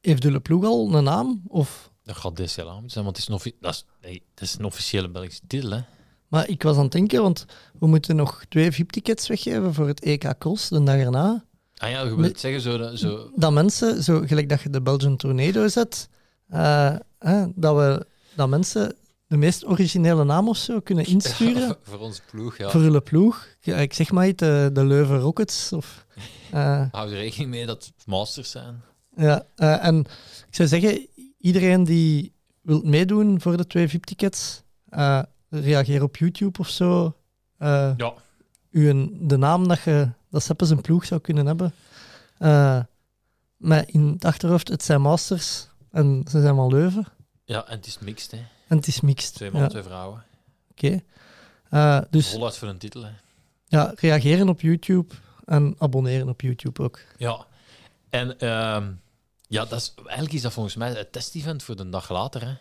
[0.00, 1.42] heeft de ploeg al een naam?
[1.48, 1.90] Of...
[2.04, 4.64] Dat gaat DCLA moeten zijn, want het is een, dat is, nee, dat is een
[4.64, 5.70] officiële Belgische titel.
[5.70, 5.80] Hè?
[6.28, 7.46] Maar ik was aan het denken, want
[7.78, 11.44] we moeten nog twee VIP-tickets weggeven voor het EK Cross de dag erna.
[11.82, 12.78] Ah ja, je wilt zeggen zo...
[12.78, 16.08] dat- zo Dat mensen, zo gelijk dat je de Belgian Tornado zet,
[16.48, 16.94] eh,
[17.54, 18.94] dat, we, dat mensen
[19.26, 22.70] de meest originele naam of zo kunnen insturen voor onze ploeg, ja.
[22.70, 23.46] voor hun ploeg.
[23.60, 25.72] Ik zeg maar iets, de, de Leuven Rockets.
[25.72, 26.06] Of,
[26.50, 28.82] eh, Hou er rekening mee dat het masters zijn.
[29.16, 29.98] ja, eh, en
[30.48, 31.06] ik zou zeggen,
[31.38, 37.16] iedereen die wilt meedoen voor de twee VIP-tickets, eh, reageer op YouTube of zo.
[37.58, 38.12] Eh, Ja.
[38.70, 41.72] uw, de naam dat je dat Seppe zijn ploeg zou kunnen hebben.
[42.38, 42.80] Eh,
[43.56, 47.06] maar in het achterhoofd, het zijn masters en ze zijn van Leuven.
[47.44, 48.38] Ja, en het is mixed, hè.
[48.68, 49.34] En het is mixed.
[49.34, 50.24] Twee mannen, Ja, twee vrouwen.
[50.70, 51.00] Oké.
[51.70, 53.10] Eh, dus Voluit voor een titel, hè.
[53.66, 55.14] ja, reageren op YouTube
[55.44, 57.00] en abonneren op YouTube ook.
[57.16, 57.46] Ja.
[58.10, 58.92] En ehm,
[59.48, 62.54] ja, dat is, eigenlijk is dat volgens mij het test-event voor de dag later, hè.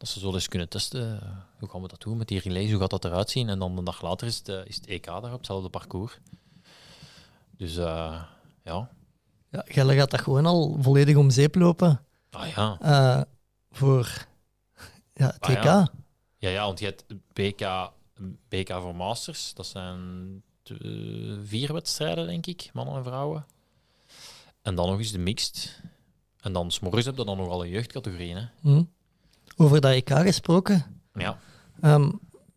[0.00, 1.20] Dat ze zo eens kunnen testen.
[1.22, 1.28] eh,
[1.58, 2.70] Hoe gaan we dat doen met die relays?
[2.70, 3.48] Hoe gaat dat eruit zien?
[3.48, 6.18] En dan de dag later is het, eh, is het EK daar op hetzelfde parcours.
[7.56, 8.22] Dus eh,
[8.64, 8.90] ja.
[9.50, 13.26] Ja, Gelle gaat dat gewoon al volledig om zeep lopen Ah ja.
[13.70, 14.26] voor
[15.14, 15.62] ja, het Ah, EK.
[15.62, 15.88] ja.
[16.38, 17.90] Ja, ja, want je hebt BK,
[18.48, 19.54] BK voor Masters.
[19.54, 20.42] Dat zijn
[21.42, 23.46] vier wedstrijden, denk ik, mannen en vrouwen.
[24.62, 25.80] En dan nog eens de mixed.
[26.40, 28.36] En dan s'morgens heb je dan nog alle jeugdcategorieën.
[28.36, 28.44] Hè.
[28.60, 28.82] Hm.
[29.60, 30.84] Over dat EK gesproken.
[31.14, 31.38] Ja.
[31.80, 32.04] Ehm,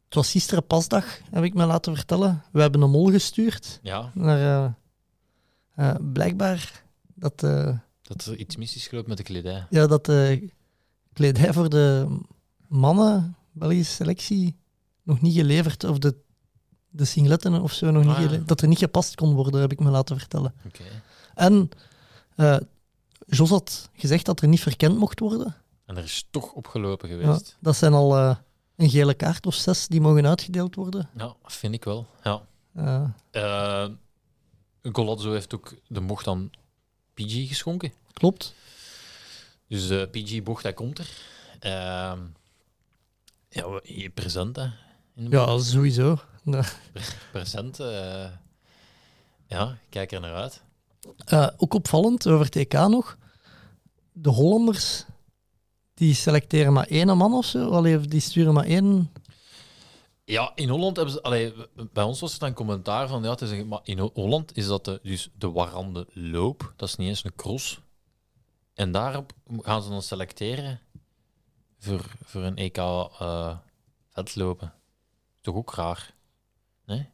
[0.05, 2.43] het was gisteren pasdag, heb ik me laten vertellen.
[2.51, 4.71] We hebben een mol gestuurd ja, naar eh,
[5.89, 6.83] eh, blijkbaar
[7.15, 9.65] dat, eh, dat er iets mis is gelopen met de kledij.
[9.69, 10.49] ja, dat de
[11.13, 12.17] kledij voor de
[12.67, 14.55] mannen, Belgische selectie,
[15.03, 16.15] nog niet geleverd, of de,
[16.89, 18.27] de singletten of zo, nog niet Ah, ja.
[18.27, 20.53] gele- dat er niet gepast kon worden, heb ik me laten vertellen.
[20.65, 20.83] Oké.
[21.35, 21.69] En
[23.25, 25.55] Jos had gezegd dat er niet verkend mocht worden.
[25.93, 27.57] En er is toch opgelopen Ja, geweest.
[27.59, 28.35] dat zijn al eh,
[28.75, 31.09] een gele kaart of zes die mogen uitgedeeld worden.
[31.17, 32.07] Ja, vind ik wel.
[32.23, 32.41] Ja.
[34.91, 36.51] Golazzo heeft ook de mocht aan
[37.13, 37.93] PG geschonken.
[38.13, 38.53] klopt.
[39.67, 41.09] Dus de PG-bocht, hij komt er.
[41.59, 42.19] Ehm
[43.49, 44.63] ja, hier present, hè.
[45.15, 46.17] In de Ja, sowieso.
[46.45, 46.63] Ja.
[47.31, 47.77] present.
[49.47, 50.61] ja, kijk er naar uit.
[51.57, 53.17] Ook opvallend over EK nog.
[54.11, 55.05] De Hollanders
[55.93, 57.69] die selecteren maar één man of zo.
[57.69, 59.11] Allee, die sturen maar één.
[60.25, 61.21] Ja, in Holland hebben ze...
[61.21, 61.53] Allee,
[61.93, 63.23] bij ons was er dan commentaar van...
[63.23, 66.73] Ja, het is een, maar in Ho- Holland is dat de, dus de warande loop.
[66.75, 67.79] Dat is niet eens een cross.
[68.73, 70.79] En daarop gaan ze dan selecteren
[71.79, 73.57] voor, voor een EK eh
[74.09, 74.73] vetlopen.
[75.41, 76.13] Toch ook raar.
[76.85, 77.09] Nee?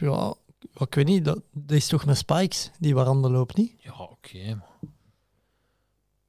[0.00, 0.34] Ja,
[0.74, 1.24] ik weet niet.
[1.24, 3.74] Dat, dat is toch met spikes die warande loopt niet?
[3.82, 4.54] Ja, oké.
[4.54, 4.90] maar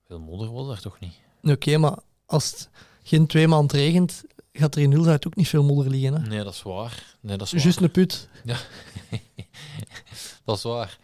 [0.07, 1.21] Veel modder was er toch niet?
[1.43, 2.69] Oké, maar als het
[3.03, 4.23] geen twee maand regent,
[4.53, 6.13] gaat er in Hulshout ook niet veel modder liggen.
[6.13, 6.27] Hè?
[6.27, 7.17] Nee, dat is waar.
[7.19, 7.61] Nee, dat is waar.
[7.61, 8.29] Juist een put.
[10.45, 10.97] dat is waar.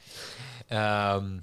[0.68, 1.40] Ehm,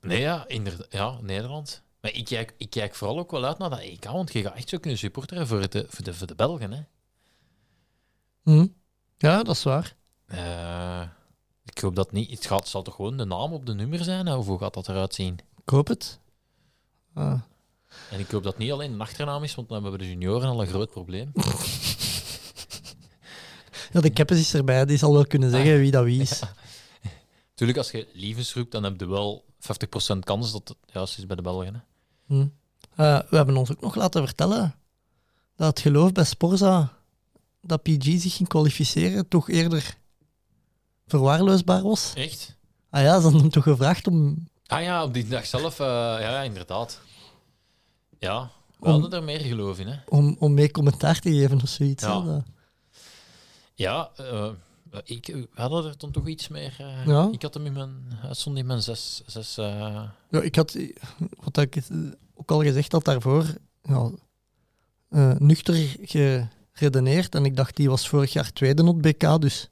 [0.00, 0.92] nee, ja, inderdaad.
[0.92, 1.82] Ja, Nederland.
[2.00, 4.54] Maar ik kijk, ik kijk vooral ook wel uit naar dat EK, want je gaat
[4.54, 6.72] echt zo kunnen supporteren voor de, voor de, voor de Belgen.
[6.72, 6.82] Hè.
[8.42, 8.66] Hm.
[9.16, 9.96] Ja, dat is waar.
[10.26, 11.02] Eh,
[11.64, 12.30] ik hoop dat niet.
[12.30, 14.26] Het gaat, zal toch gewoon de naam op de nummer zijn?
[14.26, 14.36] Hè?
[14.36, 15.38] Of hoe gaat dat eruit zien?
[15.62, 16.20] Ik hoop het.
[17.14, 17.40] Ah.
[18.10, 20.48] En ik hoop dat niet alleen een achternaam is, want dan hebben we de junioren
[20.48, 21.32] al een groot probleem.
[23.94, 24.84] Ja, de Keppes is erbij.
[24.84, 26.40] Die zal wel kunnen zeggen wie dat wie is.
[27.54, 29.44] Tuurlijk, als je Lievens roept, dan heb je wel
[30.16, 31.74] 50% kans dat het juist is bij de Belgen.
[31.74, 31.80] Hè.
[32.26, 32.46] Hm.
[32.96, 34.74] Eh, we hebben ons ook nog laten vertellen
[35.56, 36.92] dat het geloof bij Sporza
[37.60, 39.96] dat PG zich ging kwalificeren toch eerder
[41.06, 42.12] verwaarloosbaar was.
[42.14, 42.56] Echt?
[42.90, 44.48] Ah ja, ze hadden hem toch gevraagd om...
[44.66, 47.00] Ah ja, op die dag zelf, ja, ja, inderdaad.
[48.24, 49.96] Ja, we Om- hadden er meer geloof in, hè.
[50.08, 52.02] Om, om mee commentaar te geven of zoiets.
[52.02, 52.42] Ja.
[53.74, 54.48] Ja, eh,
[55.04, 56.74] ik, we hadden er dan toch iets meer...
[56.78, 57.28] eh, Ja.
[57.32, 57.94] Ik had hem in mijn...
[58.30, 59.22] Stond in mijn zes...
[59.26, 60.76] zes eh, Ja, ik had,
[61.42, 61.82] wat ik
[62.34, 63.44] ook al gezegd had daarvoor,
[63.82, 64.10] ja,
[65.38, 65.96] nuchter
[66.72, 67.34] geredeneerd.
[67.34, 69.68] En ik dacht, die was vorig jaar tweede op het BK, dus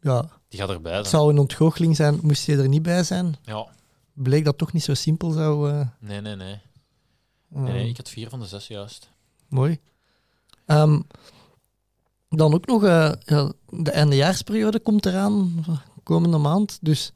[0.00, 1.20] ja, die gaat erbij het zijn.
[1.22, 3.36] zou een ontgoocheling zijn, moest je er niet bij zijn.
[3.42, 3.66] Ja,
[4.12, 5.72] Bleek dat toch niet zo simpel zou...
[5.98, 6.60] nee, nee, nee.
[7.54, 7.88] Eh, nee, nee.
[7.88, 9.10] Ik had vier van de zes juist.
[9.48, 9.78] Mooi.
[10.66, 11.00] Ehm,
[12.28, 15.64] dan ook nog, eh, ja, de eindejaarsperiode komt eraan,
[16.02, 16.78] komende maand.
[16.82, 17.12] Dus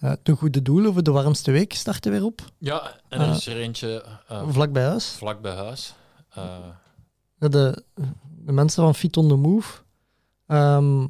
[0.00, 3.34] eh, de goede doelen voor de warmste week starten weer op, Ja, en er Ah.
[3.36, 5.08] is er eentje eh, vlak bij huis.
[5.10, 5.94] vlak bij huis.
[6.30, 6.58] Eh,
[7.38, 7.84] de,
[8.44, 9.82] de mensen van Fit on the Move,
[10.46, 11.06] Ehm,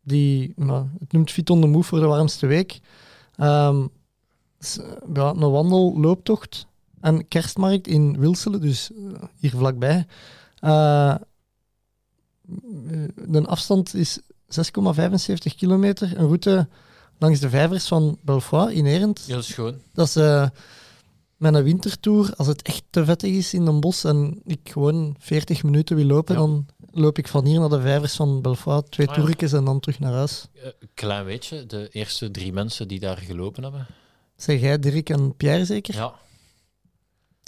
[0.00, 2.80] die, nou, het noemt Fit on the Move voor de warmste week.
[4.58, 4.78] S-
[5.14, 6.66] ja, een wandellooptocht
[7.00, 10.06] en kerstmarkt in Wilselen, dus eh, hier vlakbij.
[10.60, 11.14] Eh,
[13.26, 14.18] de afstand is
[14.48, 16.16] 6,75 kilometer.
[16.18, 16.68] Een route
[17.18, 19.20] langs de vijvers van Belfoy in Erend.
[19.26, 19.74] Heel schoon.
[19.92, 20.48] Dat is eh,
[21.36, 25.16] met een wintertour, als het echt te vettig is in een bos en ik gewoon
[25.18, 26.40] 40 minuten wil lopen, Ja.
[26.40, 29.56] dan loop ik van hier naar de vijvers van Belfoy, twee Ah, ja.
[29.56, 30.46] en dan terug naar huis.
[30.54, 33.86] Eh, klein weetje, de eerste drie mensen die daar gelopen hebben.
[34.36, 35.94] Zeg jij, Dirk en Pierre zeker?
[35.94, 36.14] Ja.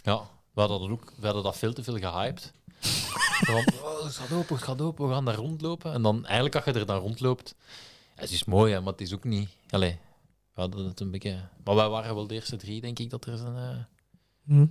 [0.02, 0.20] Ja,
[0.52, 2.52] we hadden, dat ook, we hadden dat veel te veel gehyped.
[3.46, 5.92] Van, oh, het gaat open, het gaat open, we gaan daar rondlopen.
[5.92, 7.54] En dan, eigenlijk, als je er dan rondloopt,
[8.14, 9.48] het is mooi, hè, maar het is ook niet...
[9.70, 9.98] Allee,
[10.54, 11.38] we hadden het een beetje...
[11.64, 13.76] Maar wij waren wel de eerste drie, denk ik, dat er zijn, eh,
[14.46, 14.66] Hm.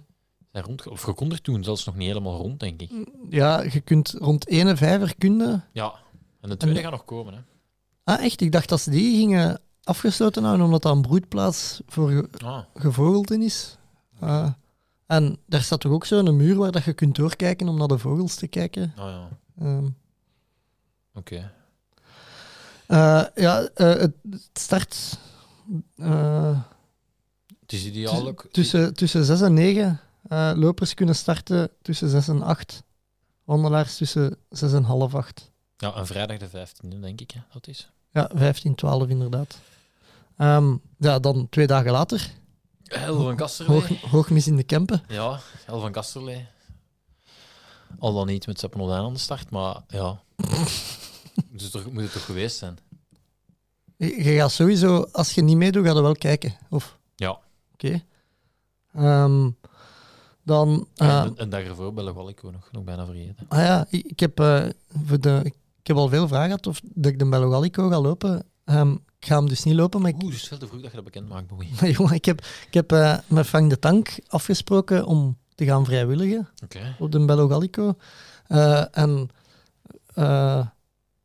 [0.51, 0.87] zijn rond...
[0.87, 2.91] Of je kon er toen zelfs nog niet helemaal rond, denk ik.
[3.29, 5.65] Ja, je kunt rond ene vijver kunnen...
[5.73, 5.93] Ja,
[6.41, 7.39] en de tweede En- gaat nog komen, hè.
[8.03, 8.41] Ah, echt?
[8.41, 12.63] Ik dacht dat ze die gingen afgesloten houden, omdat dat een broedplaats voor ge- Ah,
[12.75, 13.77] gevogelten is.
[14.19, 14.51] Ah.
[15.09, 17.97] En daar staat toch ook zo'n muur waar dat je kunt doorkijken om naar de
[17.97, 18.93] vogels te kijken.
[18.95, 19.27] ah ja,
[19.59, 19.87] Ehm,
[21.13, 21.51] oké.
[22.87, 24.13] eh, ja, eh, het
[24.53, 25.17] start
[25.95, 26.59] eh,
[27.61, 28.47] Het is ideaal ook...
[28.51, 29.99] tussen, tussen 6 en 9.
[30.29, 32.83] eh, lopers kunnen starten tussen 6 en 8.
[33.43, 35.51] Wandelaars tussen 6 en half 8.
[35.77, 37.89] Ja, en vrijdag de 15e, denk ik, hè, dat is.
[38.11, 39.57] Ja, 15, 12 inderdaad.
[40.37, 42.31] Ehm, ja, dan twee dagen later,
[42.89, 43.79] El van Kasterlee.
[43.81, 45.03] hoog, hoogmis in de Kempen.
[45.07, 46.47] Ja, El van Kasterlee.
[47.99, 50.21] Al dan niet met Seppen aan de start, maar ja.
[51.51, 52.77] moet, het toch, moet het toch geweest zijn?
[53.97, 56.57] Je je gaat sowieso, als je niet meedoet, ga je wel kijken.
[56.69, 57.39] Of, Ja.
[57.73, 58.03] oké.
[58.93, 59.49] Ehm,
[60.43, 63.45] dan, eh, en een dag ervoor ook nog, nog bijna vergeten.
[63.47, 64.65] ah ja, ik, ik heb, eh,
[65.07, 65.41] voor de,
[65.81, 68.43] ik heb al veel vragen gehad of dat ik de Bello Gallico ga lopen.
[68.65, 70.89] Ehm, ik ga hem dus niet lopen, maar ik, Oeh, dus veel te vroeg dat
[70.89, 71.71] je dat bekend maakt, Bowie.
[71.81, 75.85] maar jongen, ik heb, ik heb eh, met Frank de Tank afgesproken om te gaan
[75.85, 76.49] vrijwilligen.
[76.99, 77.95] Op de Bello Gallico.
[78.47, 79.29] Eh, en
[80.13, 80.67] eh,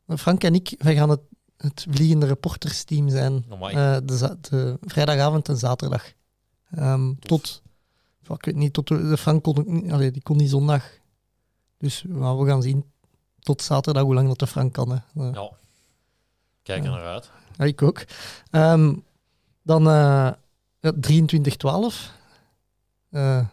[0.06, 1.20] Frank en ik, wij gaan het,
[1.56, 3.44] het vliegende reportersteam zijn.
[4.04, 6.12] De, de vrijdagavond en zaterdag.
[6.70, 7.62] Ehm, tot,
[8.28, 10.90] ik weet niet, tot de Frank kon ook niet, allee, die kon niet zondag.
[11.78, 12.84] Dus we gaan zien
[13.38, 14.90] tot zaterdag hoe lang dat de Frank kan.
[14.90, 15.30] Hè.
[15.30, 15.50] Ja.
[16.64, 17.30] Kijk er naar uit.
[17.58, 18.04] ja, ik ook.
[18.50, 18.94] Ehm,
[19.62, 19.82] dan
[20.80, 22.10] ja, 23-12
[23.10, 23.46] eh,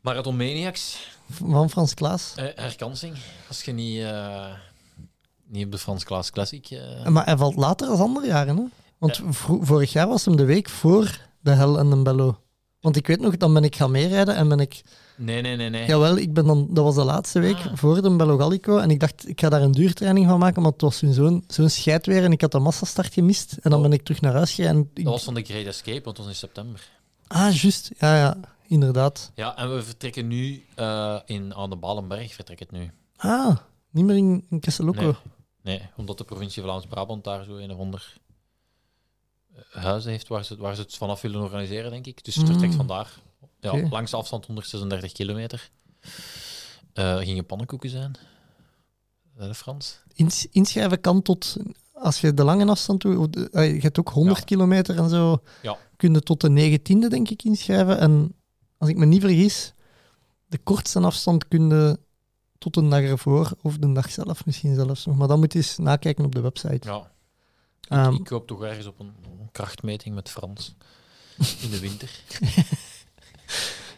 [0.00, 2.32] Marathon Maniacs, van Frans Klaas.
[2.36, 3.16] eh, herkansing.
[3.48, 4.52] Als je niet, eh,
[5.46, 6.70] niet op de Frans Klaas Classic...
[6.70, 8.64] eh, Maar hij valt later als andere jaren, hè?
[8.98, 12.38] Want vorig jaar was hem de week voor de Hel en de Bello.
[12.80, 14.80] Want ik weet nog, dan ben ik gaan meerijden en ben ik...
[15.16, 15.86] Nee, nee, nee, nee.
[15.86, 17.76] Jawel, ik ben dan, dat was de laatste week Ah.
[17.76, 18.78] voor de Bello Gallico.
[18.78, 21.44] En ik dacht, ik ga daar een duurtraining van maken, maar het was toen zo'n
[21.46, 23.52] zo'n scheidweer en ik had de massastart gemist.
[23.52, 23.84] En dan Oh.
[23.88, 24.78] ben ik terug naar huis gegaan.
[24.94, 26.88] ik- Dat was van de Great Escape, want dat was in september.
[27.26, 27.90] Ah, juist.
[27.98, 29.30] Ja, ja, inderdaad.
[29.34, 32.34] Ja, en we vertrekken nu eh, in, aan de Balenberg.
[32.34, 32.90] Vertrek het nu.
[33.16, 33.56] Ah,
[33.90, 35.02] niet meer in, in Kesseloko.
[35.02, 35.14] Nee.
[35.62, 38.29] Nee, omdat de provincie Vlaams-Brabant daar zo of ander eh,
[39.70, 42.24] huizen heeft waar ze, waar ze het vanaf willen organiseren, denk ik.
[42.24, 42.78] Dus het vertrekt Mm.
[42.78, 43.20] vandaar.
[43.60, 45.70] Ja, langs de afstand 136 kilometer.
[46.92, 48.12] Eh gingen pannenkoeken zijn.
[49.36, 50.00] Eh, Frans.
[50.14, 51.56] Ins- inschrijven kan tot,
[51.92, 54.44] als je de lange afstand doet, eh, je hebt ook 100 Ja.
[54.44, 55.76] kilometer en zo, Ja.
[55.96, 57.98] kun je tot de 19e denk ik inschrijven.
[57.98, 58.34] En
[58.78, 59.72] als ik me niet vergis,
[60.46, 61.98] de kortste afstand kun je
[62.58, 65.16] tot een dag ervoor, of de dag zelf misschien zelfs nog.
[65.16, 66.88] Maar dan moet je eens nakijken op de website.
[66.88, 67.10] Ja.
[67.90, 70.74] Ehm, ik hoop toch ergens op een, een krachtmeting met Frans.
[71.36, 72.10] In de winter.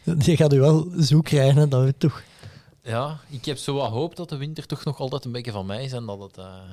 [0.24, 2.23] die gaat u wel zoek krijgen, hè, dat weet toch.
[2.82, 5.66] Ja, ik heb zo wat hoop dat de winter toch nog altijd een beetje van
[5.66, 6.70] mij is en dat het, eh,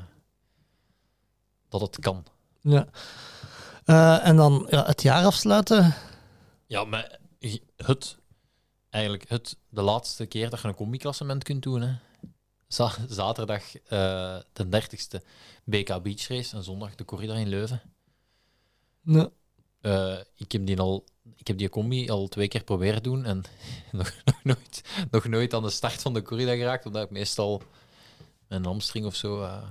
[1.69, 2.23] dat het kan.
[2.61, 2.87] Ja.
[3.85, 5.95] Eh, en dan ja, het jaar afsluiten.
[6.67, 7.19] Ja, maar
[7.75, 8.17] het,
[8.89, 11.93] eigenlijk het, de laatste keer dat je een combi-klassement kunt doen, hè.
[12.69, 15.23] Za- zaterdag eh de 30ste
[15.63, 17.81] BK Beach Race en zondag de corrida in Leuven.
[19.81, 21.05] Eh, ik heb die al,
[21.35, 23.43] ik heb die combi al twee keer proberen doen en
[23.91, 24.81] nog, nog, nooit,
[25.11, 27.61] nog nooit aan de start van de corrida geraakt, omdat ik meestal
[28.47, 29.41] een hamstring of zo.
[29.43, 29.63] eh.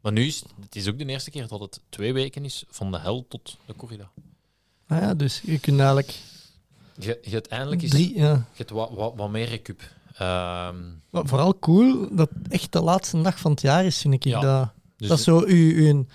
[0.00, 2.90] Maar nu is het is ook de eerste keer dat het twee weken is van
[2.90, 4.10] de hel tot de corrida.
[4.86, 6.14] Ah ja, dus je kunt eigenlijk
[6.98, 8.16] Je, je uiteindelijk is drie...
[8.18, 8.32] Ja.
[8.32, 9.82] je hebt wat, wat, wat meer recup.
[10.18, 10.76] Ehm,
[11.10, 14.24] vooral cool dat het echt de laatste dag van het jaar is, vind ik.
[14.24, 14.40] Ja.
[14.40, 16.06] Dat, dus dat is zo u, u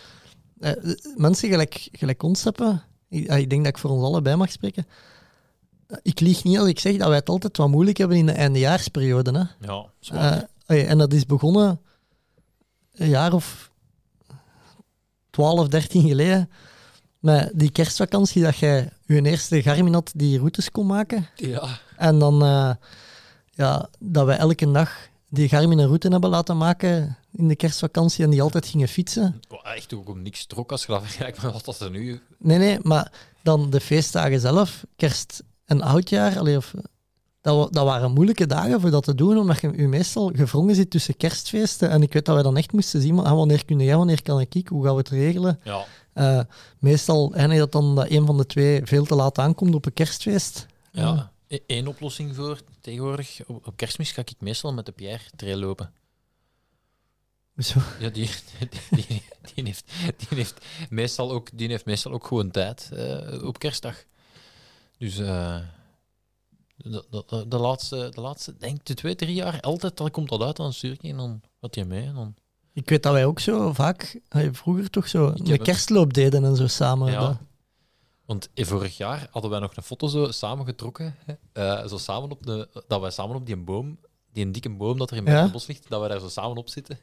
[0.59, 0.71] eh,
[1.15, 2.83] mensen gelijk, gelijk ons hebben.
[3.09, 4.87] Ik, ah, ik denk dat ik voor ons allebei mag spreken.
[6.01, 8.31] Ik lieg niet als ik zeg dat wij het altijd wat moeilijk hebben in de
[8.31, 9.31] eindejaarsperiode.
[9.31, 9.67] Hè?
[9.67, 10.47] ja, zwaar.
[10.65, 11.81] Eh, en dat is begonnen
[12.93, 13.71] een jaar of
[15.29, 16.49] 12, 13 geleden.
[17.19, 21.27] Met die kerstvakantie dat jij je eerste Garmin had die routes kon maken.
[21.35, 21.79] Ja.
[21.97, 22.71] En dan eh,
[23.53, 24.91] ja, dat wij elke dag
[25.29, 29.41] die Garmin een route hebben laten maken in de kerstvakantie en die altijd gingen fietsen.
[29.49, 32.21] Oh, Echt ook om niks trok als je dat vergelijkt met wat dat er nu...
[32.39, 33.11] Nee, nee, maar
[33.43, 36.73] dan de feestdagen zelf, kerst en oudjaar, allee, of,
[37.41, 40.89] dat, dat waren moeilijke dagen voor dat te doen, omdat je je meestal gevrongen zit
[40.89, 41.89] tussen kerstfeesten.
[41.89, 44.21] En ik weet dat wij dan echt moesten zien, maar, ah, wanneer kun jij, wanneer
[44.21, 45.59] kan ik, hoe gaan we het regelen?
[45.63, 46.39] Ja, Eh,
[46.79, 49.93] meestal eindigt dat dan dat een van de twee veel te laat aankomt op een
[49.93, 50.65] kerstfeest.
[50.91, 51.31] ja.
[51.67, 53.39] Eén oplossing voor tegenwoordig.
[53.47, 55.93] Op, op kerstmis ga ik meestal met de Pierre trail lopen.
[57.57, 57.79] Zo.
[57.99, 58.29] Ja, die,
[58.59, 58.69] die,
[59.07, 59.23] die,
[59.53, 64.03] die heeft, die, heeft meestal ook, die heeft meestal ook gewoon tijd eh, op kerstdag.
[64.97, 65.59] Dus eh,
[66.75, 70.11] de, de, de, de laatste, de laatste, denk ik, de twee, drie jaar, altijd dan
[70.11, 72.05] komt dat uit, dan stuur ik je en dan wat je mee.
[72.05, 72.35] En dan,
[72.73, 75.61] Ik weet dat wij ook zo vaak, eh, vroeger toch zo, een het.
[75.61, 77.11] kerstloop deden en zo samen.
[77.11, 77.19] Ja.
[77.19, 77.37] Dat-
[78.25, 81.33] want vorig jaar hadden wij nog een foto zo samen getrokken, hè,
[81.81, 83.97] eh, zo samen op de, dat wij samen op die boom,
[84.33, 85.41] die een dikke boom dat er in Ja.
[85.43, 86.97] het bos ligt, dat wij daar zo samen op zitten.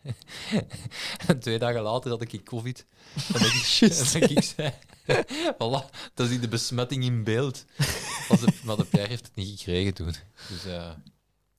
[1.26, 2.86] en twee dagen later had ik covid.
[3.14, 4.14] En dat ik, Juist.
[4.14, 4.72] en dat ik zei,
[5.54, 7.64] voilà, dat is die de besmetting in beeld.
[8.28, 10.14] De, maar de Pierre heeft het niet gekregen toen.
[10.48, 10.64] Dus,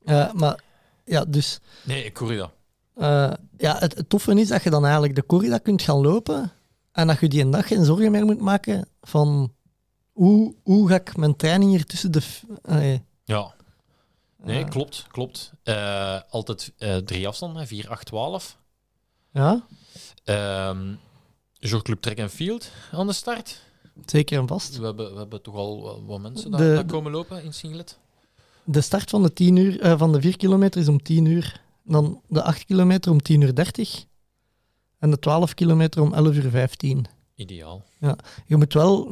[0.05, 0.63] Eh, maar
[1.05, 2.51] ja, dus nee, corrida.
[2.95, 6.51] eh, ja, het, het toffe is dat je dan eigenlijk de corrida kunt gaan lopen
[6.91, 9.53] en dat je die een dag geen zorgen meer moet maken van
[10.11, 12.21] hoe, hoe ga ik mijn training hier tussen de...
[12.61, 13.53] allee, Ja.
[14.43, 15.51] Nee, klopt, klopt.
[15.63, 18.57] Eh, altijd eh, drie afstanden, 4, 8, 12.
[19.31, 19.65] Ja,
[20.23, 20.93] Ehm
[21.53, 23.61] Jogclub Track and Field aan de start.
[24.05, 24.77] zeker en vast.
[24.77, 27.97] We hebben, we hebben toch al wat, mensen daar, De- daar komen lopen in Singlet.
[28.63, 31.61] De start van de, 10 uur, eh, van de 4 kilometer is om 10 uur.
[31.83, 34.05] Dan de 8 kilometer om 10 uur 30.
[35.01, 37.05] En de 12 kilometer om 11 uur 15.
[37.35, 37.83] Ideaal.
[38.45, 39.09] Je moet wel...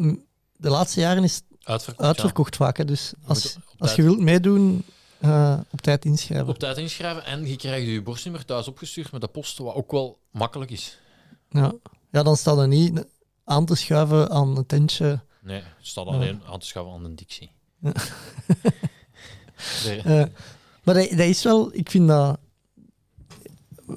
[0.57, 2.77] De laatste jaren is Uitverkocht, uitverkocht vaak.
[2.77, 3.27] Hè, dus ja.
[3.27, 4.83] als, Je als je wilt meedoen,
[5.19, 6.47] eh, op tijd inschrijven.
[6.47, 9.91] Op tijd inschrijven en je krijgt je borstnummer thuis opgestuurd met de post, wat ook
[9.91, 10.99] wel makkelijk is.
[11.49, 11.73] Ja.
[12.11, 13.05] ja, dan staat er niet
[13.43, 15.19] aan te schuiven aan een tentje.
[15.41, 16.11] Nee, staat Ja.
[16.11, 17.51] alleen aan te schaffen aan de dictie.
[17.79, 17.91] Ja.
[19.85, 20.25] Nee, Eh,
[20.83, 22.39] maar dat, dat is wel, ik vind dat.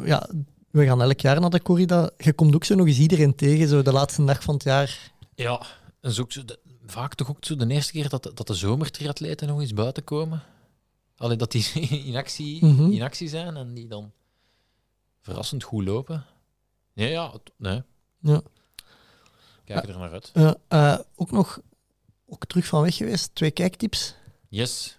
[0.04, 0.28] Ja,
[0.72, 2.10] we gaan elk jaar naar de corrida.
[2.18, 5.12] Je komt ook zo nog eens iedereen tegen, zo de laatste dag van het jaar.
[5.34, 5.62] Ja,
[6.20, 9.48] ook zo de- vaak toch ook zo de eerste keer dat, de- dat de zomertriatleten
[9.48, 10.42] nog eens buiten komen.
[11.16, 11.70] Alleen dat die
[12.06, 12.90] in actie, Mhm.
[12.92, 14.12] in actie zijn en die dan
[15.20, 16.24] verrassend goed lopen.
[16.94, 17.82] Nee, ja, het- nee.
[18.20, 18.40] Ja.
[19.64, 20.30] Kijk er naar uit.
[20.34, 21.60] Eh, eh, ook nog
[22.26, 23.34] ook terug van weg geweest.
[23.34, 24.14] Twee kijktips.
[24.48, 24.98] Yes.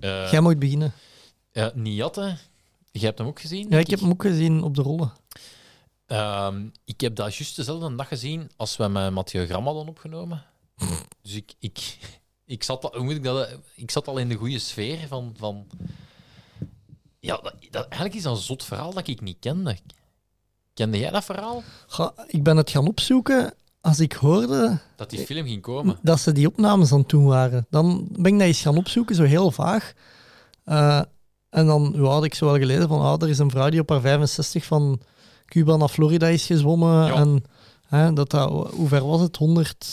[0.00, 0.92] Eh Jij moet beginnen.
[1.74, 2.36] Niatte,
[2.90, 3.66] je hebt hem ook gezien?
[3.70, 5.12] Ja, ik heb hem ook gezien op de rollen.
[6.06, 10.44] Ehm, ik heb dat juist dezelfde dag gezien als we met Mathieu Gram hadden opgenomen.
[11.22, 11.98] Dus ik, ik,
[12.44, 15.34] ik, zat al, hoe moet ik, dat, ik zat al in de goede sfeer van...
[15.36, 15.66] van
[17.20, 19.76] ja, dat, dat, eigenlijk is dat een zot verhaal dat ik niet kende.
[20.74, 21.62] Kende jij dat verhaal?
[22.26, 23.54] Ik ben het gaan opzoeken.
[23.80, 25.98] Als ik hoorde Dat die film ging komen?
[26.02, 29.14] dat ze die opnames aan het doen waren, dan ben ik dat eens gaan opzoeken,
[29.14, 29.92] zo heel vaag.
[30.64, 31.02] Eh,
[31.50, 33.80] en dan hoe had ik zo wel geleden van, ah, er is een vrouw die
[33.80, 35.00] op haar 65 van
[35.46, 37.06] Cuba naar Florida is gezwommen.
[37.06, 37.14] Ja.
[37.14, 37.44] En
[37.86, 39.36] hè, dat dat, hoe ver was het?
[39.36, 39.86] 100,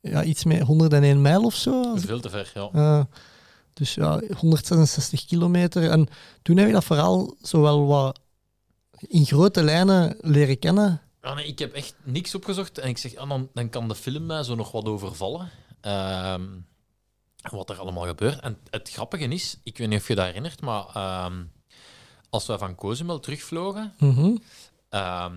[0.00, 1.96] ja, iets meer, 101 mijl of zo?
[1.96, 3.08] Veel te ver, ja.
[3.72, 5.90] dus ja, 166 kilometer.
[5.90, 6.08] En
[6.42, 8.20] toen heb je dat verhaal zo wel wat
[9.00, 11.00] in grote lijnen leren kennen.
[11.20, 13.94] Ah, nee, ik heb echt niks opgezocht en ik zeg, ah, dan, dan kan de
[13.94, 15.50] film mij zo nog wat overvallen.
[15.80, 16.42] Ehm,
[17.42, 18.40] wat er allemaal gebeurt.
[18.40, 21.44] En het grappige is, ik weet niet of je dat herinnert, maar ehm,
[22.30, 24.36] als wij van Cozumel terugvlogen, Mhm.
[24.88, 25.36] ehm,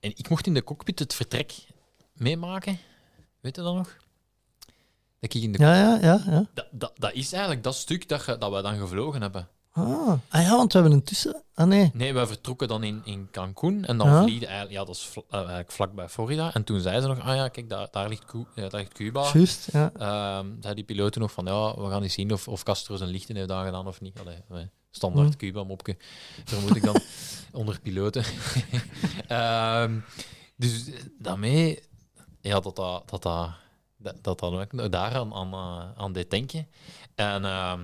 [0.00, 1.52] en ik mocht in de cockpit het vertrek
[2.12, 2.78] meemaken,
[3.40, 3.96] weet je dat nog?
[5.20, 6.22] Dat ik in de Ja, ja, ja.
[6.26, 6.46] ja.
[6.54, 9.48] dat, dat, dat is eigenlijk dat stuk dat, dat wij dan gevlogen hebben.
[9.78, 10.12] Ah.
[10.28, 11.42] ah ja, want we hebben een tussen...
[11.54, 11.90] Ah nee.
[11.94, 14.22] Nee, wij vertrokken dan in, in Cancun en dan Ja.
[14.22, 16.54] vliegen eigenlijk, ja, dat is vla- eh, eigenlijk vlakbij Florida.
[16.54, 18.92] En toen zei ze nog, ah ja, kijk, daar, daar, ligt, Cu- ja, daar ligt
[18.92, 19.30] Cuba.
[19.32, 19.92] Juist, ja.
[19.98, 23.10] Ehm zei die piloten nog van, ja, we gaan eens zien of, of Castro zijn
[23.10, 24.18] lichten heeft aangedaan of niet.
[24.20, 25.36] Allee, allee, standaard Hm.
[25.38, 25.96] Cuba-mopje,
[26.44, 27.00] vermoed ik dan,
[27.60, 28.24] onder piloten.
[29.28, 29.98] Ehm,
[30.56, 31.82] dus eh, daarmee,
[32.40, 33.50] ja, dat dat, dat, dat,
[33.96, 36.66] dat, dat, dat ook nog daaraan aan, eh, aan deed denken.
[37.14, 37.80] En ehm,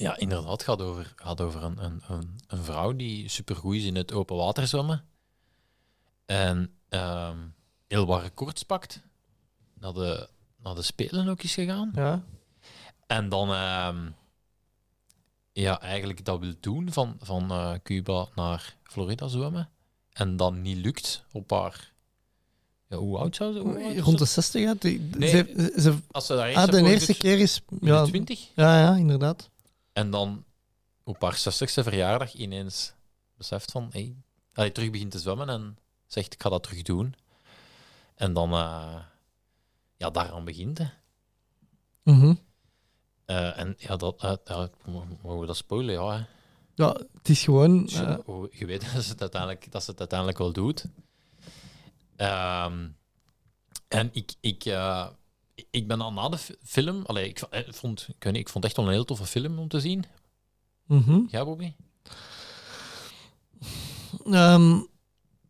[0.00, 3.84] ja, inderdaad, het gaat over, gaat over een, een, een, een vrouw die supergoed is
[3.84, 5.04] in het open water zwemmen.
[6.26, 7.36] En ehm,
[7.86, 9.02] heel wat records pakt.
[9.74, 10.28] Naar de,
[10.62, 11.90] naar de Spelen ook is gegaan.
[11.94, 12.22] ja.
[13.06, 14.10] En dan, ehm,
[15.52, 19.68] ja, eigenlijk dat wil doen van, van eh, Cuba naar Florida zwemmen.
[20.12, 21.92] En dan niet lukt op haar...
[22.88, 23.58] Ja, hoe oud zou ze?
[23.60, 24.32] oud Rond de ze?
[24.32, 24.74] 60, hè?
[24.78, 27.60] Die- Nee, ze, ze, Als ze daar eerst ah, de eerste keer is...
[27.70, 28.48] in de Ja, 20.
[28.54, 29.50] ja, ja, inderdaad.
[29.98, 30.44] En dan
[31.04, 32.92] op haar 60ste verjaardag ineens
[33.36, 33.88] beseft van...
[33.92, 34.16] Hey,
[34.52, 37.14] allee, terug begint te zwemmen en zegt, ik ga dat terug doen.
[38.14, 38.52] En dan...
[38.52, 39.00] eh,
[39.96, 40.86] ja, daaraan begint, hè.
[42.02, 42.34] Mhm.
[43.24, 45.94] Eh, en ja, dat, ja, mogen we dat spoilen?
[45.94, 46.24] Ja, hè.
[46.74, 47.82] Ja, het is gewoon...
[47.82, 50.84] Dus, eh, oh, je weet dat ze het uiteindelijk, dat ze het uiteindelijk wel doet.
[52.16, 52.88] Ehm,
[53.88, 54.64] en ik, ik,
[55.70, 57.02] ik ben al na de fi- film...
[57.06, 59.24] Allee, ik, eh, vond, ik, weet niet, ik vond het echt wel een heel toffe
[59.26, 60.04] film om te zien.
[60.86, 61.20] mhm.
[61.30, 61.72] Ja, Bobby?
[64.24, 64.80] Ehm,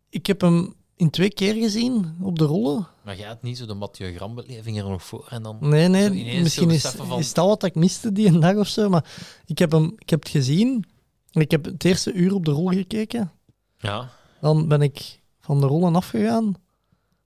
[0.08, 2.86] ik heb hem in twee keer gezien op de rollen.
[3.04, 5.26] Maar jij had niet zo de Mathieu Gram-beleving er nog voor.
[5.30, 7.18] En dan Nee, nee, misschien is, van...
[7.18, 8.88] is dat wat ik miste die een dag of zo.
[8.88, 9.04] Maar
[9.46, 10.84] ik heb, hem, ik heb het gezien.
[11.30, 13.32] Ik heb het eerste uur op de rol gekeken.
[13.78, 14.10] Ja,
[14.40, 16.54] Dan ben ik van de rollen afgegaan.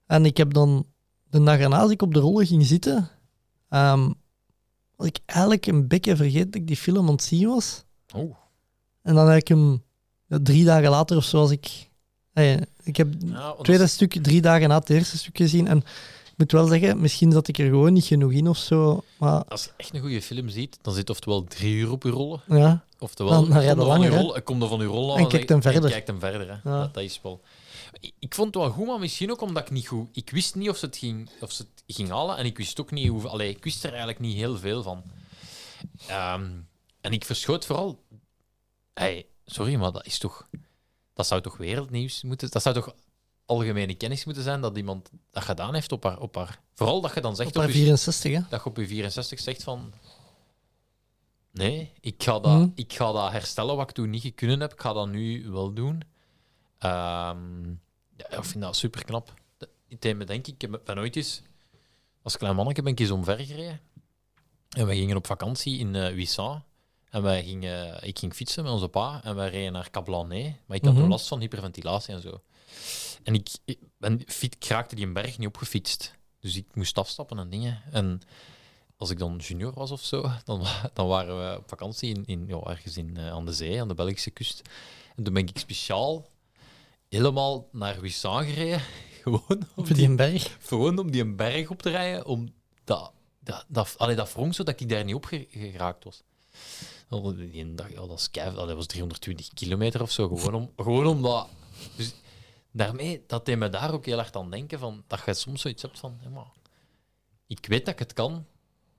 [0.06, 0.86] En ik heb dan
[1.32, 3.08] de dag erna, als ik op de rollen ging zitten,
[3.68, 4.10] ehm,
[4.96, 7.84] was ik eigenlijk een beetje vergeten dat ik die film aan het zien was.
[8.14, 8.36] oh.
[9.02, 9.82] En dan heb ik hem
[10.26, 11.88] ja, drie dagen later of zo, als ik...
[12.32, 12.52] eh,
[12.82, 15.66] ik heb Ja, het tweede stuk drie dagen na het eerste stuk gezien.
[15.68, 19.02] En ik moet wel zeggen, misschien zat ik er gewoon niet genoeg in of zo.
[19.18, 22.10] Maar als je echt een goede film ziet, dan zit oftewel drie uur op je
[22.10, 22.40] rollen.
[22.48, 25.18] ja, Oftewel, Dan- dan kom er van je rol, kom er van je rol af
[25.18, 25.84] En kijkt zeg- hem verder.
[25.84, 26.70] En kijkt hem verder, hè.
[26.70, 26.78] Ja.
[26.80, 27.40] Dat, dat is wel...
[28.18, 30.08] Ik, vond het wel goed, maar misschien ook omdat ik niet goed...
[30.12, 32.80] Ik wist niet of ze het ging, of ze het ging halen en ik wist
[32.80, 33.30] ook niet hoeveel...
[33.30, 35.02] Allee, ik wist er eigenlijk niet heel veel van.
[36.06, 36.50] Ehm,
[37.00, 38.02] en ik verschoot vooral...
[38.94, 40.48] Hey, sorry, maar dat is toch...
[41.14, 42.50] Dat zou toch wereldnieuws moeten...
[42.50, 42.94] Dat zou toch
[43.46, 46.18] algemene kennis moeten zijn dat iemand dat gedaan heeft op haar...
[46.20, 48.40] Op haar vooral dat je dan zegt op haar je- 64, hè.
[48.48, 49.92] dat je op je 64 zegt van...
[51.50, 52.68] Nee, ik ga dat, Mhm.
[52.74, 54.72] ik ga dat herstellen wat ik toen niet kunnen heb.
[54.72, 56.02] Ik ga dat nu wel doen.
[56.78, 57.74] Ehm,
[58.30, 59.34] ja, ik vind dat super knap.
[59.88, 61.42] In me denk ik, ik ben ooit eens...
[62.22, 63.80] Als klein manneke ben ik eens omver gereden.
[64.68, 66.62] En we gingen op vakantie in eh Wissant.
[67.10, 70.56] En wij gingen, ik ging fietsen met onze pa en wij reden naar Cablané.
[70.66, 72.40] Maar ik had nog last van hyperventilatie en zo.
[73.22, 76.14] En ik, ik, ben, fiet, ik raakte die een berg niet opgefietst.
[76.40, 77.82] Dus ik moest afstappen en dingen.
[77.90, 78.20] En
[78.96, 82.46] als ik dan junior was of zo, dan, dan waren we op vakantie in, in,
[82.46, 84.62] ja, ergens in, eh, aan de zee, aan de Belgische kust.
[85.16, 86.28] En toen ben ik speciaal
[87.12, 88.80] helemaal naar Wissant gereden.
[89.22, 90.56] Gewoon om, die die, berg.
[90.60, 92.26] gewoon om die een berg op te rijden.
[92.26, 92.52] Om
[92.84, 96.22] dat, dat, dat, allee, dat wrong zo dat ik daar niet op ge- geraakt was.
[97.10, 100.28] Oh, Die dag, ja, dat, is dat was 320 kilometer of zo.
[100.28, 101.48] Gewoon, om, gewoon omdat...
[101.96, 102.14] Dus
[102.70, 104.78] daarmee, dat deed me daar ook heel hard aan denken.
[104.78, 106.18] Van, dat je soms zoiets hebt van...
[106.32, 106.50] Maar,
[107.46, 108.32] ik weet dat ik het kan.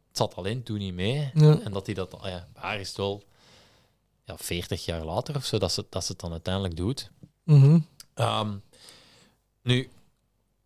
[0.08, 1.32] Het zat alleen toen niet mee.
[1.34, 1.60] Ja.
[1.60, 2.20] En dat hij dat...
[2.22, 3.24] ah Ja, waar is het wel...
[4.26, 7.12] Ja, 40 jaar later of zo, dat ze, dat ze het dan uiteindelijk doet.
[7.44, 7.80] Mhm.
[8.14, 8.56] Ehm,
[9.62, 9.90] nu,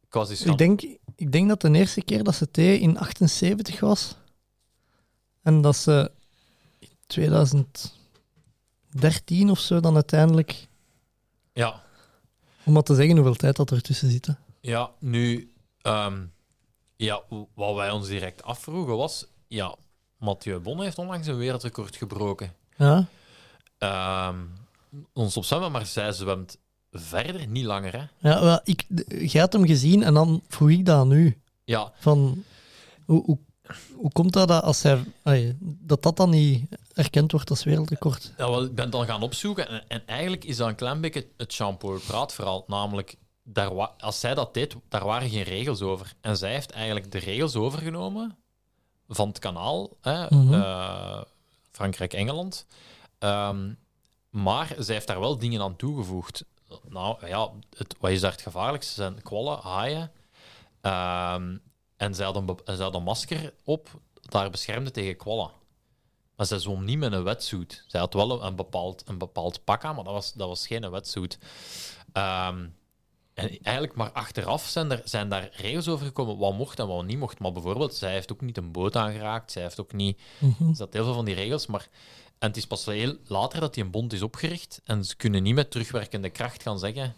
[0.08, 0.82] ik was dus Ik, denk,
[1.16, 4.16] ik denk dat de eerste keer dat ze thee in 78 was.
[5.42, 6.12] En dat ze
[6.80, 10.68] in 2013 of zo dan uiteindelijk...
[11.54, 11.84] Ja,
[12.66, 14.26] Om maar te zeggen hoeveel tijd dat er tussen zit.
[14.26, 14.34] hè.
[14.62, 16.26] Ja, nu, ehm,
[16.96, 17.22] ja,
[17.54, 19.76] wat wij ons direct afvroegen was, ja,
[20.18, 22.54] Mathieu Bonne heeft onlangs een wereldrecord gebroken.
[22.78, 23.08] Ja.
[23.78, 24.38] Ehm
[25.14, 26.58] ons op zwemmen, maar zij zwemt
[27.00, 28.30] verder, niet langer, hè?
[28.30, 31.38] Ja, wel, ik, jij had hem gezien en dan vroeg ik dat aan u.
[31.64, 32.44] Ja, Van,
[33.06, 33.38] hoe, hoe,
[33.96, 38.34] hoe komt dat dat, als hij, dat dat dan niet erkend wordt als wereldrecord?
[38.38, 41.28] ja wel, ik ben dan gaan opzoeken en, en eigenlijk is dat een klein beetje
[41.38, 46.14] het Jean-Paul praatverhaal, namelijk, daar als zij dat deed, daar waren geen regels over.
[46.22, 48.36] En zij heeft eigenlijk de regels overgenomen
[49.08, 50.54] van het kanaal, hè, Mhm.
[50.54, 51.22] eh,
[51.72, 52.66] Frankrijk-Engeland.
[53.20, 53.72] Ehm,
[54.30, 56.44] maar zij heeft daar wel dingen aan toegevoegd.
[56.90, 58.94] Nou ja, het, wat is daar het gevaarlijkste?
[58.94, 60.12] Zijn kwallen, haaien.
[60.82, 61.58] Ehm,
[61.98, 65.52] en zij had, een, be- zij had een masker op dat haar beschermde tegen kwallen.
[66.36, 67.84] Maar zij zwom niet met een wetsuit.
[67.88, 70.90] Zij had wel een bepaald, een bepaald pak aan, maar dat was, dat was geen
[70.90, 71.38] wetsuit.
[72.14, 72.66] Ehm,
[73.34, 77.06] en eigenlijk maar achteraf zijn, er, zijn daar regels over gekomen wat mocht en wat
[77.06, 77.40] niet mocht.
[77.40, 79.52] Maar bijvoorbeeld, zij heeft ook niet een boot aangeraakt.
[79.52, 80.20] Zij heeft ook niet...
[80.70, 81.88] Er zat heel veel van die regels, maar...
[82.40, 84.82] En het is pas heel later dat die een bond is opgericht.
[84.84, 87.16] En ze kunnen niet met terugwerkende kracht gaan zeggen...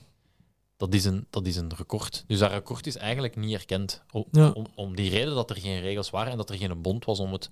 [0.77, 2.23] Dat is een, dat is een record.
[2.27, 4.01] Dus dat record is eigenlijk niet erkend.
[4.11, 4.49] Om, Ja.
[4.49, 7.19] om, om die reden dat er geen regels waren en dat er geen bond was
[7.19, 7.49] om het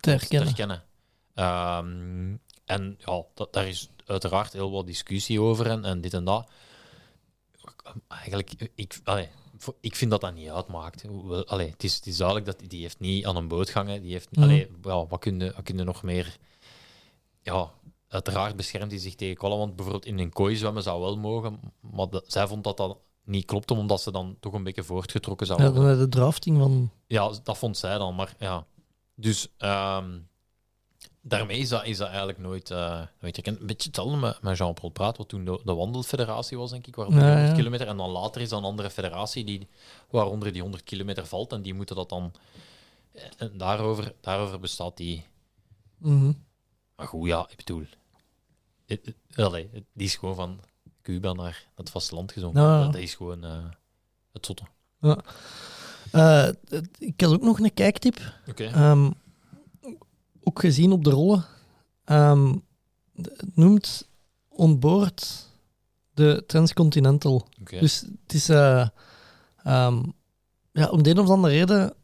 [0.00, 0.82] Te te herkennen.
[1.34, 6.24] Ehm, en ja, dat, daar is uiteraard heel wat discussie over en, en dit en
[6.24, 6.48] dat.
[8.08, 9.28] Eigenlijk, ik, allee,
[9.80, 11.04] ik vind dat dat niet uitmaakt.
[11.44, 14.02] Allee, het, is, het is duidelijk dat die, heeft niet aan een boot gangen.
[14.02, 14.42] Die heeft, Mhm.
[14.42, 16.36] allee, ja, wat, kun je, wat kun je nog meer
[17.42, 17.70] ja,
[18.08, 21.60] uiteraard beschermt hij zich tegen kolen, want bijvoorbeeld in een kooi zwemmen zou wel mogen,
[21.80, 25.46] maar de- zij vond dat dat niet klopte, omdat ze dan toch een beetje voortgetrokken
[25.46, 25.88] zou Ja, worden.
[25.90, 26.90] dan de drafting van...
[27.06, 28.66] Ja, dat vond zij dan, maar ja.
[29.14, 30.18] Dus ehm,
[31.20, 33.60] daarmee is dat, is dat eigenlijk nooit, eh nooit gekend.
[33.60, 36.94] Een beetje hetzelfde met, met Jean-Paul Praat, wat toen de, de wandelfederatie was, denk ik,
[36.96, 37.56] waaronder Ja, 100 ja.
[37.56, 37.86] kilometer.
[37.86, 39.68] En dan later is er een andere federatie die,
[40.10, 42.32] waaronder die 100 kilometer valt en die moeten dat dan...
[43.36, 45.24] En daarover, daarover bestaat die...
[45.98, 46.32] Mhm.
[46.96, 47.84] Maar goed, ja, ik bedoel...
[48.86, 50.60] Het, het- allee, het- die is gewoon van
[51.02, 52.62] Cuba naar het vasteland gezongen.
[52.62, 52.82] Ja.
[52.82, 53.64] Dat, dat is gewoon eh,
[54.32, 54.62] het zotte.
[56.12, 58.20] Eh, het- ik had ook nog een kijktip.
[58.66, 59.10] Ehm,
[60.42, 61.44] ook gezien op de rollen.
[62.04, 62.56] Ehm,
[63.16, 64.08] het noemt
[64.48, 65.48] onboord
[66.14, 67.46] de Transcontinental.
[67.80, 68.48] Dus het is...
[68.48, 68.88] eh,
[69.62, 70.02] ehm,
[70.72, 71.94] ja, om de een of andere reden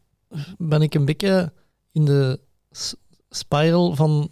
[0.57, 1.53] ben ik een beetje
[1.91, 2.39] in de
[3.29, 4.31] spiral van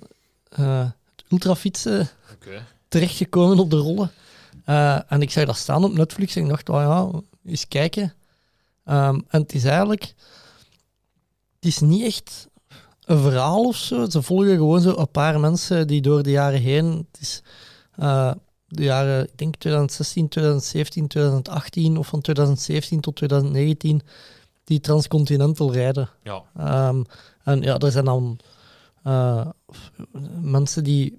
[0.57, 0.79] eh,
[1.15, 2.65] het ultrafietsen Oké.
[2.87, 4.11] terechtgekomen op de rollen.
[4.65, 7.21] Eh, en ik zag dat staan op Netflix en ik dacht, oh ja,
[7.51, 8.13] eens kijken.
[8.83, 10.13] Ehm, en het is eigenlijk...
[11.55, 12.47] Het is niet echt
[13.05, 14.09] een verhaal of zo.
[14.09, 17.07] Ze volgen gewoon zo een paar mensen die door de jaren heen...
[17.11, 17.41] Het is
[17.95, 18.31] eh,
[18.67, 24.01] de jaren, ik denk 2016, 2017, 2018 of van 2017 tot 2019
[24.63, 26.09] die transcontinental rijden.
[26.23, 26.43] Ja.
[26.57, 27.03] Ehm,
[27.43, 28.39] en ja, er zijn dan
[29.07, 29.47] eh,
[30.41, 31.17] mensen die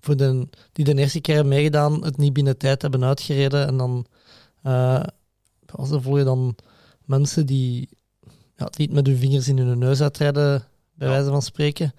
[0.00, 3.66] voor de, die de eerste keer hebben meegedaan, het niet binnen tijd hebben uitgereden.
[3.66, 4.06] En dan
[4.62, 5.02] eh
[5.74, 6.56] als er volgen dan
[7.04, 7.88] mensen die
[8.56, 10.64] ja, het niet met hun vingers in hun neus uitrijden,
[10.94, 11.14] bij Ja.
[11.14, 11.92] wijze van spreken.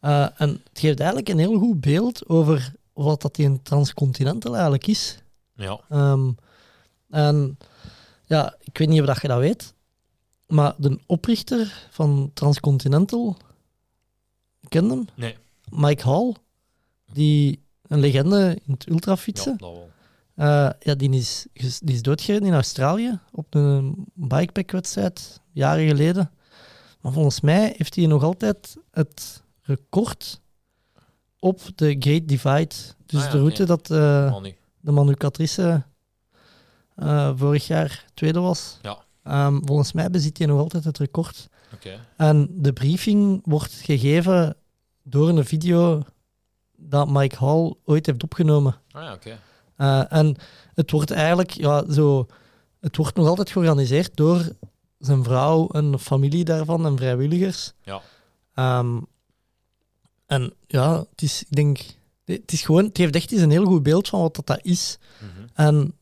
[0.00, 4.52] Eh, en het geeft eigenlijk een heel goed beeld over wat dat die een transcontinental
[4.52, 5.18] eigenlijk is.
[5.54, 5.80] Ja.
[5.88, 6.30] Ehm,
[7.10, 7.58] en
[8.24, 9.74] ja, ik weet niet of dat je dat weet,
[10.46, 13.36] maar de oprichter van Transcontinental,
[14.72, 15.04] ken je hem?
[15.14, 15.36] Nee.
[15.70, 16.34] Mike Hall,
[17.12, 19.52] die een legende in het ultrafietsen.
[19.52, 19.90] Ja, dat wel.
[20.34, 26.30] Eh, ja, die is, die is doodgereden in Australië op een bikepack-wedstrijd, jaren geleden.
[27.00, 30.40] Maar volgens mij heeft hij nog altijd het record
[31.38, 32.74] op de Great Divide.
[33.06, 34.42] Dus Ah ja, de route dat eh,
[34.80, 35.82] de Manu Catrice
[36.94, 38.78] eh, vorig jaar tweede was.
[38.82, 38.98] Ja.
[39.22, 41.48] Ehm, volgens mij bezit hij nog altijd het record.
[41.74, 42.00] Oké.
[42.16, 44.56] En de briefing wordt gegeven
[45.02, 46.02] door een video
[46.76, 48.76] dat Mike Hall ooit heeft opgenomen.
[48.90, 49.38] Ah ja, oké.
[49.76, 50.36] Eh, en
[50.74, 52.26] het wordt eigenlijk ja, zo.
[52.80, 54.48] Het wordt nog altijd georganiseerd door
[54.98, 57.72] zijn vrouw en familie daarvan en vrijwilligers.
[57.82, 58.00] Ja.
[58.54, 58.98] Ehm,
[60.26, 61.80] en ja, het is, ik denk,
[62.24, 64.58] het is gewoon, het heeft echt eens een heel goed beeld van wat dat, dat
[64.62, 64.98] is.
[65.20, 65.46] Mhm.
[65.54, 65.94] En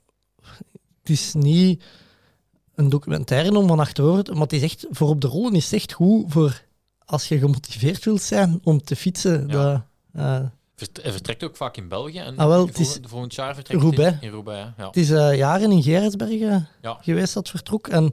[1.01, 1.82] het is niet
[2.74, 5.72] een documentaire om van achterover, te- maar het is echt, voor op de rollen is
[5.72, 6.62] echt goed voor
[7.10, 9.48] als je gemotiveerd wilt zijn om te fietsen.
[9.48, 9.72] Ja.
[9.72, 9.82] Dat,
[10.12, 10.40] eh,
[11.02, 12.18] Hij vertrekt ook vaak in België.
[12.18, 14.16] En Ah, wel, het volgend, is volgend jaar vertrekt Roubaix.
[14.16, 14.70] in, in Roubaix.
[14.76, 14.86] Ja.
[14.86, 16.98] Het is eh, jaren in Gerritsbergen Ja.
[17.00, 17.88] geweest dat vertrok.
[17.88, 18.12] En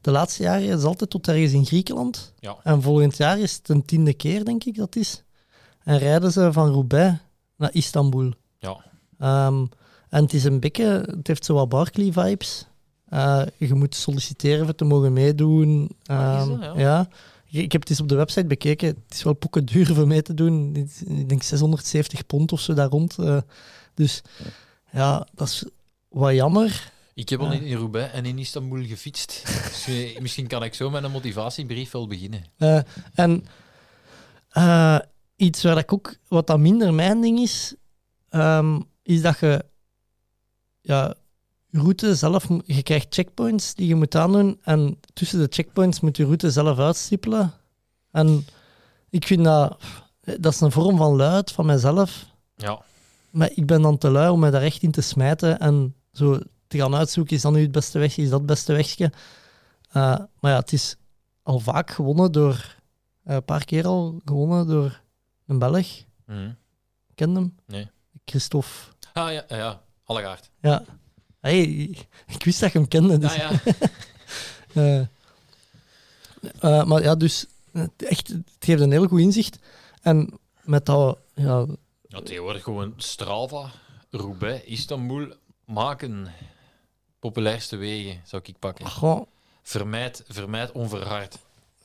[0.00, 2.32] de laatste jaren is het altijd tot ergens in Griekenland.
[2.38, 2.56] Ja.
[2.62, 5.22] En volgend jaar is het een tiende keer, denk ik, dat is.
[5.84, 7.18] En rijden ze van Roubaix
[7.56, 8.32] naar Istanbul.
[8.58, 8.76] Ja.
[9.18, 9.66] Ehm,
[10.08, 10.84] en het is een beetje,
[11.16, 12.66] het heeft zo wat Barkley-vibes.
[13.08, 15.90] Eh, je moet solliciteren voor te mogen meedoen.
[16.04, 17.08] Ah, is dat, ja?
[17.62, 18.88] Ik heb het eens op de website bekeken.
[18.88, 20.76] Het is wel pokken duur voor mee te doen.
[21.06, 23.18] Ik denk 670 pond of zo daar rond.
[23.18, 23.38] Eh,
[23.94, 24.22] dus
[24.92, 25.64] ja, dat is
[26.08, 26.92] wat jammer.
[27.14, 29.42] Ik heb al in, in Roubaix en in Istanbul gefietst.
[29.68, 32.44] Dus, eh, misschien kan ik zo met een motivatiebrief wel beginnen.
[32.56, 32.80] Eh,
[33.14, 33.44] en
[35.36, 37.74] iets waar ik ook, wat dat minder mijn ding is,
[38.28, 39.64] ehm, is dat je
[40.80, 41.14] ja,
[41.70, 46.24] route zelf, je krijgt checkpoints die je moet aandoen en tussen de checkpoints moet je
[46.24, 47.52] route zelf uitstippelen.
[48.10, 48.46] En
[49.10, 49.78] ik vind dat,
[50.20, 52.26] dat is een vorm van luid van mijzelf,
[52.56, 52.82] Ja.
[53.30, 56.38] maar ik ben dan te lui om me daar echt in te smijten en zo
[56.66, 59.12] te gaan uitzoeken, is dat nu het beste wegje, is dat het beste wegje.
[59.90, 60.96] Eh, maar ja, het is
[61.42, 62.76] al vaak gewonnen door,
[63.24, 65.00] eh, een paar keer al gewonnen door
[65.46, 65.86] een Belg.
[66.26, 66.50] Mhm.
[67.14, 67.54] Ken hem?
[67.66, 67.90] Nee.
[68.24, 68.68] Christophe.
[69.12, 69.82] Ah ja, ja, ja.
[70.04, 70.50] Allegaard.
[70.60, 70.82] Ja.
[71.46, 71.62] Hey,
[72.26, 73.18] ik wist dat je hem kende.
[73.18, 73.60] Dus, Ah, ja.
[74.82, 75.00] eh,
[76.60, 79.58] eh, maar ja, dus het, echt, het geeft een heel goed inzicht.
[80.02, 81.66] En met dat, ja,
[82.08, 83.70] ja, tegenwoordig gewoon Strava,
[84.10, 85.26] Roubaix, Istanbul
[85.64, 86.26] maken.
[87.18, 88.86] Populairste wegen, zou ik pakken.
[88.90, 89.22] goh,
[89.62, 91.38] Vermijd, vermijd onverhard.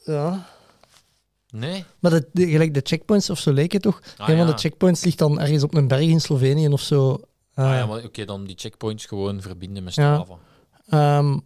[0.06, 0.50] ja.
[1.50, 1.84] Nee?
[2.00, 4.02] Maar de, de- gelijk de checkpoints of zo leek het toch?
[4.18, 4.52] Ah, een van ja.
[4.52, 7.22] de checkpoints ligt dan ergens op een berg in Slovenië of zo.
[7.54, 10.14] Ah, Eh, ja, maar oké, dan die checkpoints gewoon verbinden met Ja.
[10.24, 10.40] Strava.
[10.88, 11.40] Ehm,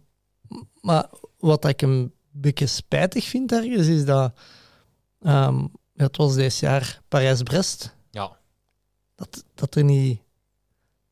[0.80, 4.32] maar wat ik een beetje spijtig vind ergens, is dat...
[5.20, 5.66] ehm,
[5.96, 7.94] het was dit jaar Parijs-Brest.
[8.10, 8.36] Ja.
[9.14, 10.20] dat, dat er niet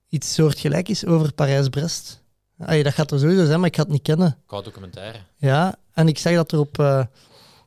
[0.09, 2.23] iets soortgelijk is over Parijs-Brest.
[2.59, 4.39] Allee, dat gaat er sowieso zijn, maar ik ga het niet kennen.
[4.47, 5.19] Qua documentaire.
[5.37, 7.05] Ja, en ik zag dat er op eh,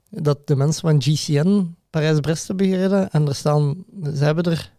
[0.10, 3.10] dat de mensen van GCN Parijs-Brest hebben gereden.
[3.12, 4.74] En er staan, ze hebben er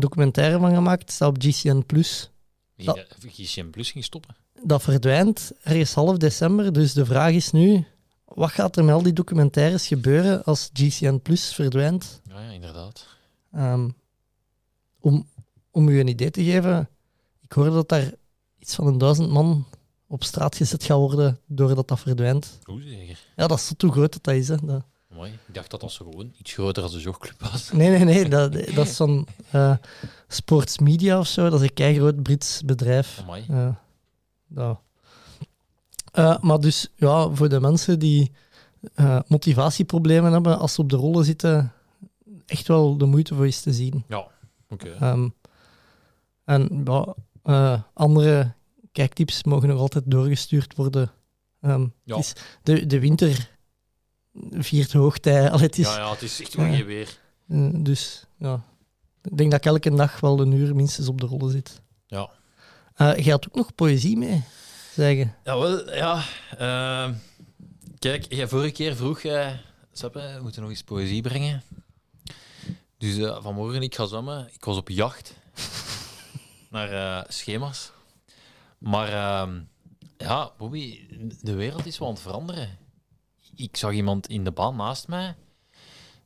[0.00, 1.12] documentaire van gemaakt.
[1.12, 2.30] Staat op GCN Plus.
[3.28, 4.36] GCM Plus ging stoppen.
[4.62, 6.72] Dat verdwijnt ergens half december.
[6.72, 7.86] Dus de vraag is nu:
[8.24, 12.20] wat gaat er met al die documentaires gebeuren als GCN Plus verdwijnt?
[12.28, 13.06] Ja, ja inderdaad.
[13.52, 13.88] Ehm,
[15.00, 15.28] om,
[15.70, 16.88] om u een idee te geven,
[17.40, 18.12] ik hoorde dat daar
[18.58, 19.66] iets van een duizend man
[20.06, 22.58] op straat gezet gaat worden doordat dat verdwijnt.
[22.62, 23.18] Hoe zeker?
[23.36, 24.48] Ja, dat is hoe groot dat, dat is.
[24.48, 24.56] Hè.
[24.56, 24.84] Dat-
[25.14, 25.30] Mooi.
[25.46, 27.70] Ik dacht dat dat zo gewoon iets groter als de jogclub was.
[27.72, 28.28] Nee, nee, nee.
[28.28, 29.76] Dat, dat is zo'n eh,
[30.28, 31.48] sports media of zo.
[31.50, 33.18] Dat is een keigroot Brits bedrijf.
[33.22, 33.44] Amai.
[33.48, 33.68] Eh,
[34.54, 34.80] ja.
[36.12, 38.32] Eh, maar dus, ja, voor de mensen die
[38.94, 41.72] eh, motivatieproblemen hebben als ze op de rollen zitten,
[42.46, 44.04] echt wel de moeite voor is te zien.
[44.08, 44.26] Ja,
[44.68, 44.88] oké.
[44.90, 45.28] Ehm,
[46.44, 46.84] en
[47.42, 48.52] eh, andere
[48.92, 51.10] kijktips mogen nog altijd doorgestuurd worden.
[51.60, 52.16] Ehm, Ja.
[52.16, 52.32] is
[52.62, 53.50] de, de winter
[54.50, 55.50] viert hoogtij.
[55.50, 57.18] Allee, het is, Ja, ja, het is echt geen weer.
[57.48, 58.60] eh, dus ja,
[59.22, 61.80] ik denk dat ik elke dag wel een uur minstens op de rollen zit.
[62.06, 62.30] Ja.
[62.94, 64.42] Eh jij had ook nog poëzie mee,
[64.94, 65.34] zeggen.
[65.44, 66.22] Ja, wel, ja.
[66.58, 67.14] ehm,
[67.98, 69.48] kijk, jij vorige keer vroeg, uh,
[69.92, 71.62] Seppe, we moeten nog eens poëzie brengen.
[72.98, 74.48] Dus eh, vanmorgen, ik ga zwemmen.
[74.52, 75.34] Ik was op jacht
[76.70, 77.92] naar eh, schema's.
[78.78, 79.60] Maar ehm,
[80.16, 81.00] ja, Bobby,
[81.40, 82.78] de wereld is wel aan het veranderen.
[83.56, 85.34] Ik zag iemand in de baan naast mij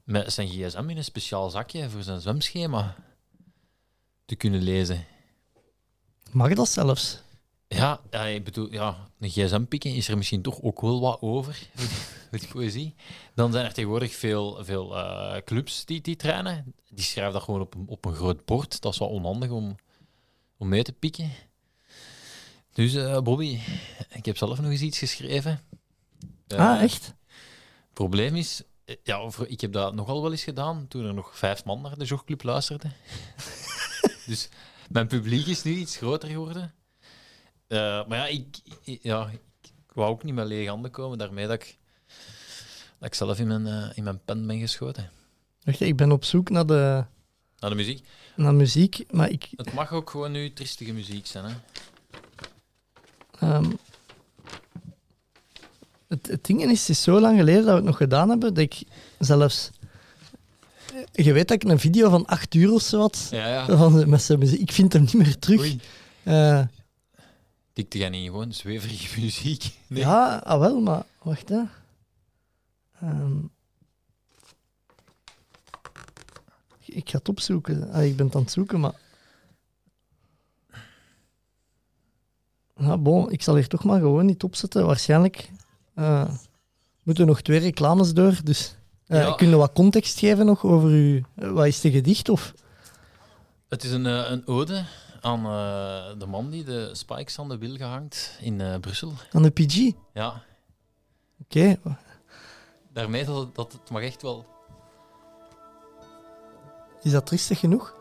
[0.04, 2.96] met zijn gsm in een speciaal zakje voor zijn zwemschema
[4.24, 5.06] te kunnen lezen.
[6.30, 7.22] Mag dat zelfs?
[7.68, 11.20] Ja, ja, ik bedoel, ja, een gsm pikken is er misschien toch ook wel wat
[11.20, 11.68] over,
[12.30, 12.94] voor die poëzie.
[13.34, 16.74] Dan zijn er tegenwoordig veel, veel eh, clubs die, die trainen.
[16.88, 18.80] Die schrijven dat gewoon op een, op een groot bord.
[18.80, 19.76] Dat is wel onhandig om,
[20.56, 21.30] om mee te pikken.
[22.72, 23.58] Dus eh, Bobby,
[24.10, 25.60] ik heb zelf nog eens iets geschreven.
[26.46, 27.14] Eh, ah, echt?
[27.98, 31.38] Het probleem is, eh, ja, ik heb dat nogal wel eens gedaan toen er nog
[31.38, 32.92] vijf man naar de jogclub luisterden.
[34.26, 34.48] dus
[34.90, 36.74] mijn publiek is nu iets groter geworden.
[37.66, 38.46] Eh, maar ja ik,
[39.02, 39.30] ja,
[39.62, 41.78] ik wou ook niet met lege handen komen daarmee dat ik,
[42.98, 45.10] dat ik zelf in mijn, eh, in mijn pen ben geschoten.
[45.62, 47.04] Wacht, ik ben op zoek naar, de,
[47.58, 48.06] Naar de muziek.
[48.36, 49.48] naar muziek, maar ik...
[49.56, 51.44] Het mag ook gewoon nu triestige muziek zijn.
[51.44, 51.54] Hè?
[53.38, 53.70] ehm,
[56.28, 58.62] het, ding is, het is zo lang geleden dat we het nog gedaan hebben, dat
[58.64, 58.82] ik
[59.18, 59.70] zelfs...
[61.12, 63.76] Je weet dat ik een video van acht uur of zo had, Ja, ja.
[63.76, 64.60] van, met zijn muziek.
[64.60, 65.60] Ik vind hem niet meer terug.
[65.60, 65.80] Oei.
[66.22, 66.62] Eh,
[67.72, 69.64] Dikte jij niet gewoon zweverige muziek?
[69.86, 70.02] Nee.
[70.02, 71.60] Ja, ah wel, maar wacht hè.
[73.00, 73.38] Ehm,
[76.84, 77.90] ik ga het opzoeken.
[77.92, 78.94] Ah, ik ben het aan het zoeken, maar.
[82.76, 84.86] Ja, bon, ik zal hier toch maar gewoon niet opzetten.
[84.86, 85.50] Waarschijnlijk
[85.98, 86.28] eh,
[87.02, 88.34] moeten nog twee reclames door.
[88.44, 88.76] Dus
[89.06, 89.34] eh Ja.
[89.34, 91.20] kun je wat context geven nog over uw.
[91.36, 92.28] eh, wat is de gedicht?
[92.28, 92.54] Of?
[93.68, 94.84] Het is een, een ode
[95.20, 95.42] aan
[96.18, 99.12] de man die de spikes aan de wil gehangt in Brussel.
[99.32, 99.90] Aan de PG?
[100.14, 100.42] Ja,
[101.42, 101.76] Oké.
[102.92, 104.46] daarmee dat, het- dat het mag echt wel...
[107.02, 107.94] Is dat triestig genoeg?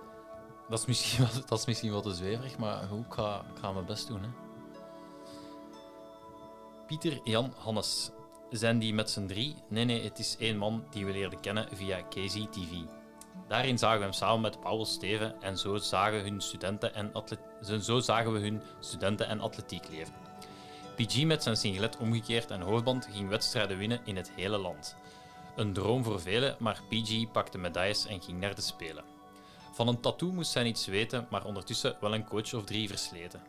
[0.70, 3.72] Dat is misschien dat is misschien wat te zweverig, maar goed, ik ga, ik ga
[3.72, 4.22] mijn best doen.
[4.22, 4.28] Hè.
[6.88, 8.12] Pieter, Jan, Hannes.
[8.50, 9.56] Zijn die met z'n drie?
[9.70, 12.74] Nee, nee, het is één man die we leerden kennen via KZTV.
[13.48, 17.12] Daarin zagen we hem samen met Paul Steven en zo zagen, hun studenten en
[17.82, 20.14] zo zagen we hun studenten- en atletiekleven.
[20.96, 24.96] PG met zijn singlet omgekeerd en hoofdband ging wedstrijden winnen in het hele land.
[25.56, 29.04] Een droom voor velen, maar PG pakte medailles en ging naar de Spelen.
[29.72, 33.42] Van een tattoo moest hij niets weten, maar ondertussen wel een coach of drie versleten.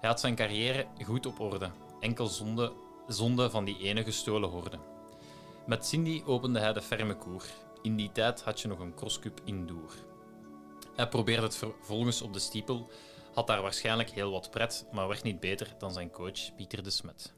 [0.00, 1.70] Hij had zijn carrière goed op orde,
[2.00, 2.72] enkel zonde,
[3.08, 4.78] zonde van die ene gestolen horde.
[5.66, 7.44] Met Cindy opende hij de ferme koer.
[7.82, 9.92] In die tijd had je nog een crosscup indoor.
[10.96, 12.90] Hij probeerde het vervolgens op de stiepel,
[13.34, 16.90] had daar waarschijnlijk heel wat pret, maar werd niet beter dan zijn coach Pieter de
[16.90, 17.32] Smet.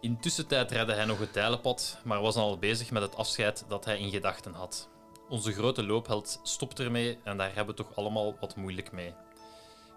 [0.00, 3.84] In tussentijd redde hij nog het tijlenpad, maar was al bezig met het afscheid dat
[3.84, 4.88] hij in gedachten had.
[5.28, 9.14] Onze grote loopheld stopt ermee en daar hebben we toch allemaal wat moeilijk mee.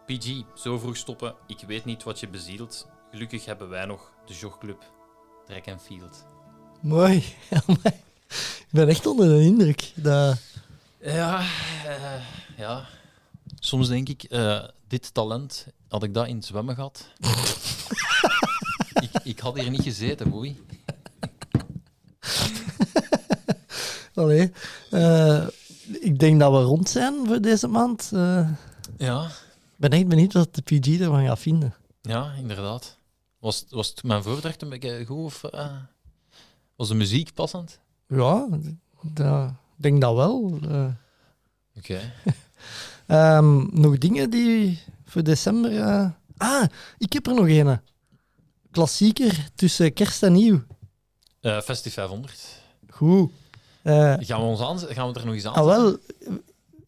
[0.05, 2.87] PG, zo vroeg stoppen, ik weet niet wat je bezielt.
[3.11, 4.83] Gelukkig hebben wij nog de jogclub
[5.45, 6.25] Track and Field.
[6.81, 7.15] Mooi.
[8.67, 9.91] Ik ben echt onder de indruk.
[9.95, 10.37] Dat...
[10.99, 11.39] Ja,
[11.85, 12.21] eh,
[12.57, 12.85] ja.
[13.59, 17.07] Soms denk ik, eh, dit talent, had ik dat in het zwemmen gehad?
[19.05, 20.65] ik, ik had hier niet gezeten, boei.
[24.15, 24.51] Allee.
[24.91, 25.47] eh,
[25.99, 28.09] ik denk dat we rond zijn voor deze maand.
[28.13, 28.49] Eh,
[28.97, 29.27] Ja,
[29.77, 31.75] ben echt benieuwd wat de PG ervan gaat vinden.
[32.01, 32.97] ja inderdaad.
[33.39, 35.17] Was, was het mijn voordracht een beetje goed?
[35.25, 35.75] Of, eh,
[36.75, 37.79] was de muziek passend?
[38.07, 38.47] Ja,
[39.01, 40.59] ik denk dat wel.
[40.69, 40.87] Eh,
[41.77, 41.99] Oké.
[43.07, 45.79] ehm, nog dingen die voor december...
[45.79, 46.63] eh, Ah,
[46.97, 47.79] ik heb er nog een.
[48.71, 50.63] Klassieker tussen kerst en nieuw.
[51.41, 52.61] Eh Festi 500.
[52.89, 53.31] Goed.
[53.83, 55.97] Gaan we, ons aan, gaan we er nog eens aan ah, wel,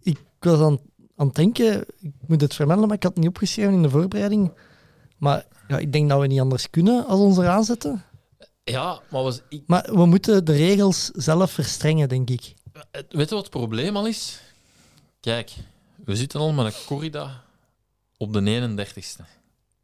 [0.01, 0.79] ik was aan,
[1.17, 3.89] aan het denken, ik moet het vermelden, maar ik had het niet opgeschreven in de
[3.89, 4.51] voorbereiding.
[5.17, 8.03] Maar ja, ik denk dat we niet anders kunnen als ons eraan zetten.
[8.63, 12.53] Ja, maar was, ik, Maar we moeten de regels zelf verstrengen, denk ik.
[12.91, 14.39] weet je wat het probleem al is?
[15.19, 15.53] Kijk,
[16.05, 17.43] we zitten al met een corrida
[18.17, 19.23] op de 31ste.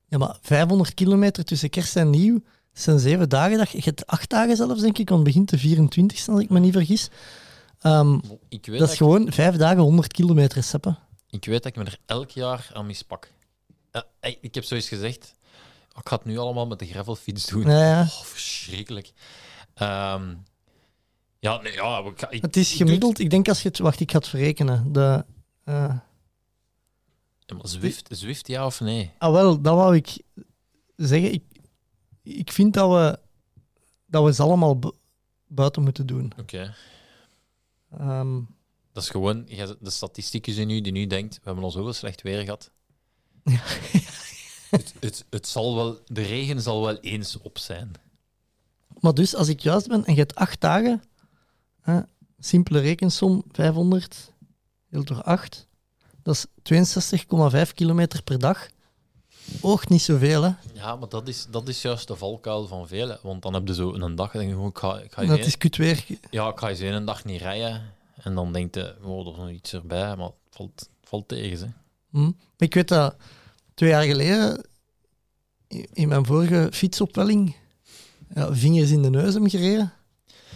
[0.08, 2.42] Ja, maar 500 kilometer tussen kerst en nieuw,
[2.74, 3.58] zijn zeven dagen.
[3.58, 6.50] Dat, je hebt acht dagen zelfs, denk ik, want het begint de 24 als ik
[6.50, 7.10] me niet vergis.
[7.80, 10.98] Ehm, Ik weet, dat dat is gewoon vijf dagen 100 kilometer, seppen.
[11.34, 13.32] Ik weet dat ik me er elk jaar aan mispak.
[13.92, 15.36] Ja, ey, ik heb zoiets gezegd.
[15.96, 17.62] Ik ga het nu allemaal met de gravelfiets doen.
[17.70, 18.02] Ja, ja.
[18.02, 19.12] Oh, verschrikkelijk.
[19.74, 20.36] Ehm,
[21.40, 23.80] ja, nee, ja, ik, ga- ik, Het is ik gemiddeld, ik denk als je het...
[23.80, 24.92] Wacht, ik ga het verrekenen.
[24.94, 25.26] De,
[25.64, 25.96] eh,
[27.46, 29.12] Ja, maar Zwift, Zwift, ja of nee?
[29.18, 30.18] ah, wel, dat wou ik
[30.96, 31.34] zeggen.
[31.34, 31.44] Ik,
[32.24, 33.20] ik vind dat we,
[34.06, 34.96] dat we ze allemaal bu-
[35.48, 36.32] buiten moeten doen.
[36.40, 36.76] Oké.
[37.92, 38.40] Ehm,
[38.94, 39.46] Dat is gewoon
[39.80, 42.72] de statistieken in nu die nu denkt, we hebben al zoveel slecht weer gehad.
[44.70, 47.92] het, het, het zal wel, de regen zal wel eens op zijn.
[49.00, 51.04] maar dus, als ik juist ben en je hebt acht dagen,
[51.82, 52.00] hè,
[52.40, 54.32] simpele rekensom, 500
[54.90, 55.68] deeld door 8,
[56.24, 56.46] dat is
[57.68, 58.68] 62,5 kilometer per dag.
[59.62, 60.52] Oogt niet zoveel, hè.
[60.74, 63.20] Ja, maar dat is, dat is juist de valkuil van velen.
[63.22, 65.38] Want dan heb je zo een dag en denk je, ik ga, ik ga, Dat
[65.38, 66.06] eens is kut weer.
[66.30, 67.94] ja, ik ga eens een dag niet rijden.
[68.24, 71.68] En dan denkt je, oh, er is nog iets erbij, maar het valt, valt tegen.
[71.68, 72.20] Hè.
[72.20, 72.32] Hm.
[72.58, 73.16] Ik weet dat
[73.74, 74.66] twee jaar geleden,
[75.94, 77.56] in mijn vorige fietsopwelling,
[78.34, 79.94] ja, vingers in de neus hem gereden.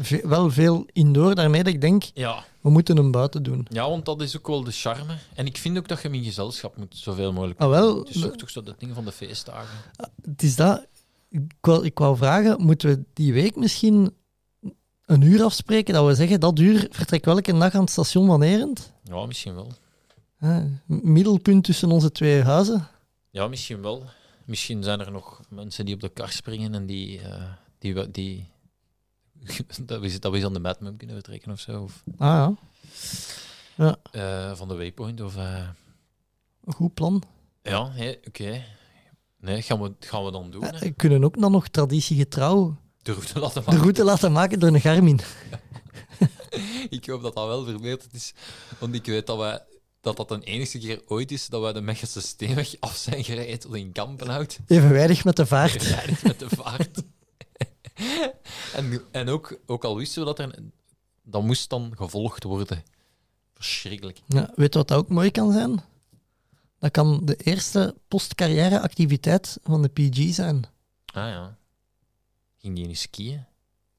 [0.01, 3.67] Ve- wel veel indoor, daarmee dat ik denk, Ja, we moeten hem buiten doen.
[3.69, 5.15] ja, want dat is ook wel de charme.
[5.35, 8.09] En ik vind ook dat je hem in gezelschap moet zoveel mogelijk Ah, wel, Het
[8.15, 9.77] is toch, toch zo dat ding van de feestdagen.
[10.21, 10.87] Het is dat.
[11.29, 14.13] Ik wou, ik wou vragen, moeten we die week misschien
[15.07, 15.93] een uur afspreken?
[15.93, 18.93] Dat we zeggen, dat uur vertrek welke dag aan het station van Erend?
[19.03, 19.71] Ja, misschien wel.
[20.37, 22.87] Hè, middelpunt tussen onze twee huizen.
[23.29, 24.03] Ja, misschien wel.
[24.45, 27.43] Misschien zijn er nog mensen die op de kar springen en die, eh,
[27.79, 28.49] die, die
[29.85, 31.81] dat, we, dat we aan de Madmum kunnen vertrekken of zo.
[31.81, 32.49] Of Ah
[33.77, 35.21] ja, eh, van de Waypoint.
[35.21, 35.67] Of, eh,
[36.63, 37.23] een goed plan.
[37.61, 37.91] ja,
[38.27, 38.63] oké.
[39.39, 40.63] Nee, gaan we, gaan we dan doen.
[40.63, 40.79] Hè.
[40.79, 42.77] We kunnen ook dan nog traditiegetrouw
[43.07, 43.81] De route laten de maken.
[43.81, 45.19] route laten maken door een Garmin.
[46.89, 48.33] Ik hoop dat dat wel verbeterd is.
[48.79, 49.61] Want ik weet dat wij
[50.01, 53.59] dat dat de enige keer ooit is dat wij de Mechelse Steenweg af zijn gereden
[53.59, 54.59] tot in Kampenhout.
[54.67, 55.83] Evenwijdig met de vaart.
[55.83, 57.01] Rijden met de vaart.
[58.73, 60.55] en en ook, ook al wisten we dat er...
[61.23, 62.83] Dat moest dan gevolgd worden.
[63.53, 64.19] Verschrikkelijk.
[64.25, 65.81] Ja, weet je wat dat ook mooi kan zijn?
[66.79, 70.65] Dat kan de eerste postcarrière-activiteit van de PG zijn.
[71.05, 71.57] Ah ja.
[72.67, 73.45] Ging die niet skiën?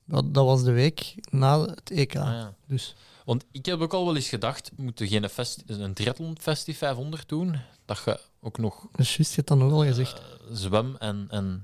[0.04, 2.16] Dat, dat was de week na het EK.
[2.16, 2.54] Ah ja.
[2.66, 6.36] Dus Want ik heb ook al wel eens gedacht, moeten we geen fest, een triathlon
[6.40, 7.56] festi 500 doen?
[7.84, 10.18] Dat je ook nog dat is juist, je hebt dat nogal gezegd.
[10.18, 11.62] eh, zwem en, en...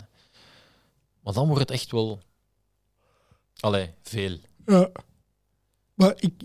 [1.20, 2.20] Maar dan wordt het echt wel...
[3.60, 4.38] Allee, veel.
[4.66, 4.90] Ja.
[5.94, 6.42] Maar ik,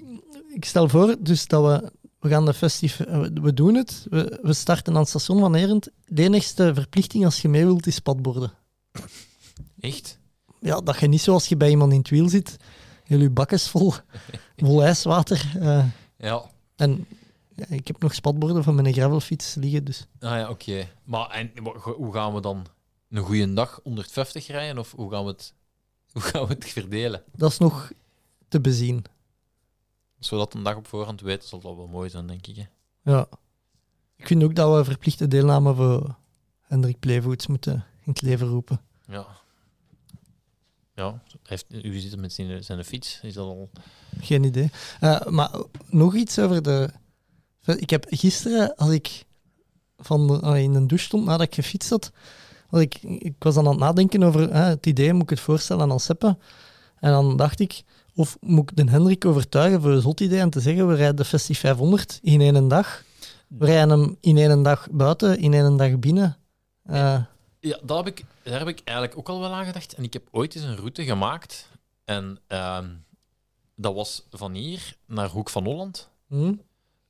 [0.53, 4.05] ik stel voor dus dat we, we gaan de festief, eh, we, we doen het.
[4.09, 5.89] We, we starten aan het station van Erend.
[6.05, 8.53] De enigste verplichting als je mee wilt is padborden.
[9.79, 10.18] Echt?
[10.59, 12.57] Ja, dat je niet zoals je bij iemand in het wiel zit,
[13.03, 13.93] heel je bakjes vol,
[14.57, 15.51] vol ijswater.
[15.59, 15.85] eh,
[16.17, 16.41] Ja.
[16.75, 17.05] en
[17.55, 20.87] ja, ik heb nog spatborden van mijn gravelfiets liggen, dus Ah ja, oké.
[21.03, 21.51] Maar en,
[21.95, 22.65] hoe gaan we dan
[23.09, 24.77] een goede dag 150 rijden?
[24.77, 25.53] Of hoe gaan we het,
[26.13, 27.23] hoe gaan we het verdelen?
[27.35, 27.91] dat is nog
[28.47, 29.03] te bezien.
[30.19, 32.55] Zodat een dag op voorhand weten, zal dat wel mooi zijn, denk ik.
[32.55, 32.63] Hè?
[33.11, 33.27] Ja.
[34.15, 36.15] Ik vind ook dat we verplichte deelname voor
[36.61, 38.81] Hendrik Plevoets moeten in het leven roepen.
[39.07, 39.27] Ja.
[40.99, 43.19] Ja, heeft, u zit met zijn, zijn fiets.
[43.21, 43.69] Is dat al...
[44.21, 44.69] Geen idee.
[44.99, 45.51] Eh, maar
[45.89, 46.89] nog iets over de.
[47.65, 49.25] Ik heb gisteren, als ik
[49.97, 52.11] van de- in een douche stond nadat ik gefietst had,
[52.71, 55.91] ik, ik was dan aan het nadenken over eh, het idee, moet ik het voorstellen
[55.91, 56.37] aan Seppe?
[56.99, 57.83] En dan dacht ik,
[58.15, 61.15] of moet ik de Hendrik overtuigen voor een zot idee en te zeggen, we rijden
[61.15, 63.03] de Festiv 500 in één dag.
[63.47, 66.37] We rijden hem in één dag buiten, in één dag binnen.
[66.83, 67.23] Eh,
[67.59, 69.93] Ja, dat heb ik, daar heb ik eigenlijk ook al wel aan gedacht.
[69.93, 71.69] En ik heb ooit eens een route gemaakt.
[72.05, 72.89] En ehm,
[73.75, 76.09] dat was van hier naar Hoek van Holland.
[76.27, 76.53] Hm?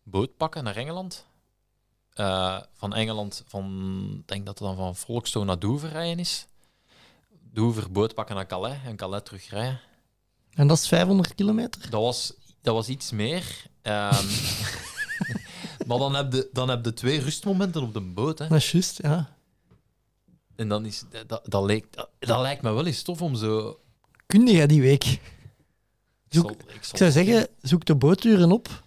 [0.04, 1.26] boot pakken naar Engeland.
[2.14, 3.66] Eh, van Engeland, van,
[4.20, 6.48] ik denk dat het dan van Folkestone naar Dover rijden is.
[7.52, 9.80] Dover boot pakken naar Calais en Calais terugrijden.
[10.54, 11.90] En dat is 500 kilometer?
[11.90, 13.66] Dat was, dat was iets meer.
[13.82, 14.26] Ehm,
[15.88, 18.40] maar dan heb, je, dan heb je twee rustmomenten op de boot.
[18.40, 18.48] Hè.
[18.48, 19.38] Dat is juist, ja.
[20.60, 23.80] En dan is, dat, dat, lijkt, dat, dat lijkt me wel eens tof om zo...
[24.26, 25.04] Kun jij die week?
[25.04, 25.22] Ik
[26.30, 28.84] Zoek- zal- ik zal- Ik zou zeggen, zoek de booturen op.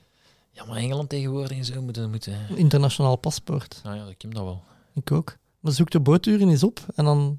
[0.51, 2.11] Ja, maar Engeland tegenwoordig en zo moeten...
[2.11, 3.81] moeten Internationaal paspoort.
[3.85, 4.63] nou ja, ik heb dat wel.
[4.95, 5.37] Ik ook.
[5.61, 7.39] Maar zoek de booturen eens op en dan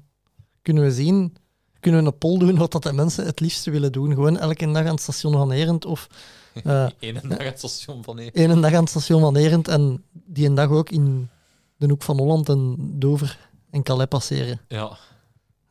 [0.62, 1.36] kunnen we zien,
[1.80, 4.12] kunnen we een poll doen wat dat de mensen het liefste willen doen.
[4.14, 6.06] Gewoon elke dag aan het station van Erend of
[6.64, 8.34] eh Eén dag het station van hier.
[8.34, 11.28] één dag aan het station van Erend en die een dag ook in
[11.76, 13.38] de hoek van Holland en Dover
[13.74, 14.60] en Calais passeren.
[14.68, 14.96] Ja,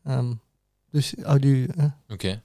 [0.04, 0.32] Ehm,
[0.90, 1.68] dus houd u...
[2.08, 2.42] oké.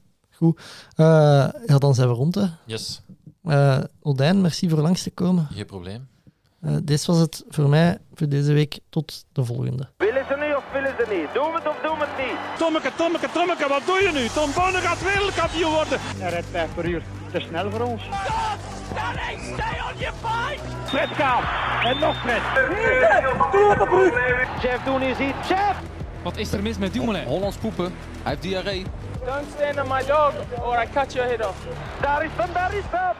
[0.96, 2.36] Eh, ja, dan zijn we rond.
[2.36, 2.46] Hè.
[2.66, 3.02] Yes,
[3.44, 5.48] Eh, Odijn, merci voor langs te komen.
[5.52, 6.08] geen probleem.
[6.62, 8.80] Eh dit was het voor mij voor deze week.
[8.90, 9.90] Tot de volgende.
[10.98, 12.58] Willen ze niet we het of doen we het niet?
[12.58, 14.28] Tommeke, Tommeke, Tommeke, wat doe je nu?
[14.28, 16.00] Tom Bonne gaat wereldkampioen worden.
[16.02, 17.02] Hij rijdt 5 per uur.
[17.32, 18.04] Te snel voor ons.
[20.86, 21.44] Fred gaat.
[21.84, 22.42] En nog Fred.
[23.52, 24.62] Doe op de brug.
[24.62, 25.48] Jeff doen is iets.
[25.48, 25.76] Jeff!
[26.24, 27.26] Wat is er mis met Dumoulin?
[27.26, 27.86] Hollands poepen.
[28.24, 28.86] Hij heeft diarree.
[29.26, 31.58] Don't stand on my dog or I cut your head off.
[32.02, 33.16] Daar is hem, daar is hem.